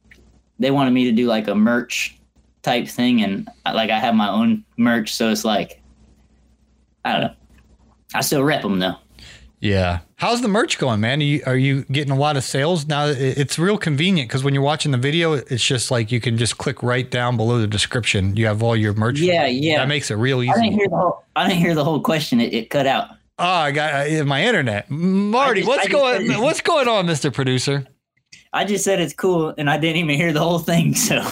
they 0.58 0.70
wanted 0.70 0.92
me 0.92 1.04
to 1.04 1.12
do 1.12 1.26
like 1.26 1.48
a 1.48 1.54
merch 1.54 2.18
type 2.62 2.88
thing 2.88 3.22
and 3.22 3.48
like 3.64 3.90
I 3.90 3.98
have 3.98 4.14
my 4.14 4.28
own 4.28 4.64
merch 4.76 5.14
so 5.14 5.30
it's 5.30 5.44
like 5.44 5.80
I 7.04 7.12
don't 7.12 7.20
know. 7.22 7.34
I 8.14 8.20
still 8.22 8.42
rep 8.42 8.62
them 8.62 8.78
though. 8.80 8.96
Yeah. 9.60 10.00
How's 10.16 10.42
the 10.42 10.48
merch 10.48 10.78
going, 10.78 11.00
man? 11.00 11.20
Are 11.20 11.24
you, 11.24 11.42
are 11.46 11.56
you 11.56 11.84
getting 11.84 12.12
a 12.12 12.16
lot 12.16 12.36
of 12.36 12.44
sales 12.44 12.86
now? 12.86 13.06
It's 13.06 13.58
real 13.58 13.78
convenient 13.78 14.28
because 14.28 14.44
when 14.44 14.54
you're 14.54 14.62
watching 14.62 14.92
the 14.92 14.98
video, 14.98 15.34
it's 15.34 15.64
just 15.64 15.90
like 15.90 16.10
you 16.10 16.20
can 16.20 16.36
just 16.38 16.58
click 16.58 16.82
right 16.82 17.10
down 17.10 17.36
below 17.36 17.58
the 17.58 17.66
description. 17.66 18.36
You 18.36 18.46
have 18.46 18.62
all 18.62 18.76
your 18.76 18.94
merch. 18.94 19.18
Yeah, 19.18 19.46
yeah. 19.46 19.78
That 19.78 19.88
makes 19.88 20.10
it 20.10 20.14
real 20.14 20.42
easy. 20.42 20.52
I 20.52 20.62
didn't 20.62 20.74
hear 20.74 20.88
the 20.88 20.96
whole 20.96 21.24
I 21.36 21.48
didn't 21.48 21.60
hear 21.60 21.74
the 21.74 21.84
whole 21.84 22.00
question. 22.00 22.40
It, 22.40 22.54
it 22.54 22.70
cut 22.70 22.86
out. 22.86 23.10
Oh, 23.38 23.44
I 23.44 23.70
got 23.70 24.10
uh, 24.10 24.24
my 24.24 24.44
internet. 24.44 24.90
Marty, 24.90 25.60
just- 25.60 25.68
what's 25.68 25.88
just 25.88 25.92
going 25.92 26.40
what's 26.40 26.60
going 26.60 26.88
on, 26.88 27.06
Mr. 27.06 27.32
Producer? 27.32 27.86
I 28.52 28.64
just 28.64 28.84
said 28.84 29.00
it's 29.00 29.12
cool 29.12 29.54
and 29.58 29.68
I 29.68 29.76
didn't 29.78 29.96
even 29.96 30.16
hear 30.16 30.32
the 30.32 30.40
whole 30.40 30.58
thing. 30.58 30.94
So 30.94 31.22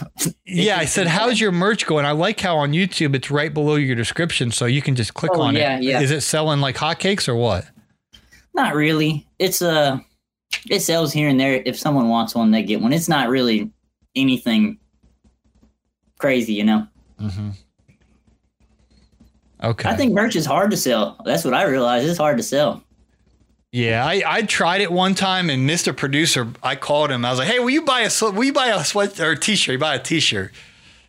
Yeah, 0.44 0.78
I 0.78 0.84
said, 0.84 1.06
how's 1.06 1.40
your 1.40 1.52
merch 1.52 1.86
going? 1.86 2.04
I 2.04 2.10
like 2.12 2.38
how 2.40 2.56
on 2.58 2.72
YouTube 2.72 3.14
it's 3.14 3.30
right 3.30 3.52
below 3.52 3.76
your 3.76 3.96
description, 3.96 4.50
so 4.50 4.66
you 4.66 4.82
can 4.82 4.94
just 4.94 5.14
click 5.14 5.32
Oh, 5.34 5.42
on 5.42 5.54
yeah, 5.56 5.78
it. 5.78 5.82
yeah. 5.84 6.00
Is 6.00 6.10
it 6.10 6.20
selling 6.20 6.60
like 6.60 6.76
hotcakes 6.76 7.28
or 7.28 7.34
what? 7.34 7.66
Not 8.54 8.74
really. 8.74 9.26
It's 9.38 9.62
uh 9.62 9.98
it 10.70 10.80
sells 10.80 11.12
here 11.12 11.28
and 11.28 11.40
there. 11.40 11.62
If 11.64 11.78
someone 11.78 12.08
wants 12.08 12.34
one, 12.34 12.50
they 12.52 12.62
get 12.62 12.80
one. 12.80 12.92
It's 12.92 13.08
not 13.08 13.28
really 13.28 13.70
anything 14.14 14.78
crazy, 16.18 16.52
you 16.52 16.64
know. 16.64 16.86
Mm-hmm. 17.20 17.50
Okay. 19.62 19.88
I 19.88 19.96
think 19.96 20.12
merch 20.12 20.36
is 20.36 20.46
hard 20.46 20.70
to 20.70 20.76
sell. 20.76 21.16
That's 21.24 21.44
what 21.44 21.54
I 21.54 21.64
realized. 21.64 22.06
It's 22.06 22.18
hard 22.18 22.36
to 22.36 22.42
sell. 22.42 22.83
Yeah, 23.74 24.06
I, 24.06 24.22
I 24.24 24.42
tried 24.42 24.82
it 24.82 24.92
one 24.92 25.16
time, 25.16 25.50
and 25.50 25.68
Mr. 25.68 25.96
Producer, 25.96 26.46
I 26.62 26.76
called 26.76 27.10
him. 27.10 27.24
I 27.24 27.30
was 27.30 27.40
like, 27.40 27.48
"Hey, 27.48 27.58
will 27.58 27.70
you 27.70 27.82
buy 27.82 28.02
a 28.02 28.30
will 28.30 28.44
you 28.44 28.52
buy 28.52 28.68
a 28.68 28.84
sweat 28.84 29.18
or 29.18 29.32
a 29.32 29.36
t-shirt? 29.36 29.72
You 29.72 29.78
buy 29.80 29.96
a 29.96 29.98
t-shirt." 29.98 30.52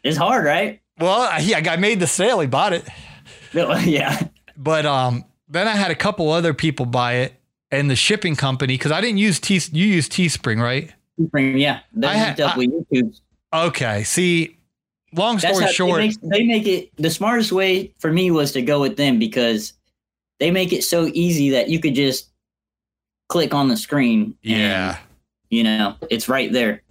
It's 0.04 0.18
hard, 0.18 0.46
right? 0.46 0.82
Well, 1.00 1.40
yeah, 1.44 1.62
I 1.72 1.78
made 1.78 2.00
the 2.00 2.08
sale. 2.08 2.40
He 2.40 2.48
bought 2.48 2.74
it, 2.74 2.84
yeah. 3.54 4.20
but 4.58 4.88
um, 4.88 5.26
then 5.48 5.68
I 5.68 5.74
had 5.74 5.92
a 5.92 5.96
couple 5.96 6.32
other 6.32 6.56
people 6.56 6.88
buy 6.88 7.18
it, 7.18 7.40
and 7.70 7.88
the 7.88 7.96
shipping 7.96 8.36
company 8.36 8.74
because 8.74 8.92
I 8.92 9.00
didn't 9.00 9.20
use 9.20 9.40
T. 9.40 9.62
You 9.72 9.86
use 9.86 10.10
Teespring, 10.10 10.60
right? 10.60 10.92
Teespring, 11.20 11.62
yeah. 11.62 11.82
They 11.94 12.08
I 12.08 12.14
had-. 12.16 12.42
Okay. 13.54 14.04
See, 14.04 14.58
long 15.14 15.38
That's 15.38 15.56
story 15.56 15.72
short, 15.72 16.00
They 16.00 16.08
make, 16.08 16.22
they 16.24 16.44
make 16.44 16.66
it. 16.66 16.96
The 16.96 17.12
smartest 17.12 17.52
way 17.52 17.94
for 18.00 18.12
me 18.12 18.32
was 18.32 18.54
to 18.54 18.64
go 18.64 18.82
with 18.82 18.98
them 18.98 19.20
because 19.20 19.74
they 20.40 20.50
make 20.50 20.74
it 20.74 20.84
so 20.84 21.12
easy 21.14 21.52
that 21.52 21.70
you 21.70 21.80
could 21.80 21.94
just 21.94 22.32
click 23.28 23.54
on 23.54 23.68
the 23.68 23.78
screen. 23.78 24.36
and, 24.44 24.60
yeah. 24.60 24.98
you 25.50 25.64
know, 25.64 25.96
it's 26.10 26.30
right 26.30 26.52
there. 26.52 26.82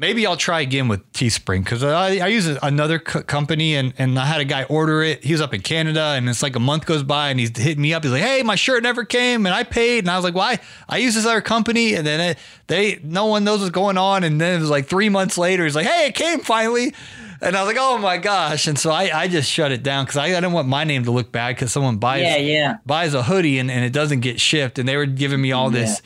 Maybe 0.00 0.24
I'll 0.28 0.36
try 0.36 0.60
again 0.60 0.86
with 0.86 1.10
Teespring 1.10 1.64
because 1.64 1.82
I, 1.82 2.18
I 2.18 2.28
use 2.28 2.46
another 2.46 3.00
co- 3.00 3.22
company 3.24 3.74
and, 3.74 3.92
and 3.98 4.16
I 4.16 4.26
had 4.26 4.40
a 4.40 4.44
guy 4.44 4.62
order 4.62 5.02
it. 5.02 5.24
He 5.24 5.32
was 5.32 5.40
up 5.40 5.52
in 5.52 5.60
Canada 5.60 6.14
and 6.16 6.28
it's 6.28 6.40
like 6.40 6.54
a 6.54 6.60
month 6.60 6.86
goes 6.86 7.02
by 7.02 7.30
and 7.30 7.40
he's 7.40 7.56
hitting 7.58 7.82
me 7.82 7.92
up. 7.92 8.04
He's 8.04 8.12
like, 8.12 8.22
"Hey, 8.22 8.44
my 8.44 8.54
shirt 8.54 8.84
never 8.84 9.04
came 9.04 9.44
and 9.44 9.52
I 9.52 9.64
paid." 9.64 10.04
And 10.04 10.10
I 10.10 10.14
was 10.14 10.24
like, 10.24 10.36
"Why? 10.36 10.60
I 10.88 10.98
use 10.98 11.16
this 11.16 11.26
other 11.26 11.40
company." 11.40 11.94
And 11.94 12.06
then 12.06 12.20
it, 12.20 12.38
they 12.68 13.00
no 13.02 13.26
one 13.26 13.42
knows 13.42 13.58
what's 13.58 13.72
going 13.72 13.98
on. 13.98 14.22
And 14.22 14.40
then 14.40 14.58
it 14.58 14.60
was 14.60 14.70
like 14.70 14.86
three 14.86 15.08
months 15.08 15.36
later, 15.36 15.64
he's 15.64 15.74
like, 15.74 15.88
"Hey, 15.88 16.06
it 16.06 16.14
came 16.14 16.38
finally." 16.42 16.94
And 17.40 17.56
I 17.56 17.62
was 17.62 17.68
like, 17.68 17.76
"Oh 17.80 17.98
my 17.98 18.16
gosh!" 18.18 18.66
And 18.66 18.78
so 18.78 18.90
I, 18.90 19.10
I 19.22 19.28
just 19.28 19.50
shut 19.50 19.70
it 19.72 19.82
down 19.82 20.04
because 20.04 20.16
I, 20.16 20.24
I 20.24 20.28
didn't 20.40 20.52
want 20.52 20.66
my 20.68 20.84
name 20.84 21.04
to 21.04 21.10
look 21.10 21.30
bad 21.32 21.54
because 21.54 21.72
someone 21.72 21.98
buys 21.98 22.22
Yeah, 22.22 22.36
yeah. 22.36 22.76
buys 22.86 23.14
a 23.14 23.22
hoodie 23.22 23.58
and, 23.58 23.70
and 23.70 23.84
it 23.84 23.92
doesn't 23.92 24.20
get 24.20 24.40
shipped 24.40 24.78
and 24.78 24.88
they 24.88 24.96
were 24.96 25.06
giving 25.06 25.40
me 25.40 25.52
all 25.52 25.70
this 25.70 26.02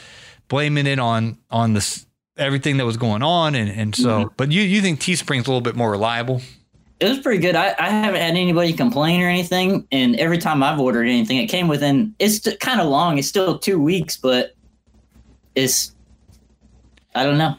blaming 0.48 0.86
it 0.86 0.98
on 0.98 1.38
on 1.50 1.72
this 1.72 2.06
everything 2.36 2.76
that 2.78 2.84
was 2.84 2.96
going 2.96 3.22
on 3.22 3.54
and 3.54 3.70
and 3.70 3.94
so 3.94 4.24
Mm-hmm. 4.24 4.34
but 4.36 4.52
you 4.52 4.62
you 4.62 4.82
think 4.82 5.00
Teespring's 5.00 5.46
a 5.46 5.50
little 5.50 5.60
bit 5.62 5.76
more 5.76 5.90
reliable 5.90 6.42
It 7.00 7.08
was 7.08 7.18
pretty 7.20 7.40
good. 7.40 7.56
I, 7.56 7.74
I 7.78 7.88
haven't 7.88 8.20
had 8.20 8.30
anybody 8.36 8.72
complain 8.74 9.20
or 9.22 9.28
anything. 9.28 9.86
And 9.90 10.14
every 10.16 10.38
time 10.38 10.62
I've 10.62 10.78
ordered 10.78 11.04
anything, 11.08 11.38
it 11.38 11.48
came 11.48 11.66
within, 11.66 12.14
it's 12.20 12.46
kind 12.60 12.80
of 12.80 12.86
long. 12.88 13.18
It's 13.18 13.26
still 13.26 13.58
two 13.58 13.80
weeks, 13.80 14.16
but 14.16 14.54
it's, 15.56 15.92
I 17.14 17.24
don't 17.24 17.38
know. 17.38 17.56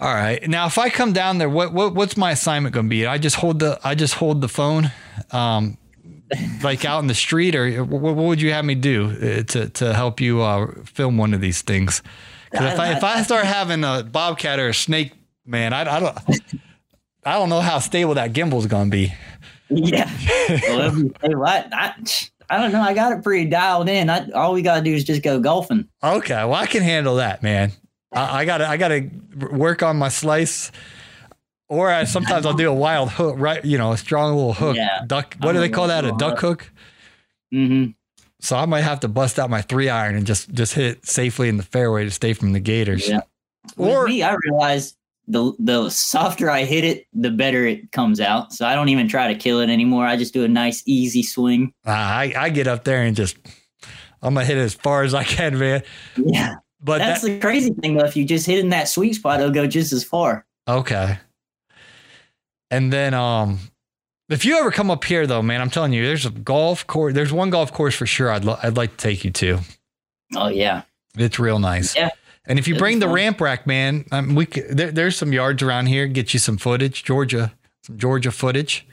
All 0.00 0.14
right 0.14 0.46
now 0.48 0.66
if 0.66 0.78
I 0.78 0.88
come 0.90 1.12
down 1.12 1.38
there 1.38 1.48
what, 1.48 1.72
what 1.72 1.94
what's 1.94 2.16
my 2.16 2.32
assignment 2.32 2.74
going 2.74 2.86
to 2.86 2.90
be 2.90 3.06
I 3.06 3.18
just 3.18 3.36
hold 3.36 3.58
the 3.58 3.78
I 3.84 3.94
just 3.94 4.14
hold 4.14 4.40
the 4.40 4.48
phone 4.48 4.90
um 5.32 5.76
like 6.62 6.84
out 6.84 7.00
in 7.00 7.06
the 7.06 7.14
street 7.14 7.54
or 7.56 7.84
what, 7.84 8.02
what 8.14 8.16
would 8.16 8.40
you 8.40 8.52
have 8.52 8.64
me 8.64 8.74
do 8.74 9.06
uh, 9.10 9.42
to 9.44 9.68
to 9.70 9.94
help 9.94 10.20
you 10.20 10.42
uh, 10.42 10.72
film 10.84 11.16
one 11.18 11.34
of 11.34 11.40
these 11.40 11.62
things 11.62 12.02
'Cause 12.52 12.72
if 12.72 12.78
I 12.78 12.92
if 12.96 13.04
I 13.04 13.22
start 13.22 13.44
having 13.44 13.84
a 13.84 14.02
bobcat 14.02 14.58
or 14.58 14.68
a 14.68 14.74
snake 14.74 15.12
man 15.44 15.72
I, 15.72 15.96
I 15.96 16.00
don't 16.00 16.18
I 17.24 17.32
don't 17.34 17.48
know 17.48 17.60
how 17.60 17.78
stable 17.78 18.14
that 18.14 18.32
gimbal's 18.32 18.66
going 18.66 18.90
to 18.90 18.96
be 18.96 19.12
Yeah. 19.68 20.10
well, 20.68 20.90
hey, 21.22 21.34
what? 21.34 21.68
I, 21.74 21.92
I 22.48 22.56
don't 22.58 22.72
know. 22.72 22.80
I 22.80 22.94
got 22.94 23.12
it 23.12 23.22
pretty 23.22 23.44
dialed 23.50 23.90
in. 23.90 24.08
I, 24.08 24.30
all 24.30 24.54
we 24.54 24.62
got 24.62 24.76
to 24.76 24.82
do 24.82 24.94
is 24.94 25.04
just 25.04 25.22
go 25.22 25.38
golfing. 25.38 25.86
Okay, 26.02 26.42
well 26.44 26.54
I 26.54 26.64
can 26.64 26.82
handle 26.82 27.16
that, 27.16 27.42
man. 27.42 27.72
I, 28.12 28.40
I 28.40 28.44
gotta 28.44 28.68
I 28.68 28.76
gotta 28.76 29.10
work 29.50 29.82
on 29.82 29.96
my 29.96 30.08
slice, 30.08 30.72
or 31.68 31.90
I, 31.90 32.04
sometimes 32.04 32.46
I'll 32.46 32.54
do 32.54 32.70
a 32.70 32.74
wild 32.74 33.10
hook, 33.10 33.36
right? 33.38 33.64
You 33.64 33.78
know, 33.78 33.92
a 33.92 33.98
strong 33.98 34.34
little 34.34 34.54
hook. 34.54 34.76
Yeah. 34.76 35.00
Duck. 35.06 35.36
What 35.40 35.52
do 35.52 35.60
they 35.60 35.68
call 35.68 35.88
that? 35.88 36.04
A 36.04 36.12
duck 36.12 36.38
hook. 36.38 36.70
Mm-hmm. 37.52 37.90
So 38.40 38.56
I 38.56 38.66
might 38.66 38.82
have 38.82 39.00
to 39.00 39.08
bust 39.08 39.38
out 39.38 39.50
my 39.50 39.62
three 39.62 39.88
iron 39.88 40.14
and 40.14 40.26
just 40.26 40.52
just 40.52 40.74
hit 40.74 41.04
safely 41.06 41.48
in 41.48 41.56
the 41.56 41.62
fairway 41.62 42.04
to 42.04 42.10
stay 42.10 42.32
from 42.32 42.52
the 42.52 42.60
gators. 42.60 43.08
Yeah. 43.08 43.20
Or- 43.76 44.04
With 44.04 44.08
me, 44.08 44.22
I 44.22 44.36
realized 44.44 44.96
the 45.26 45.52
the 45.58 45.90
softer 45.90 46.48
I 46.48 46.64
hit 46.64 46.84
it, 46.84 47.06
the 47.12 47.30
better 47.30 47.66
it 47.66 47.92
comes 47.92 48.20
out. 48.20 48.52
So 48.54 48.64
I 48.64 48.74
don't 48.74 48.88
even 48.88 49.08
try 49.08 49.32
to 49.32 49.38
kill 49.38 49.60
it 49.60 49.68
anymore. 49.68 50.06
I 50.06 50.16
just 50.16 50.32
do 50.32 50.44
a 50.44 50.48
nice, 50.48 50.82
easy 50.86 51.22
swing. 51.22 51.74
I 51.84 52.32
I 52.36 52.48
get 52.50 52.66
up 52.66 52.84
there 52.84 53.02
and 53.02 53.14
just 53.16 53.36
I'm 54.22 54.34
gonna 54.34 54.46
hit 54.46 54.56
it 54.56 54.60
as 54.62 54.74
far 54.74 55.02
as 55.02 55.12
I 55.14 55.24
can, 55.24 55.58
man. 55.58 55.82
Yeah. 56.16 56.54
But 56.80 56.98
That's 56.98 57.22
that, 57.22 57.28
the 57.28 57.40
crazy 57.40 57.72
thing, 57.72 57.96
though. 57.96 58.04
If 58.04 58.16
you 58.16 58.24
just 58.24 58.46
hit 58.46 58.58
in 58.60 58.68
that 58.68 58.88
sweet 58.88 59.14
spot, 59.14 59.40
it'll 59.40 59.52
go 59.52 59.66
just 59.66 59.92
as 59.92 60.04
far. 60.04 60.44
okay. 60.68 61.18
And 62.70 62.92
then 62.92 63.14
um. 63.14 63.58
If 64.28 64.44
you 64.44 64.58
ever 64.58 64.70
come 64.70 64.90
up 64.90 65.04
here, 65.04 65.26
though, 65.26 65.40
man, 65.40 65.62
I'm 65.62 65.70
telling 65.70 65.94
you, 65.94 66.04
there's 66.04 66.26
a 66.26 66.30
golf 66.30 66.86
course. 66.86 67.14
There's 67.14 67.32
one 67.32 67.48
golf 67.48 67.72
course 67.72 67.94
for 67.94 68.04
sure. 68.04 68.30
I'd 68.30 68.44
lo- 68.44 68.58
I'd 68.62 68.76
like 68.76 68.90
to 68.90 68.96
take 68.98 69.24
you 69.24 69.30
to. 69.30 69.60
Oh 70.36 70.48
yeah. 70.48 70.82
It's 71.16 71.38
real 71.38 71.58
nice. 71.58 71.96
Yeah. 71.96 72.10
And 72.44 72.58
if 72.58 72.68
you 72.68 72.74
It'd 72.74 72.80
bring 72.82 72.98
the 72.98 73.06
fun. 73.06 73.14
ramp 73.14 73.40
rack, 73.40 73.66
man, 73.66 74.04
um, 74.12 74.34
we 74.34 74.44
c 74.44 74.60
there, 74.68 74.90
there's 74.90 75.16
some 75.16 75.32
yards 75.32 75.62
around 75.62 75.86
here. 75.86 76.06
Get 76.06 76.34
you 76.34 76.38
some 76.40 76.58
footage, 76.58 77.04
Georgia, 77.04 77.54
some 77.82 77.96
Georgia 77.96 78.30
footage. 78.30 78.86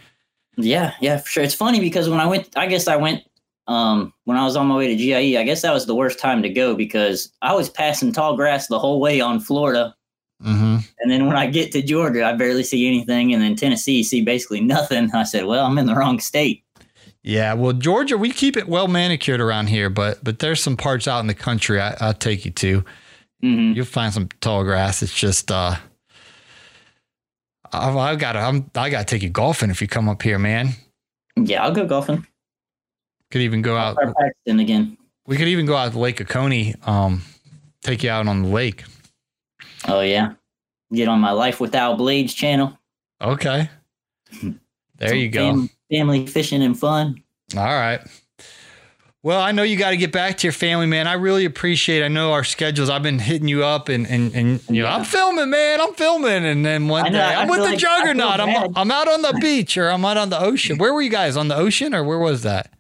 Yeah, 0.56 0.94
yeah, 1.02 1.18
for 1.18 1.28
sure. 1.28 1.44
It's 1.44 1.54
funny 1.54 1.82
because 1.82 2.08
when 2.10 2.22
I 2.22 2.28
went, 2.28 2.48
I 2.56 2.66
guess 2.68 2.88
I 2.88 2.96
went 2.96 3.24
um, 3.68 4.14
when 4.26 4.38
I 4.38 4.44
was 4.44 4.56
on 4.56 4.68
my 4.68 4.76
way 4.78 4.88
to 4.88 4.96
GIE. 4.96 5.38
I 5.38 5.44
guess 5.44 5.62
that 5.64 5.74
was 5.74 5.86
the 5.86 5.96
worst 5.96 6.20
time 6.20 6.42
to 6.44 6.50
go 6.50 6.76
because 6.76 7.32
I 7.42 7.54
was 7.54 7.70
passing 7.70 8.12
tall 8.12 8.36
grass 8.36 8.68
the 8.68 8.80
whole 8.80 9.00
way 9.00 9.22
on 9.22 9.40
Florida, 9.40 9.96
Mm-hmm. 10.44 10.78
and 11.00 11.10
then 11.12 11.28
when 11.28 11.38
I 11.38 11.48
get 11.48 11.72
to 11.72 11.82
Georgia, 11.82 12.26
I 12.26 12.34
barely 12.34 12.64
see 12.64 12.86
anything, 12.88 13.34
and 13.34 13.42
then 13.42 13.56
Tennessee, 13.56 14.04
see 14.04 14.22
basically 14.22 14.60
nothing. 14.62 15.10
I 15.14 15.24
said, 15.24 15.46
"Well, 15.46 15.66
I'm 15.66 15.78
in 15.78 15.86
the 15.86 15.96
wrong 15.96 16.20
state." 16.20 16.62
Yeah. 17.24 17.54
Well, 17.54 17.72
Georgia, 17.74 18.18
we 18.18 18.32
keep 18.32 18.56
it 18.58 18.68
well 18.68 18.88
manicured 18.90 19.40
around 19.40 19.68
here, 19.68 19.90
but 19.90 20.22
but 20.24 20.40
there's 20.40 20.62
some 20.62 20.76
parts 20.78 21.08
out 21.08 21.22
in 21.22 21.28
the 21.28 21.34
country 21.34 21.80
I, 21.80 21.96
I'll 22.02 22.14
take 22.14 22.44
you 22.46 22.52
to. 22.52 22.84
hmm 23.42 23.72
You'll 23.72 23.86
find 23.86 24.14
some 24.14 24.28
tall 24.42 24.64
grass. 24.66 25.02
It's 25.02 25.14
just 25.18 25.50
uh, 25.50 25.76
I've, 27.72 27.96
I've 27.96 28.20
got 28.20 28.34
to 28.34 28.40
I'm 28.40 28.70
I 28.76 28.90
got 28.90 29.08
to 29.08 29.16
take 29.16 29.24
you 29.24 29.30
golfing 29.30 29.70
if 29.70 29.82
you 29.82 29.88
come 29.88 30.08
up 30.10 30.22
here, 30.22 30.38
man. 30.38 30.70
Yeah, 31.38 31.64
I'll 31.64 31.72
go 31.74 31.86
golfing. 31.86 32.28
Could 33.32 33.42
even 33.42 33.62
go 33.62 33.76
out. 33.78 33.96
Practicing 33.98 34.60
again. 34.60 34.98
We 35.28 35.38
could 35.38 35.48
even 35.48 35.66
go 35.66 35.76
out 35.76 35.92
to 35.94 36.00
Lake 36.00 36.22
Oconee. 36.22 36.76
Um, 36.86 37.24
take 37.82 38.04
you 38.04 38.10
out 38.12 38.28
on 38.28 38.44
the 38.44 38.50
lake. 38.50 38.84
Oh 39.88 40.02
yeah, 40.02 40.34
get 40.94 41.08
on 41.08 41.20
my 41.20 41.32
Life 41.32 41.60
Without 41.60 41.98
Blades 41.98 42.34
channel. 42.34 42.78
Okay. 43.22 43.70
There 44.98 45.10
Some 45.10 45.18
you 45.18 45.28
go. 45.28 45.40
fam- 45.52 45.70
family 45.92 46.26
fishing 46.26 46.64
and 46.64 46.80
fun. 46.80 47.22
All 47.58 47.66
right. 47.66 48.00
Well, 49.24 49.42
I 49.42 49.52
know 49.52 49.64
you 49.64 49.76
got 49.76 49.90
to 49.90 49.98
get 49.98 50.14
back 50.14 50.38
to 50.38 50.48
your 50.48 50.54
family, 50.54 50.86
man. 50.86 51.06
I 51.06 51.14
really 51.14 51.44
appreciate. 51.44 52.02
I 52.02 52.08
know 52.08 52.32
our 52.32 52.46
schedules. 52.46 52.90
I've 52.90 53.04
been 53.04 53.20
hitting 53.20 53.50
you 53.50 53.66
up, 53.66 53.90
and 53.90 54.08
and 54.08 54.34
and 54.34 54.62
you 54.70 54.84
know, 54.84 54.88
Yeah. 54.88 54.96
I'm 54.96 55.04
filming, 55.04 55.50
man. 55.50 55.82
I'm 55.82 55.94
filming, 55.96 56.46
and 56.46 56.66
then 56.66 56.88
one 56.88 57.08
I 57.08 57.10
know, 57.10 57.18
day 57.18 57.24
I 57.26 57.42
I'm 57.42 57.50
with 57.50 57.58
the 57.60 57.66
like- 57.66 57.78
juggernaut. 57.80 58.40
I'm. 58.40 58.72
I'm 58.78 58.90
out 58.90 59.10
on 59.10 59.22
the 59.22 59.38
beach, 59.42 59.78
or 59.78 59.90
I'm 59.90 60.06
out 60.06 60.16
on 60.16 60.30
the 60.30 60.40
ocean. 60.40 60.78
Where 60.78 60.94
were 60.94 61.02
you 61.02 61.10
guys 61.10 61.36
on 61.36 61.50
the 61.50 61.58
ocean, 61.58 61.94
or 61.94 62.02
where 62.06 62.20
was 62.20 62.44
that 62.44 62.72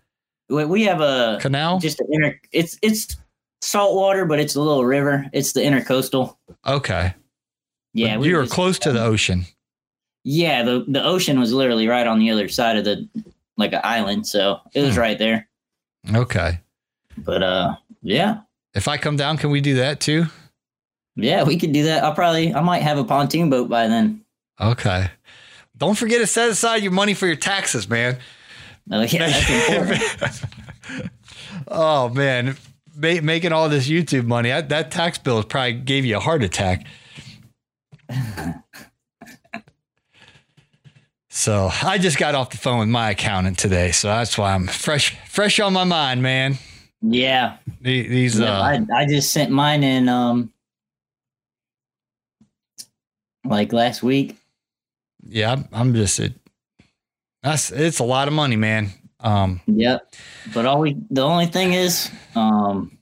We 0.50 0.66
we 0.66 0.84
have 0.84 1.02
a 1.02 1.38
canal? 1.42 1.80
just 1.80 2.00
an 2.00 2.08
inter. 2.12 2.40
It's 2.52 2.78
it's 2.82 3.18
salt 3.62 3.96
water, 3.96 4.26
but 4.26 4.40
it's 4.40 4.56
a 4.56 4.62
little 4.62 4.86
river. 4.86 5.26
It's 5.34 5.54
the 5.54 5.62
intercoastal. 5.62 6.36
Okay. 6.68 7.14
Yeah, 7.94 8.18
we 8.18 8.34
were 8.34 8.44
just- 8.44 8.54
close 8.54 8.78
to 8.80 8.92
the 8.92 9.02
ocean. 9.04 9.46
Yeah, 10.24 10.64
the 10.64 10.86
the 10.88 11.04
ocean 11.04 11.40
was 11.40 11.54
literally 11.54 11.88
right 11.88 12.06
on 12.08 12.20
the 12.20 12.32
other 12.32 12.48
side 12.50 12.78
of 12.78 12.84
the 12.86 13.08
like 13.58 13.74
an 13.74 13.82
island, 13.84 14.28
so 14.28 14.60
it 14.74 14.82
was 14.82 14.96
Hmm. 14.96 15.02
right 15.02 15.18
there. 15.18 15.48
Okay. 16.14 16.60
But 17.18 17.42
uh, 17.44 17.76
yeah, 18.02 18.40
If 18.74 18.88
I 18.88 18.98
come 18.98 19.16
down, 19.16 19.38
can 19.38 19.50
we 19.50 19.62
do 19.62 19.76
that 19.76 20.00
too? 20.00 20.26
yeah, 21.16 21.44
we 21.44 21.58
could 21.58 21.72
do 21.72 21.84
that. 21.84 22.04
I'll 22.04 22.14
probably 22.14 22.54
I 22.54 22.62
might 22.62 22.82
have 22.82 22.98
a 22.98 23.04
pontoon 23.06 23.50
boat 23.50 23.70
by 23.70 23.88
then. 23.88 24.22
Okay. 24.60 25.10
Don't 25.78 25.96
forget 25.98 26.20
to 26.22 26.28
set 26.28 26.50
aside 26.50 26.84
your 26.84 26.92
money 26.92 27.14
for 27.14 27.26
your 27.28 27.36
taxes, 27.36 27.88
man. 27.90 28.18
Oh 28.92 29.02
yeah, 29.02 29.28
that's 30.20 30.44
important. 30.44 31.12
oh 31.68 32.10
man, 32.10 32.56
Ma- 32.96 33.22
making 33.22 33.52
all 33.52 33.68
this 33.70 33.88
YouTube 33.88 34.26
money, 34.26 34.50
that, 34.50 34.70
that 34.70 34.92
tax 34.92 35.18
bill 35.18 35.42
probably 35.44 35.74
gave 35.74 36.06
you 36.06 36.18
a 36.18 36.20
heart 36.20 36.44
attack. 36.44 36.86
so 41.30 41.70
I 41.84 41.98
just 41.98 42.18
got 42.18 42.36
off 42.36 42.52
the 42.52 42.58
phone 42.58 42.80
with 42.80 42.88
my 42.90 43.10
accountant 43.12 43.58
today, 43.58 43.92
so 43.92 44.08
that's 44.08 44.38
why 44.38 44.54
I'm 44.54 44.68
fresh, 44.68 45.18
fresh 45.28 45.60
on 45.60 45.74
my 45.74 45.84
mind, 45.84 46.22
man. 46.22 46.58
yeah. 47.02 47.58
The- 47.82 48.08
These, 48.08 48.40
yeah 48.40 48.60
uh, 48.60 48.62
I 48.62 49.02
I 49.02 49.06
just 49.06 49.32
sent 49.34 49.52
mine 49.52 49.84
in 49.84 50.08
um 50.10 50.52
like 53.44 53.74
last 53.74 54.02
week. 54.04 54.38
yeah, 55.28 55.50
I'm- 55.50 55.68
I'm 55.72 55.94
just 55.94 56.20
it. 56.20 56.34
That's 57.46 57.72
it's 57.72 58.00
a 58.00 58.04
lot 58.04 58.28
of 58.28 58.34
money, 58.34 58.56
man. 58.56 58.90
Um, 59.20 59.62
Yep. 59.68 60.14
But 60.52 60.66
all 60.66 60.80
we 60.80 60.98
the 61.12 61.22
only 61.22 61.46
thing 61.46 61.74
is, 61.74 62.10
um 62.36 62.98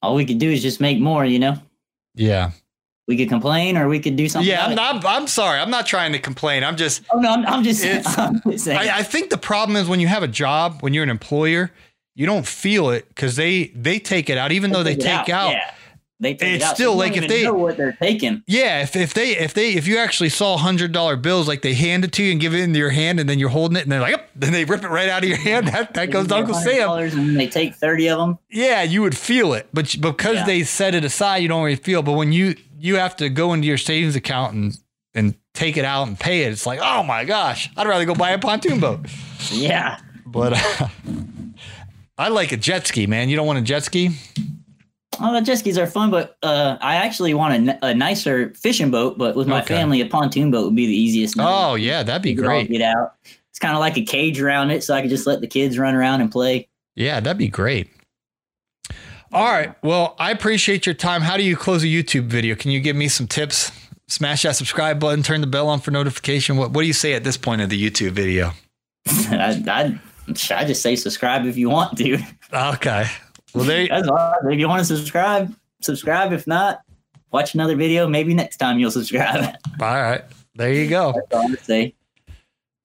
all 0.00 0.14
we 0.14 0.24
could 0.24 0.38
do 0.38 0.48
is 0.48 0.62
just 0.62 0.80
make 0.80 1.00
more, 1.00 1.24
you 1.24 1.40
know? 1.40 1.56
yeah. 2.14 2.52
We 3.08 3.16
could 3.16 3.28
complain 3.28 3.76
or 3.76 3.86
we 3.86 4.00
could 4.00 4.16
do 4.16 4.28
something. 4.28 4.50
Yeah, 4.50 4.64
I'm, 4.64 4.72
it. 4.72 4.78
I'm, 4.80 5.06
I'm 5.06 5.26
sorry. 5.28 5.60
I'm 5.60 5.70
not 5.70 5.86
trying 5.86 6.10
to 6.12 6.18
complain. 6.18 6.64
I'm 6.64 6.76
just, 6.76 7.04
Oh 7.12 7.20
no, 7.20 7.30
I'm, 7.30 7.46
I'm 7.46 7.62
just, 7.62 7.84
I'm 8.18 8.40
just 8.42 8.64
saying. 8.64 8.78
I, 8.78 8.98
I 8.98 9.02
think 9.04 9.30
the 9.30 9.38
problem 9.38 9.76
is 9.76 9.88
when 9.88 10.00
you 10.00 10.08
have 10.08 10.24
a 10.24 10.28
job, 10.28 10.78
when 10.80 10.92
you're 10.92 11.04
an 11.04 11.10
employer, 11.10 11.70
you 12.16 12.26
don't 12.26 12.44
feel 12.46 12.90
it 12.90 13.08
because 13.08 13.36
they 13.36 13.68
they 13.76 14.00
take 14.00 14.28
it 14.28 14.38
out, 14.38 14.50
even 14.50 14.72
though 14.72 14.82
they 14.82 14.96
take 14.96 15.28
it 15.28 15.32
out. 15.32 15.50
Yeah. 15.52 15.70
They 16.18 16.32
take 16.34 16.54
It's 16.56 16.64
it 16.64 16.74
still 16.74 16.92
you 16.92 16.98
like 16.98 17.16
if 17.16 17.28
they- 17.28 17.42
know 17.44 17.52
what 17.52 17.76
they're 17.76 17.92
taking. 18.00 18.42
Yeah, 18.46 18.82
if, 18.82 18.96
if 18.96 19.12
they 19.12 19.36
if 19.36 19.52
they 19.52 19.74
if 19.74 19.86
you 19.86 19.98
actually 19.98 20.30
saw 20.30 20.56
hundred 20.56 20.92
dollar 20.92 21.16
bills, 21.16 21.46
like 21.46 21.60
they 21.60 21.74
hand 21.74 22.04
it 22.04 22.12
to 22.12 22.22
you 22.22 22.32
and 22.32 22.40
give 22.40 22.54
it 22.54 22.60
into 22.60 22.78
your 22.78 22.88
hand, 22.90 23.20
and 23.20 23.28
then 23.28 23.38
you're 23.38 23.50
holding 23.50 23.76
it, 23.76 23.82
and 23.82 23.92
they're 23.92 24.00
like, 24.00 24.12
"Yep," 24.12 24.30
then 24.34 24.52
they 24.52 24.64
rip 24.64 24.82
it 24.82 24.88
right 24.88 25.10
out 25.10 25.22
of 25.22 25.28
your 25.28 25.36
hand. 25.38 25.68
That 25.68 25.92
that 25.94 26.06
goes 26.10 26.28
to 26.28 26.36
Uncle 26.36 26.54
Sam. 26.54 26.88
$100 26.88 27.12
And 27.12 27.38
they 27.38 27.48
take 27.48 27.74
thirty 27.74 28.08
of 28.08 28.18
them. 28.18 28.38
Yeah, 28.50 28.82
you 28.82 29.02
would 29.02 29.16
feel 29.16 29.52
it, 29.52 29.68
but 29.74 29.94
because 30.00 30.36
Yeah. 30.36 30.46
they 30.46 30.62
set 30.62 30.94
it 30.94 31.04
aside, 31.04 31.38
you 31.38 31.48
don't 31.48 31.62
really 31.62 31.76
feel. 31.76 32.02
But 32.02 32.12
when 32.12 32.32
you 32.32 32.54
you 32.78 32.96
have 32.96 33.14
to 33.16 33.28
go 33.28 33.52
into 33.52 33.66
your 33.66 33.78
savings 33.78 34.16
account 34.16 34.54
and 34.54 34.78
and 35.14 35.34
take 35.52 35.76
it 35.76 35.84
out 35.84 36.08
and 36.08 36.18
pay 36.18 36.44
it, 36.44 36.52
it's 36.52 36.66
like, 36.66 36.78
oh 36.82 37.02
my 37.02 37.24
gosh, 37.24 37.70
I'd 37.76 37.86
rather 37.86 38.04
go 38.06 38.14
buy 38.14 38.30
a 38.30 38.38
pontoon 38.38 38.80
boat. 38.80 39.00
Yeah. 39.52 39.98
But 40.24 40.54
uh, 40.54 40.88
I 42.18 42.28
like 42.28 42.52
a 42.52 42.56
jet 42.56 42.86
ski, 42.86 43.06
man. 43.06 43.28
You 43.28 43.36
don't 43.36 43.46
want 43.46 43.58
a 43.58 43.62
jet 43.62 43.84
ski? 43.84 44.10
Oh, 45.20 45.32
the 45.32 45.40
jet 45.40 45.56
skis 45.56 45.78
are 45.78 45.86
fun, 45.86 46.10
but 46.10 46.36
uh, 46.42 46.76
I 46.80 46.96
actually 46.96 47.34
want 47.34 47.52
a, 47.52 47.72
n- 47.72 47.78
a 47.82 47.94
nicer 47.94 48.52
fishing 48.54 48.90
boat. 48.90 49.18
But 49.18 49.36
with 49.36 49.46
my 49.46 49.60
Okay. 49.62 49.74
family, 49.74 50.00
a 50.00 50.06
pontoon 50.06 50.50
boat 50.50 50.64
would 50.64 50.76
be 50.76 50.86
the 50.86 50.96
easiest. 50.96 51.36
Oh 51.38 51.74
yeah, 51.74 52.02
that'd 52.02 52.22
be 52.22 52.34
great. 52.34 52.70
Get 52.70 52.82
out. 52.82 53.14
It's 53.50 53.58
kind 53.58 53.74
of 53.74 53.80
like 53.80 53.96
a 53.96 54.02
cage 54.04 54.40
around 54.40 54.70
it, 54.70 54.84
so 54.84 54.94
I 54.94 55.00
could 55.00 55.10
just 55.10 55.26
let 55.26 55.40
the 55.40 55.46
kids 55.46 55.78
run 55.78 55.94
around 55.94 56.20
and 56.20 56.30
play. 56.30 56.68
Yeah, 56.94 57.20
that'd 57.20 57.38
be 57.38 57.48
great. 57.48 57.88
All 59.32 59.44
right. 59.44 59.74
Well, 59.82 60.14
I 60.18 60.30
appreciate 60.30 60.86
your 60.86 60.94
time. 60.94 61.20
How 61.22 61.36
do 61.36 61.42
you 61.42 61.56
close 61.56 61.82
a 61.82 61.86
YouTube 61.86 62.26
video? 62.26 62.54
Can 62.54 62.70
you 62.70 62.80
give 62.80 62.96
me 62.96 63.08
some 63.08 63.26
tips? 63.26 63.72
Smash 64.08 64.42
that 64.42 64.54
subscribe 64.54 65.00
button, 65.00 65.22
turn 65.24 65.40
the 65.40 65.46
bell 65.48 65.68
on 65.68 65.80
for 65.80 65.90
notification. 65.90 66.56
What 66.56 66.70
What 66.70 66.82
do 66.82 66.86
you 66.86 66.92
say 66.92 67.14
at 67.14 67.24
this 67.24 67.36
point 67.36 67.60
of 67.60 67.68
the 67.70 67.90
YouTube 67.90 68.12
video? 68.12 68.52
I, 69.08 69.62
I, 69.66 70.00
I 70.54 70.64
just 70.64 70.80
say 70.82 70.94
subscribe 70.94 71.44
if 71.46 71.56
you 71.56 71.68
want 71.70 71.98
to. 71.98 72.18
Okay. 72.52 73.06
Well, 73.56 73.64
there. 73.64 73.88
That's 73.88 74.08
all. 74.08 74.34
If 74.44 74.58
you 74.58 74.68
want 74.68 74.86
to 74.86 74.96
subscribe, 74.96 75.54
subscribe. 75.80 76.32
If 76.32 76.46
not, 76.46 76.82
watch 77.32 77.54
another 77.54 77.76
video. 77.76 78.06
Maybe 78.06 78.34
next 78.34 78.58
time 78.58 78.78
you'll 78.78 78.90
subscribe. 78.90 79.44
All 79.80 80.02
right. 80.02 80.22
There 80.54 80.72
you 80.72 80.88
go. 80.88 81.12
That's 81.12 81.34
all 81.34 81.52
I 81.52 81.54
say. 81.56 81.94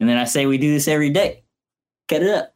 And 0.01 0.09
then 0.09 0.17
I 0.17 0.25
say 0.25 0.45
we 0.45 0.57
do 0.57 0.73
this 0.73 0.89
every 0.89 1.09
day. 1.09 1.43
Cut 2.09 2.21
it 2.21 2.29
up. 2.29 2.53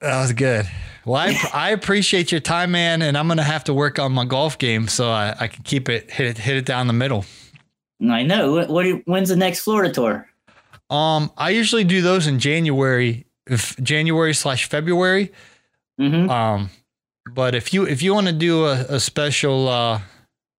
That 0.00 0.20
was 0.20 0.32
good. 0.32 0.66
Well, 1.04 1.20
I, 1.20 1.36
I 1.54 1.70
appreciate 1.70 2.32
your 2.32 2.40
time, 2.40 2.72
man, 2.72 3.02
and 3.02 3.16
I'm 3.16 3.28
gonna 3.28 3.44
have 3.44 3.64
to 3.64 3.74
work 3.74 4.00
on 4.00 4.10
my 4.12 4.24
golf 4.24 4.58
game 4.58 4.88
so 4.88 5.10
I, 5.10 5.36
I 5.38 5.46
can 5.46 5.62
keep 5.62 5.88
it 5.88 6.10
hit 6.10 6.26
it 6.26 6.38
hit 6.38 6.56
it 6.56 6.64
down 6.64 6.88
the 6.88 6.92
middle. 6.92 7.24
I 8.10 8.24
know. 8.24 8.52
What, 8.52 8.68
what? 8.68 8.86
When's 9.04 9.28
the 9.28 9.36
next 9.36 9.60
Florida 9.60 9.92
tour? 9.92 10.28
Um, 10.90 11.30
I 11.36 11.50
usually 11.50 11.84
do 11.84 12.02
those 12.02 12.26
in 12.26 12.40
January, 12.40 13.26
if 13.46 13.76
January 13.76 14.34
slash 14.34 14.68
February. 14.68 15.32
Mm-hmm. 16.00 16.28
Um, 16.28 16.70
but 17.30 17.54
if 17.54 17.72
you 17.72 17.86
if 17.86 18.02
you 18.02 18.14
want 18.14 18.26
to 18.26 18.32
do 18.32 18.66
a, 18.66 18.80
a 18.88 19.00
special 19.00 19.68
uh, 19.68 20.00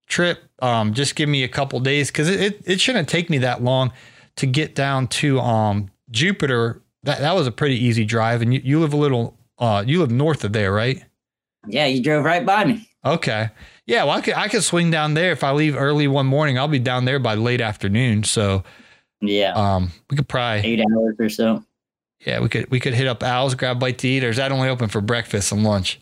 trip, 0.07 0.43
um, 0.61 0.93
just 0.93 1.15
give 1.15 1.29
me 1.29 1.43
a 1.43 1.47
couple 1.49 1.79
days 1.79 2.09
because 2.09 2.29
it, 2.29 2.39
it 2.41 2.61
it 2.65 2.81
shouldn't 2.81 3.09
take 3.09 3.29
me 3.29 3.39
that 3.39 3.63
long 3.63 3.91
to 4.37 4.45
get 4.45 4.75
down 4.75 5.07
to 5.07 5.39
um 5.39 5.89
Jupiter. 6.11 6.81
That 7.03 7.19
that 7.19 7.35
was 7.35 7.47
a 7.47 7.51
pretty 7.51 7.75
easy 7.83 8.05
drive, 8.05 8.41
and 8.41 8.53
you, 8.53 8.61
you 8.63 8.79
live 8.79 8.93
a 8.93 8.97
little 8.97 9.37
uh 9.59 9.83
you 9.85 9.99
live 9.99 10.11
north 10.11 10.43
of 10.43 10.53
there, 10.53 10.71
right? 10.71 11.03
Yeah, 11.67 11.85
you 11.85 12.01
drove 12.01 12.23
right 12.25 12.45
by 12.45 12.65
me. 12.65 12.89
Okay. 13.05 13.49
Yeah, 13.85 14.05
well, 14.05 14.17
I 14.17 14.21
could 14.21 14.33
I 14.35 14.47
could 14.47 14.63
swing 14.63 14.89
down 14.91 15.13
there 15.13 15.31
if 15.33 15.43
I 15.43 15.51
leave 15.51 15.75
early 15.75 16.07
one 16.07 16.25
morning. 16.25 16.57
I'll 16.57 16.67
be 16.69 16.79
down 16.79 17.03
there 17.05 17.19
by 17.19 17.35
late 17.35 17.59
afternoon. 17.59 18.23
So, 18.23 18.63
Yeah, 19.19 19.51
um, 19.53 19.91
we 20.09 20.15
could 20.15 20.29
probably 20.29 20.65
eight 20.65 20.79
hours 20.79 21.15
or 21.19 21.27
so. 21.29 21.63
yeah 22.25 22.39
we 22.39 22.47
could 22.47 22.71
we 22.71 22.79
could 22.79 22.93
hit 22.93 23.07
up 23.07 23.21
Al's, 23.23 23.55
grab 23.55 23.75
a 23.77 23.79
bite 23.79 23.97
to 23.99 24.07
eat, 24.07 24.23
or 24.23 24.29
is 24.29 24.37
that 24.37 24.53
only 24.53 24.69
open 24.69 24.87
for 24.87 25.01
breakfast 25.01 25.51
and 25.51 25.63
lunch? 25.63 25.99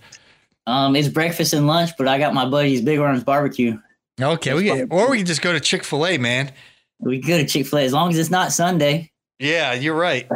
Um, 0.68 0.95
it's 0.95 1.07
breakfast 1.07 1.53
and 1.53 1.68
lunch, 1.68 1.91
but 1.97 2.07
I 2.07 2.18
got 2.20 2.34
my 2.34 2.47
buddy's 2.47 2.82
Big 2.82 2.99
Arms 2.99 3.24
Barbecue. 3.24 3.78
Okay, 4.22 4.53
we 4.53 4.64
get, 4.64 4.88
or 4.91 5.09
we 5.09 5.18
can 5.18 5.26
just 5.26 5.41
go 5.41 5.51
to 5.53 5.59
Chick 5.59 5.84
Fil 5.84 6.05
A, 6.05 6.18
man. 6.18 6.51
We 6.99 7.20
go 7.20 7.38
to 7.38 7.45
Chick 7.47 7.66
Fil 7.68 7.80
A 7.80 7.84
as 7.86 7.93
long 7.93 8.12
as 8.12 8.18
it's 8.20 8.30
not 8.30 8.51
Sunday. 8.51 9.12
Yeah, 9.39 9.74
you're 9.74 9.95
right. 9.95 10.28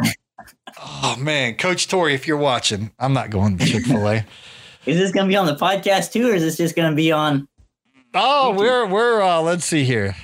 oh 0.81 1.15
man, 1.19 1.55
Coach 1.55 1.87
Tori, 1.87 2.15
if 2.15 2.27
you're 2.27 2.37
watching, 2.37 2.91
I'm 2.97 3.13
not 3.13 3.29
going 3.29 3.57
to 3.59 3.65
Chick 3.65 3.85
Fil 3.85 4.07
A. 4.07 4.25
Is 4.85 4.97
this 4.97 5.11
gonna 5.11 5.27
be 5.27 5.35
on 5.35 5.47
the 5.47 5.55
podcast 5.55 6.11
too, 6.11 6.29
or 6.29 6.35
is 6.35 6.43
this 6.43 6.57
just 6.57 6.75
gonna 6.75 6.95
be 6.95 7.11
on? 7.11 7.47
oh, 8.13 8.53
we're 8.55 8.85
we're 8.85 9.19
uh, 9.19 9.41
let's 9.41 9.65
see 9.65 9.83
here. 9.83 10.15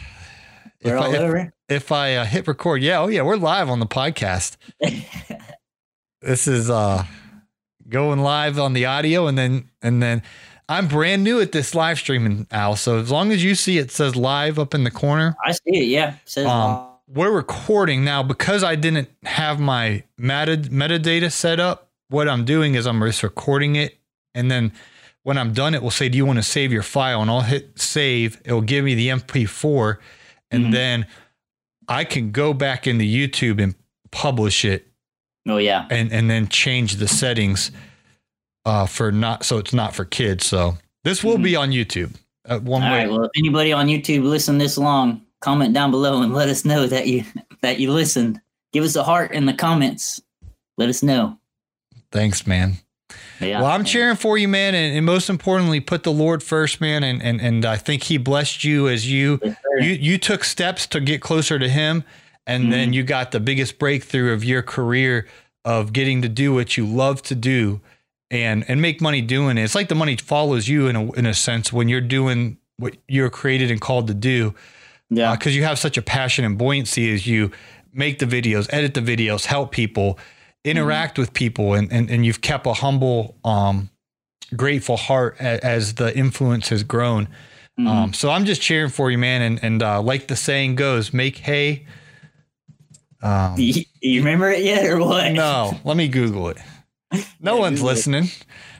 We're 0.83 0.97
If 0.97 1.01
all 1.01 1.11
I, 1.11 1.15
if, 1.15 1.19
over. 1.21 1.53
if 1.67 1.91
I 1.91 2.15
uh, 2.17 2.25
hit 2.25 2.47
record, 2.47 2.83
yeah, 2.83 2.99
oh 2.99 3.07
yeah, 3.07 3.23
we're 3.23 3.37
live 3.37 3.69
on 3.71 3.79
the 3.79 3.87
podcast. 3.87 4.57
this 6.21 6.47
is 6.47 6.69
uh 6.69 7.05
going 7.91 8.19
live 8.19 8.57
on 8.57 8.73
the 8.73 8.85
audio 8.85 9.27
and 9.27 9.37
then 9.37 9.69
and 9.83 10.01
then 10.01 10.23
I'm 10.67 10.87
brand 10.87 11.23
new 11.23 11.41
at 11.41 11.51
this 11.51 11.75
live 11.75 11.99
streaming, 11.99 12.47
Al. 12.49 12.77
So 12.77 12.97
as 12.97 13.11
long 13.11 13.31
as 13.31 13.43
you 13.43 13.53
see 13.55 13.77
it 13.77 13.91
says 13.91 14.15
live 14.15 14.57
up 14.57 14.73
in 14.73 14.83
the 14.85 14.91
corner, 14.91 15.35
I 15.45 15.51
see 15.51 15.61
it. 15.65 15.87
Yeah, 15.87 16.11
It 16.13 16.17
says 16.25 16.47
um, 16.47 16.87
we're 17.07 17.31
recording 17.31 18.05
now 18.05 18.23
because 18.23 18.63
I 18.63 18.75
didn't 18.75 19.09
have 19.23 19.59
my 19.59 20.03
meta 20.17 20.57
metadata 20.57 21.31
set 21.31 21.59
up. 21.59 21.89
What 22.09 22.27
I'm 22.29 22.45
doing 22.45 22.75
is 22.75 22.87
I'm 22.87 23.01
just 23.01 23.21
recording 23.23 23.75
it, 23.75 23.97
and 24.33 24.49
then 24.49 24.71
when 25.23 25.37
I'm 25.37 25.53
done, 25.53 25.75
it 25.75 25.83
will 25.83 25.91
say, 25.91 26.09
"Do 26.09 26.17
you 26.17 26.25
want 26.25 26.39
to 26.39 26.43
save 26.43 26.71
your 26.71 26.83
file?" 26.83 27.21
And 27.21 27.29
I'll 27.29 27.41
hit 27.41 27.79
save. 27.79 28.41
It 28.45 28.51
will 28.53 28.61
give 28.61 28.83
me 28.85 28.95
the 28.95 29.09
MP4, 29.09 29.99
and 30.51 30.65
Mhm. 30.65 30.71
then 30.71 31.05
I 31.87 32.03
can 32.05 32.31
go 32.31 32.53
back 32.53 32.87
into 32.87 33.03
YouTube 33.05 33.61
and 33.61 33.75
publish 34.11 34.63
it, 34.65 34.87
oh 35.47 35.57
yeah. 35.57 35.87
and 35.89 36.11
and 36.11 36.29
then 36.29 36.47
change 36.47 36.95
the 36.95 37.07
settings 37.07 37.71
uh, 38.65 38.85
for 38.85 39.11
not 39.11 39.43
so 39.43 39.57
it's 39.57 39.73
not 39.73 39.95
for 39.95 40.05
kids. 40.05 40.45
So 40.45 40.77
this 41.03 41.23
will 41.23 41.37
be 41.37 41.55
on 41.55 41.71
YouTube. 41.71 42.15
Uh, 42.45 42.59
one 42.59 42.83
All 42.83 42.91
way. 42.91 42.99
right. 42.99 43.09
Well, 43.09 43.23
if 43.23 43.31
anybody 43.37 43.71
on 43.71 43.87
YouTube 43.87 44.23
listen 44.23 44.57
this 44.57 44.77
long, 44.77 45.21
comment 45.41 45.73
down 45.73 45.91
below 45.91 46.21
and 46.21 46.33
let 46.33 46.49
us 46.49 46.65
know 46.65 46.87
that 46.87 47.07
you 47.07 47.23
that 47.61 47.79
you 47.79 47.91
listened. 47.91 48.41
Give 48.73 48.83
us 48.83 48.95
a 48.95 49.03
heart 49.03 49.31
in 49.31 49.45
the 49.45 49.53
comments. 49.53 50.21
Let 50.77 50.89
us 50.89 51.03
know. 51.03 51.37
Thanks, 52.11 52.47
man. 52.47 52.77
Yeah. 53.39 53.61
Well, 53.61 53.69
I'm 53.69 53.83
cheering 53.83 54.15
for 54.15 54.37
you, 54.37 54.47
man, 54.47 54.75
and, 54.75 54.95
and 54.95 55.05
most 55.05 55.29
importantly, 55.29 55.79
put 55.79 56.03
the 56.03 56.11
Lord 56.11 56.41
first, 56.43 56.79
man. 56.79 57.03
And 57.03 57.21
and 57.21 57.41
and 57.41 57.65
I 57.65 57.77
think 57.77 58.03
He 58.03 58.17
blessed 58.17 58.63
you 58.63 58.87
as 58.87 59.11
you 59.11 59.39
Yes, 59.43 59.57
you 59.79 59.91
you 59.91 60.17
took 60.17 60.43
steps 60.43 60.87
to 60.87 60.99
get 60.99 61.21
closer 61.21 61.59
to 61.59 61.67
Him, 61.67 62.03
and 62.47 62.71
then 62.71 62.93
you 62.93 63.03
got 63.03 63.31
the 63.31 63.39
biggest 63.39 63.79
breakthrough 63.79 64.33
of 64.33 64.43
your 64.43 64.61
career 64.61 65.27
of 65.63 65.93
getting 65.93 66.21
to 66.23 66.29
do 66.29 66.53
what 66.53 66.75
you 66.75 66.85
love 66.85 67.21
to 67.23 67.35
do, 67.35 67.81
and 68.29 68.65
and 68.67 68.81
make 68.81 69.01
money 69.01 69.21
doing 69.21 69.57
it. 69.57 69.63
It's 69.63 69.75
like 69.75 69.89
the 69.89 69.95
money 69.95 70.15
follows 70.17 70.67
you 70.67 70.87
in 70.87 70.95
a 70.95 71.11
in 71.13 71.25
a 71.25 71.33
sense 71.33 71.71
when 71.71 71.87
you're 71.89 72.01
doing 72.01 72.57
what 72.77 72.97
you're 73.07 73.29
created 73.29 73.69
and 73.69 73.79
called 73.79 74.07
to 74.07 74.13
do, 74.13 74.55
yeah. 75.09 75.35
because 75.35 75.55
you 75.55 75.63
have 75.63 75.77
such 75.77 75.97
a 75.97 76.01
passion 76.01 76.43
and 76.43 76.57
buoyancy 76.57 77.13
as 77.13 77.27
you 77.27 77.51
make 77.93 78.19
the 78.19 78.25
videos, 78.25 78.67
edit 78.71 78.93
the 78.93 79.01
videos, 79.01 79.45
help 79.45 79.71
people, 79.71 80.17
interact 80.63 81.17
with 81.19 81.33
people, 81.33 81.73
and, 81.73 81.91
and 81.91 82.09
and 82.09 82.25
you've 82.25 82.41
kept 82.41 82.65
a 82.65 82.73
humble, 82.73 83.35
um, 83.43 83.89
grateful 84.55 84.97
heart 84.97 85.35
as, 85.39 85.59
as 85.59 85.93
the 85.95 86.17
influence 86.17 86.69
has 86.69 86.83
grown. 86.83 87.27
Mhm. 87.79 87.87
Um, 87.87 88.13
so 88.13 88.31
I'm 88.31 88.45
just 88.45 88.61
cheering 88.61 88.89
for 88.89 89.11
you, 89.11 89.17
man. 89.17 89.41
And 89.41 89.63
and 89.63 89.83
uh, 89.83 90.01
like 90.01 90.27
the 90.27 90.35
saying 90.35 90.75
goes, 90.75 91.13
make 91.13 91.37
hay. 91.37 91.85
Um, 93.21 93.55
you, 93.57 93.83
you 94.01 94.19
remember 94.21 94.49
it 94.49 94.63
yet, 94.63 94.85
or 94.85 94.99
what? 94.99 95.31
no, 95.33 95.77
let 95.83 95.97
me 95.97 96.07
Google 96.07 96.49
it. 96.49 96.57
No 97.41 97.57
one's 97.57 97.79
Google 97.79 97.89
it. 97.89 97.93
listening. 97.95 98.27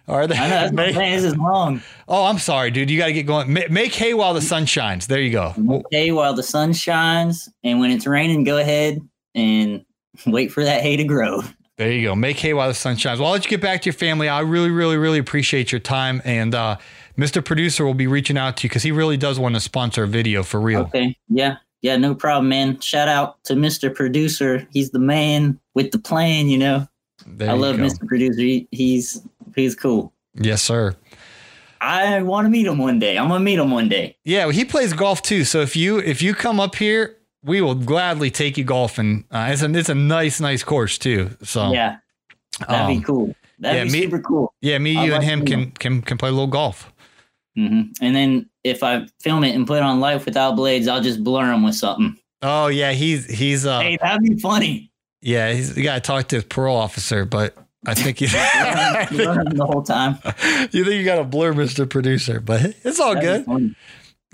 Are 0.08 0.26
they? 0.28 0.36
I 0.36 0.40
know. 0.44 0.50
That's 0.50 0.74
what 0.74 0.80
I'm 0.90 0.96
Make-. 0.96 1.12
This 1.22 1.24
is 1.26 1.38
long. 1.38 1.82
oh, 2.08 2.26
I'm 2.26 2.38
sorry, 2.40 2.72
dude. 2.72 2.90
You 2.90 2.98
got 2.98 3.08
to 3.08 3.14
get 3.14 3.24
going. 3.26 3.54
Ma- 3.54 3.62
Make 3.70 3.94
hay 3.94 4.14
while 4.14 4.34
the 4.34 4.42
sun 4.42 4.66
shines. 4.66 5.08
There 5.08 5.20
you 5.22 5.32
go. 5.32 5.54
Well, 5.58 5.84
Day 5.92 6.12
while 6.12 6.34
the 6.34 6.44
sun 6.44 6.74
shines, 6.74 7.50
and 7.64 7.80
when 7.80 7.92
it's 7.92 8.08
raining, 8.08 8.44
go 8.44 8.58
ahead 8.58 9.00
and 9.36 9.84
wait 10.26 10.52
for 10.52 10.64
that 10.64 10.82
hay 10.82 10.96
to 10.98 11.04
grow. 11.04 11.42
There 11.78 11.92
you 11.92 12.04
go. 12.08 12.16
Make 12.16 12.38
hay 12.38 12.54
while 12.54 12.68
the 12.68 12.74
sun 12.74 12.96
shines. 12.98 13.20
Well, 13.20 13.28
I'll 13.28 13.34
let 13.34 13.44
you 13.44 13.50
get 13.50 13.62
back 13.62 13.82
to 13.82 13.86
your 13.88 13.94
family. 13.94 14.30
I 14.30 14.40
really, 14.42 14.70
really, 14.70 14.98
really 14.98 15.20
appreciate 15.20 15.72
your 15.72 15.80
time. 15.80 16.22
And 16.26 16.54
uh, 16.56 16.78
Mr. 17.18 17.44
Producer 17.44 17.86
will 17.86 17.94
be 17.96 18.08
reaching 18.08 18.38
out 18.38 18.58
to 18.58 18.64
you 18.64 18.70
because 18.70 18.84
he 18.84 18.92
really 18.92 19.18
does 19.18 19.40
want 19.40 19.56
to 19.56 19.62
sponsor 19.62 20.04
a 20.04 20.08
video 20.08 20.44
for 20.44 20.60
real. 20.62 20.82
Okay. 20.82 21.18
Yeah. 21.28 21.58
Yeah. 21.82 21.98
No 21.98 22.16
problem, 22.16 22.50
man. 22.50 22.80
Shout 22.80 23.08
out 23.08 23.44
to 23.46 23.54
Mr. 23.54 23.94
Producer. 23.94 24.68
He's 24.72 24.92
the 24.92 25.00
man 25.00 25.60
with 25.74 25.92
the 25.92 26.00
plan. 26.00 26.48
You 26.48 26.58
know. 26.58 26.88
There 27.26 27.50
I 27.50 27.54
you 27.54 27.60
love 27.60 27.78
go. 27.78 27.84
Mr. 27.84 28.08
Producer. 28.08 28.42
He, 28.42 28.68
he's 28.72 29.22
he's 29.56 29.76
cool. 29.76 30.12
Yes, 30.36 30.62
sir. 30.62 30.96
I 31.82 32.22
want 32.22 32.46
to 32.46 32.50
meet 32.50 32.68
him 32.68 32.78
one 32.78 33.00
day. 33.00 33.18
I'm 33.18 33.28
gonna 33.28 33.44
meet 33.44 33.58
him 33.60 33.72
one 33.72 33.90
day. 33.90 34.16
Yeah, 34.24 34.46
well, 34.46 34.54
he 34.54 34.66
plays 34.66 34.94
golf 34.94 35.22
too. 35.22 35.44
So 35.46 35.62
if 35.62 35.76
you 35.76 36.00
if 36.00 36.22
you 36.22 36.34
come 36.36 36.60
up 36.60 36.76
here 36.76 37.18
we 37.44 37.62
will 37.62 37.76
gladly 37.76 38.30
take 38.30 38.58
you 38.58 38.64
golfing. 38.64 39.26
Uh, 39.32 39.50
it's 39.52 39.62
a 39.62 39.72
it's 39.72 39.90
a 39.90 39.96
nice 39.96 40.40
nice 40.40 40.64
course 40.64 40.98
too. 40.98 41.32
So 41.44 41.72
Yeah, 41.74 41.98
that'd 42.60 42.76
um, 42.76 43.00
be 43.00 43.04
cool. 43.04 43.36
That'd 43.60 43.78
yeah, 43.78 43.84
be 43.86 43.92
me- 43.92 44.02
super 44.04 44.20
cool. 44.20 44.54
yeah, 44.62 44.78
me, 44.78 44.98
I'd 44.98 45.06
you, 45.06 45.14
and 45.14 45.24
him 45.24 45.46
can 45.46 45.60
know. 45.60 45.72
can 45.80 46.02
can 46.02 46.18
play 46.18 46.30
a 46.30 46.32
little 46.32 46.48
golf. 46.48 46.92
Hmm 47.56 47.82
And 48.02 48.16
then 48.16 48.50
if 48.64 48.84
I 48.84 49.08
film 49.22 49.44
it 49.44 49.56
and 49.56 49.66
put 49.68 49.78
it 49.78 49.84
on 49.84 50.00
life 50.00 50.26
without 50.26 50.56
blades, 50.56 50.88
I'll 50.88 51.02
just 51.02 51.24
blur 51.24 51.48
them 51.48 51.64
with 51.64 51.76
something. 51.76 52.18
Oh 52.42 52.68
yeah, 52.68 52.92
he's 52.92 53.26
he's 53.30 53.66
uh 53.66 53.80
hey, 53.82 53.98
that'd 54.02 54.24
be 54.24 54.40
funny. 54.40 54.92
yeah 55.22 55.52
he's 55.54 55.76
you 55.78 55.84
got 55.84 55.96
to 55.96 56.02
talk 56.02 56.28
to 56.30 56.38
his 56.38 56.46
parole 56.46 56.78
officer, 56.78 57.26
but 57.26 57.56
I 57.86 57.94
think 57.94 58.22
you 58.22 58.28
the 59.12 59.68
whole 59.70 59.84
time. 59.84 60.18
you 60.72 60.84
think 60.84 60.96
you 60.96 61.06
got 61.06 61.16
to 61.16 61.24
blur 61.24 61.54
Mr. 61.54 61.90
Producer, 61.90 62.40
but 62.40 62.76
it's 62.84 63.00
all 63.00 63.16
That'd 63.16 63.46
good. 63.46 63.76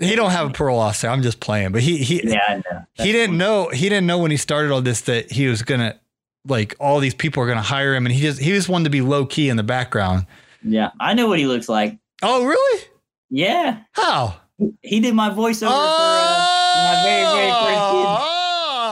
He 0.00 0.14
don't 0.14 0.30
have 0.30 0.48
a 0.48 0.52
parole 0.52 0.78
officer. 0.78 1.08
I'm 1.08 1.22
just 1.22 1.40
playing, 1.40 1.72
but 1.72 1.82
he 1.82 1.98
he 1.98 2.22
Yeah, 2.24 2.38
I 2.48 2.54
know. 2.56 2.84
he 2.94 3.10
didn't 3.12 3.36
know 3.36 3.68
he 3.68 3.88
didn't 3.88 4.06
know 4.06 4.18
when 4.18 4.30
he 4.30 4.36
started 4.36 4.70
all 4.70 4.80
this 4.80 5.00
that 5.02 5.32
he 5.32 5.48
was 5.48 5.62
gonna 5.62 5.98
like 6.46 6.76
all 6.78 7.00
these 7.00 7.14
people 7.14 7.42
are 7.42 7.48
gonna 7.48 7.62
hire 7.62 7.94
him, 7.96 8.06
and 8.06 8.14
he 8.14 8.20
just 8.22 8.40
he 8.40 8.50
just 8.52 8.68
wanted 8.68 8.84
to 8.84 8.90
be 8.90 9.00
low 9.00 9.26
key 9.26 9.48
in 9.48 9.56
the 9.56 9.62
background. 9.64 10.26
Yeah, 10.62 10.90
I 11.00 11.14
know 11.14 11.26
what 11.26 11.38
he 11.40 11.46
looks 11.46 11.68
like. 11.68 11.98
Oh 12.22 12.44
really? 12.44 12.84
Yeah, 13.30 13.80
How? 13.92 14.36
he 14.82 15.00
did 15.00 15.14
my 15.14 15.30
voiceover 15.30 15.68
for 15.68 15.74
uh, 15.74 16.74
my 16.76 17.00
very 17.04 17.24
very 17.24 17.50
first 17.50 18.24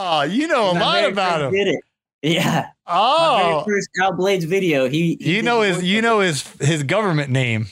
Oh, 0.09 0.23
you 0.31 0.47
know 0.49 0.71
a 0.71 0.73
kid. 0.75 0.81
Lot 0.81 1.05
about 1.05 1.43
him. 1.43 1.53
Did 1.53 1.69
it? 1.69 1.81
Yeah, 2.23 2.67
Oh. 2.87 2.93
my 3.37 3.43
Oh, 3.43 3.65
very 3.67 3.77
first 3.79 3.89
Al 4.01 4.13
Blades 4.13 4.45
video. 4.45 4.89
He, 4.89 5.17
he 5.21 5.37
you 5.37 5.43
know 5.43 5.63
his 5.63 5.83
you 5.83 6.03
know 6.03 6.21
his 6.21 6.43
his 6.61 6.83
government 6.83 7.31
name, 7.31 7.67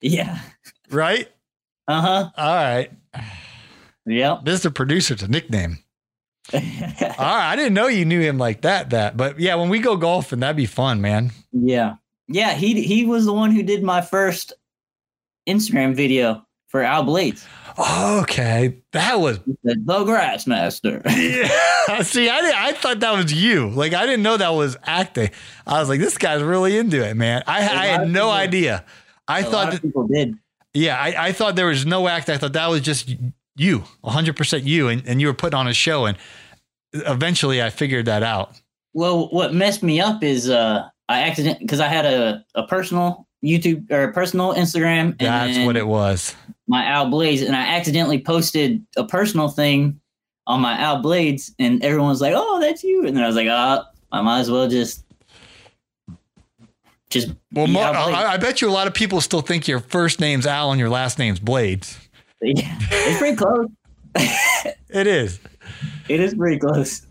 Yeah. 0.00 0.38
right? 0.90 1.28
Uh 1.88 2.00
huh. 2.00 2.30
All 2.36 2.54
right, 2.54 2.90
Yep. 4.06 4.44
Mr. 4.44 4.74
Producer's 4.74 5.22
a 5.22 5.28
nickname. 5.28 5.78
All 6.54 6.60
right, 6.60 7.50
I 7.52 7.56
didn't 7.56 7.74
know 7.74 7.88
you 7.88 8.04
knew 8.04 8.20
him 8.20 8.38
like 8.38 8.62
that. 8.62 8.90
That, 8.90 9.16
but 9.16 9.38
yeah, 9.40 9.54
when 9.56 9.68
we 9.68 9.78
go 9.80 9.96
golfing, 9.96 10.40
that'd 10.40 10.56
be 10.56 10.66
fun, 10.66 11.00
man. 11.00 11.30
yeah. 11.52 11.96
Yeah. 12.28 12.54
He 12.54 12.82
he 12.82 13.04
was 13.04 13.24
the 13.24 13.32
one 13.32 13.50
who 13.52 13.62
did 13.62 13.82
my 13.84 14.00
first 14.00 14.52
Instagram 15.48 15.94
video 15.94 16.44
for 16.68 16.82
Al 16.82 17.04
Blades. 17.04 17.46
Okay, 17.78 18.78
that 18.92 19.20
was 19.20 19.38
The, 19.62 19.76
Grass 20.04 20.46
Master. 20.46 21.02
Yeah. 21.06 22.02
See, 22.02 22.28
I 22.28 22.68
I 22.68 22.72
thought 22.72 23.00
that 23.00 23.12
was 23.12 23.32
you. 23.32 23.68
Like 23.70 23.92
I 23.92 24.06
didn't 24.06 24.22
know 24.22 24.36
that 24.36 24.48
was 24.54 24.76
acting. 24.84 25.30
I 25.66 25.78
was 25.80 25.88
like, 25.88 26.00
this 26.00 26.18
guy's 26.18 26.42
really 26.42 26.76
into 26.78 27.04
it, 27.06 27.16
man. 27.16 27.42
I, 27.46 27.58
I 27.58 27.86
had 27.86 28.08
no 28.08 28.22
people- 28.22 28.30
idea. 28.32 28.84
I 29.28 29.42
thought 29.42 29.72
that, 29.72 29.82
people 29.82 30.06
did. 30.08 30.36
yeah, 30.74 30.96
I, 30.98 31.28
I 31.28 31.32
thought 31.32 31.54
there 31.56 31.66
was 31.66 31.84
no 31.86 32.08
act. 32.08 32.28
I 32.30 32.38
thought 32.38 32.52
that 32.54 32.68
was 32.68 32.80
just 32.80 33.14
you, 33.56 33.84
100% 34.04 34.64
you, 34.64 34.88
and, 34.88 35.02
and 35.06 35.20
you 35.20 35.26
were 35.26 35.34
putting 35.34 35.58
on 35.58 35.66
a 35.66 35.74
show. 35.74 36.06
And 36.06 36.16
eventually 36.92 37.62
I 37.62 37.70
figured 37.70 38.06
that 38.06 38.22
out. 38.22 38.52
Well, 38.94 39.28
what 39.30 39.52
messed 39.54 39.82
me 39.82 40.00
up 40.00 40.22
is 40.22 40.48
uh 40.48 40.88
I 41.08 41.20
accident 41.20 41.58
because 41.60 41.80
I 41.80 41.88
had 41.88 42.04
a, 42.06 42.44
a 42.54 42.66
personal 42.66 43.25
YouTube 43.46 43.90
or 43.90 44.12
personal 44.12 44.54
Instagram. 44.54 45.10
And 45.10 45.20
That's 45.20 45.58
what 45.66 45.76
it 45.76 45.86
was. 45.86 46.34
My 46.68 46.84
Al 46.84 47.08
Blades, 47.10 47.42
and 47.42 47.54
I 47.54 47.76
accidentally 47.76 48.20
posted 48.20 48.84
a 48.96 49.04
personal 49.04 49.48
thing 49.48 50.00
on 50.46 50.60
my 50.60 50.78
Al 50.78 51.00
Blades, 51.00 51.54
and 51.58 51.82
everyone 51.84 52.08
was 52.08 52.20
like, 52.20 52.34
"Oh, 52.36 52.60
that's 52.60 52.82
you," 52.82 53.06
and 53.06 53.16
then 53.16 53.22
I 53.22 53.26
was 53.26 53.36
like, 53.36 53.48
"Ah, 53.48 53.86
I 54.12 54.20
might 54.22 54.40
as 54.40 54.50
well 54.50 54.68
just." 54.68 55.04
Just 57.08 57.28
Well, 57.52 57.66
be 57.66 57.72
mo- 57.72 57.82
Al 57.82 57.92
Blades. 58.10 58.18
I, 58.18 58.32
I 58.32 58.36
bet 58.36 58.60
you 58.60 58.68
a 58.68 58.72
lot 58.72 58.86
of 58.88 58.94
people 58.94 59.20
still 59.20 59.40
think 59.42 59.68
your 59.68 59.78
first 59.80 60.18
name's 60.20 60.44
Al 60.46 60.72
and 60.72 60.80
your 60.80 60.88
last 60.90 61.18
name's 61.18 61.38
Blades. 61.38 61.98
Yeah, 62.42 62.76
it's 62.90 63.18
pretty 63.18 63.36
close. 63.36 63.68
It 64.88 65.06
is. 65.06 65.40
It 66.08 66.20
is 66.20 66.34
pretty 66.34 66.58
close. 66.58 67.02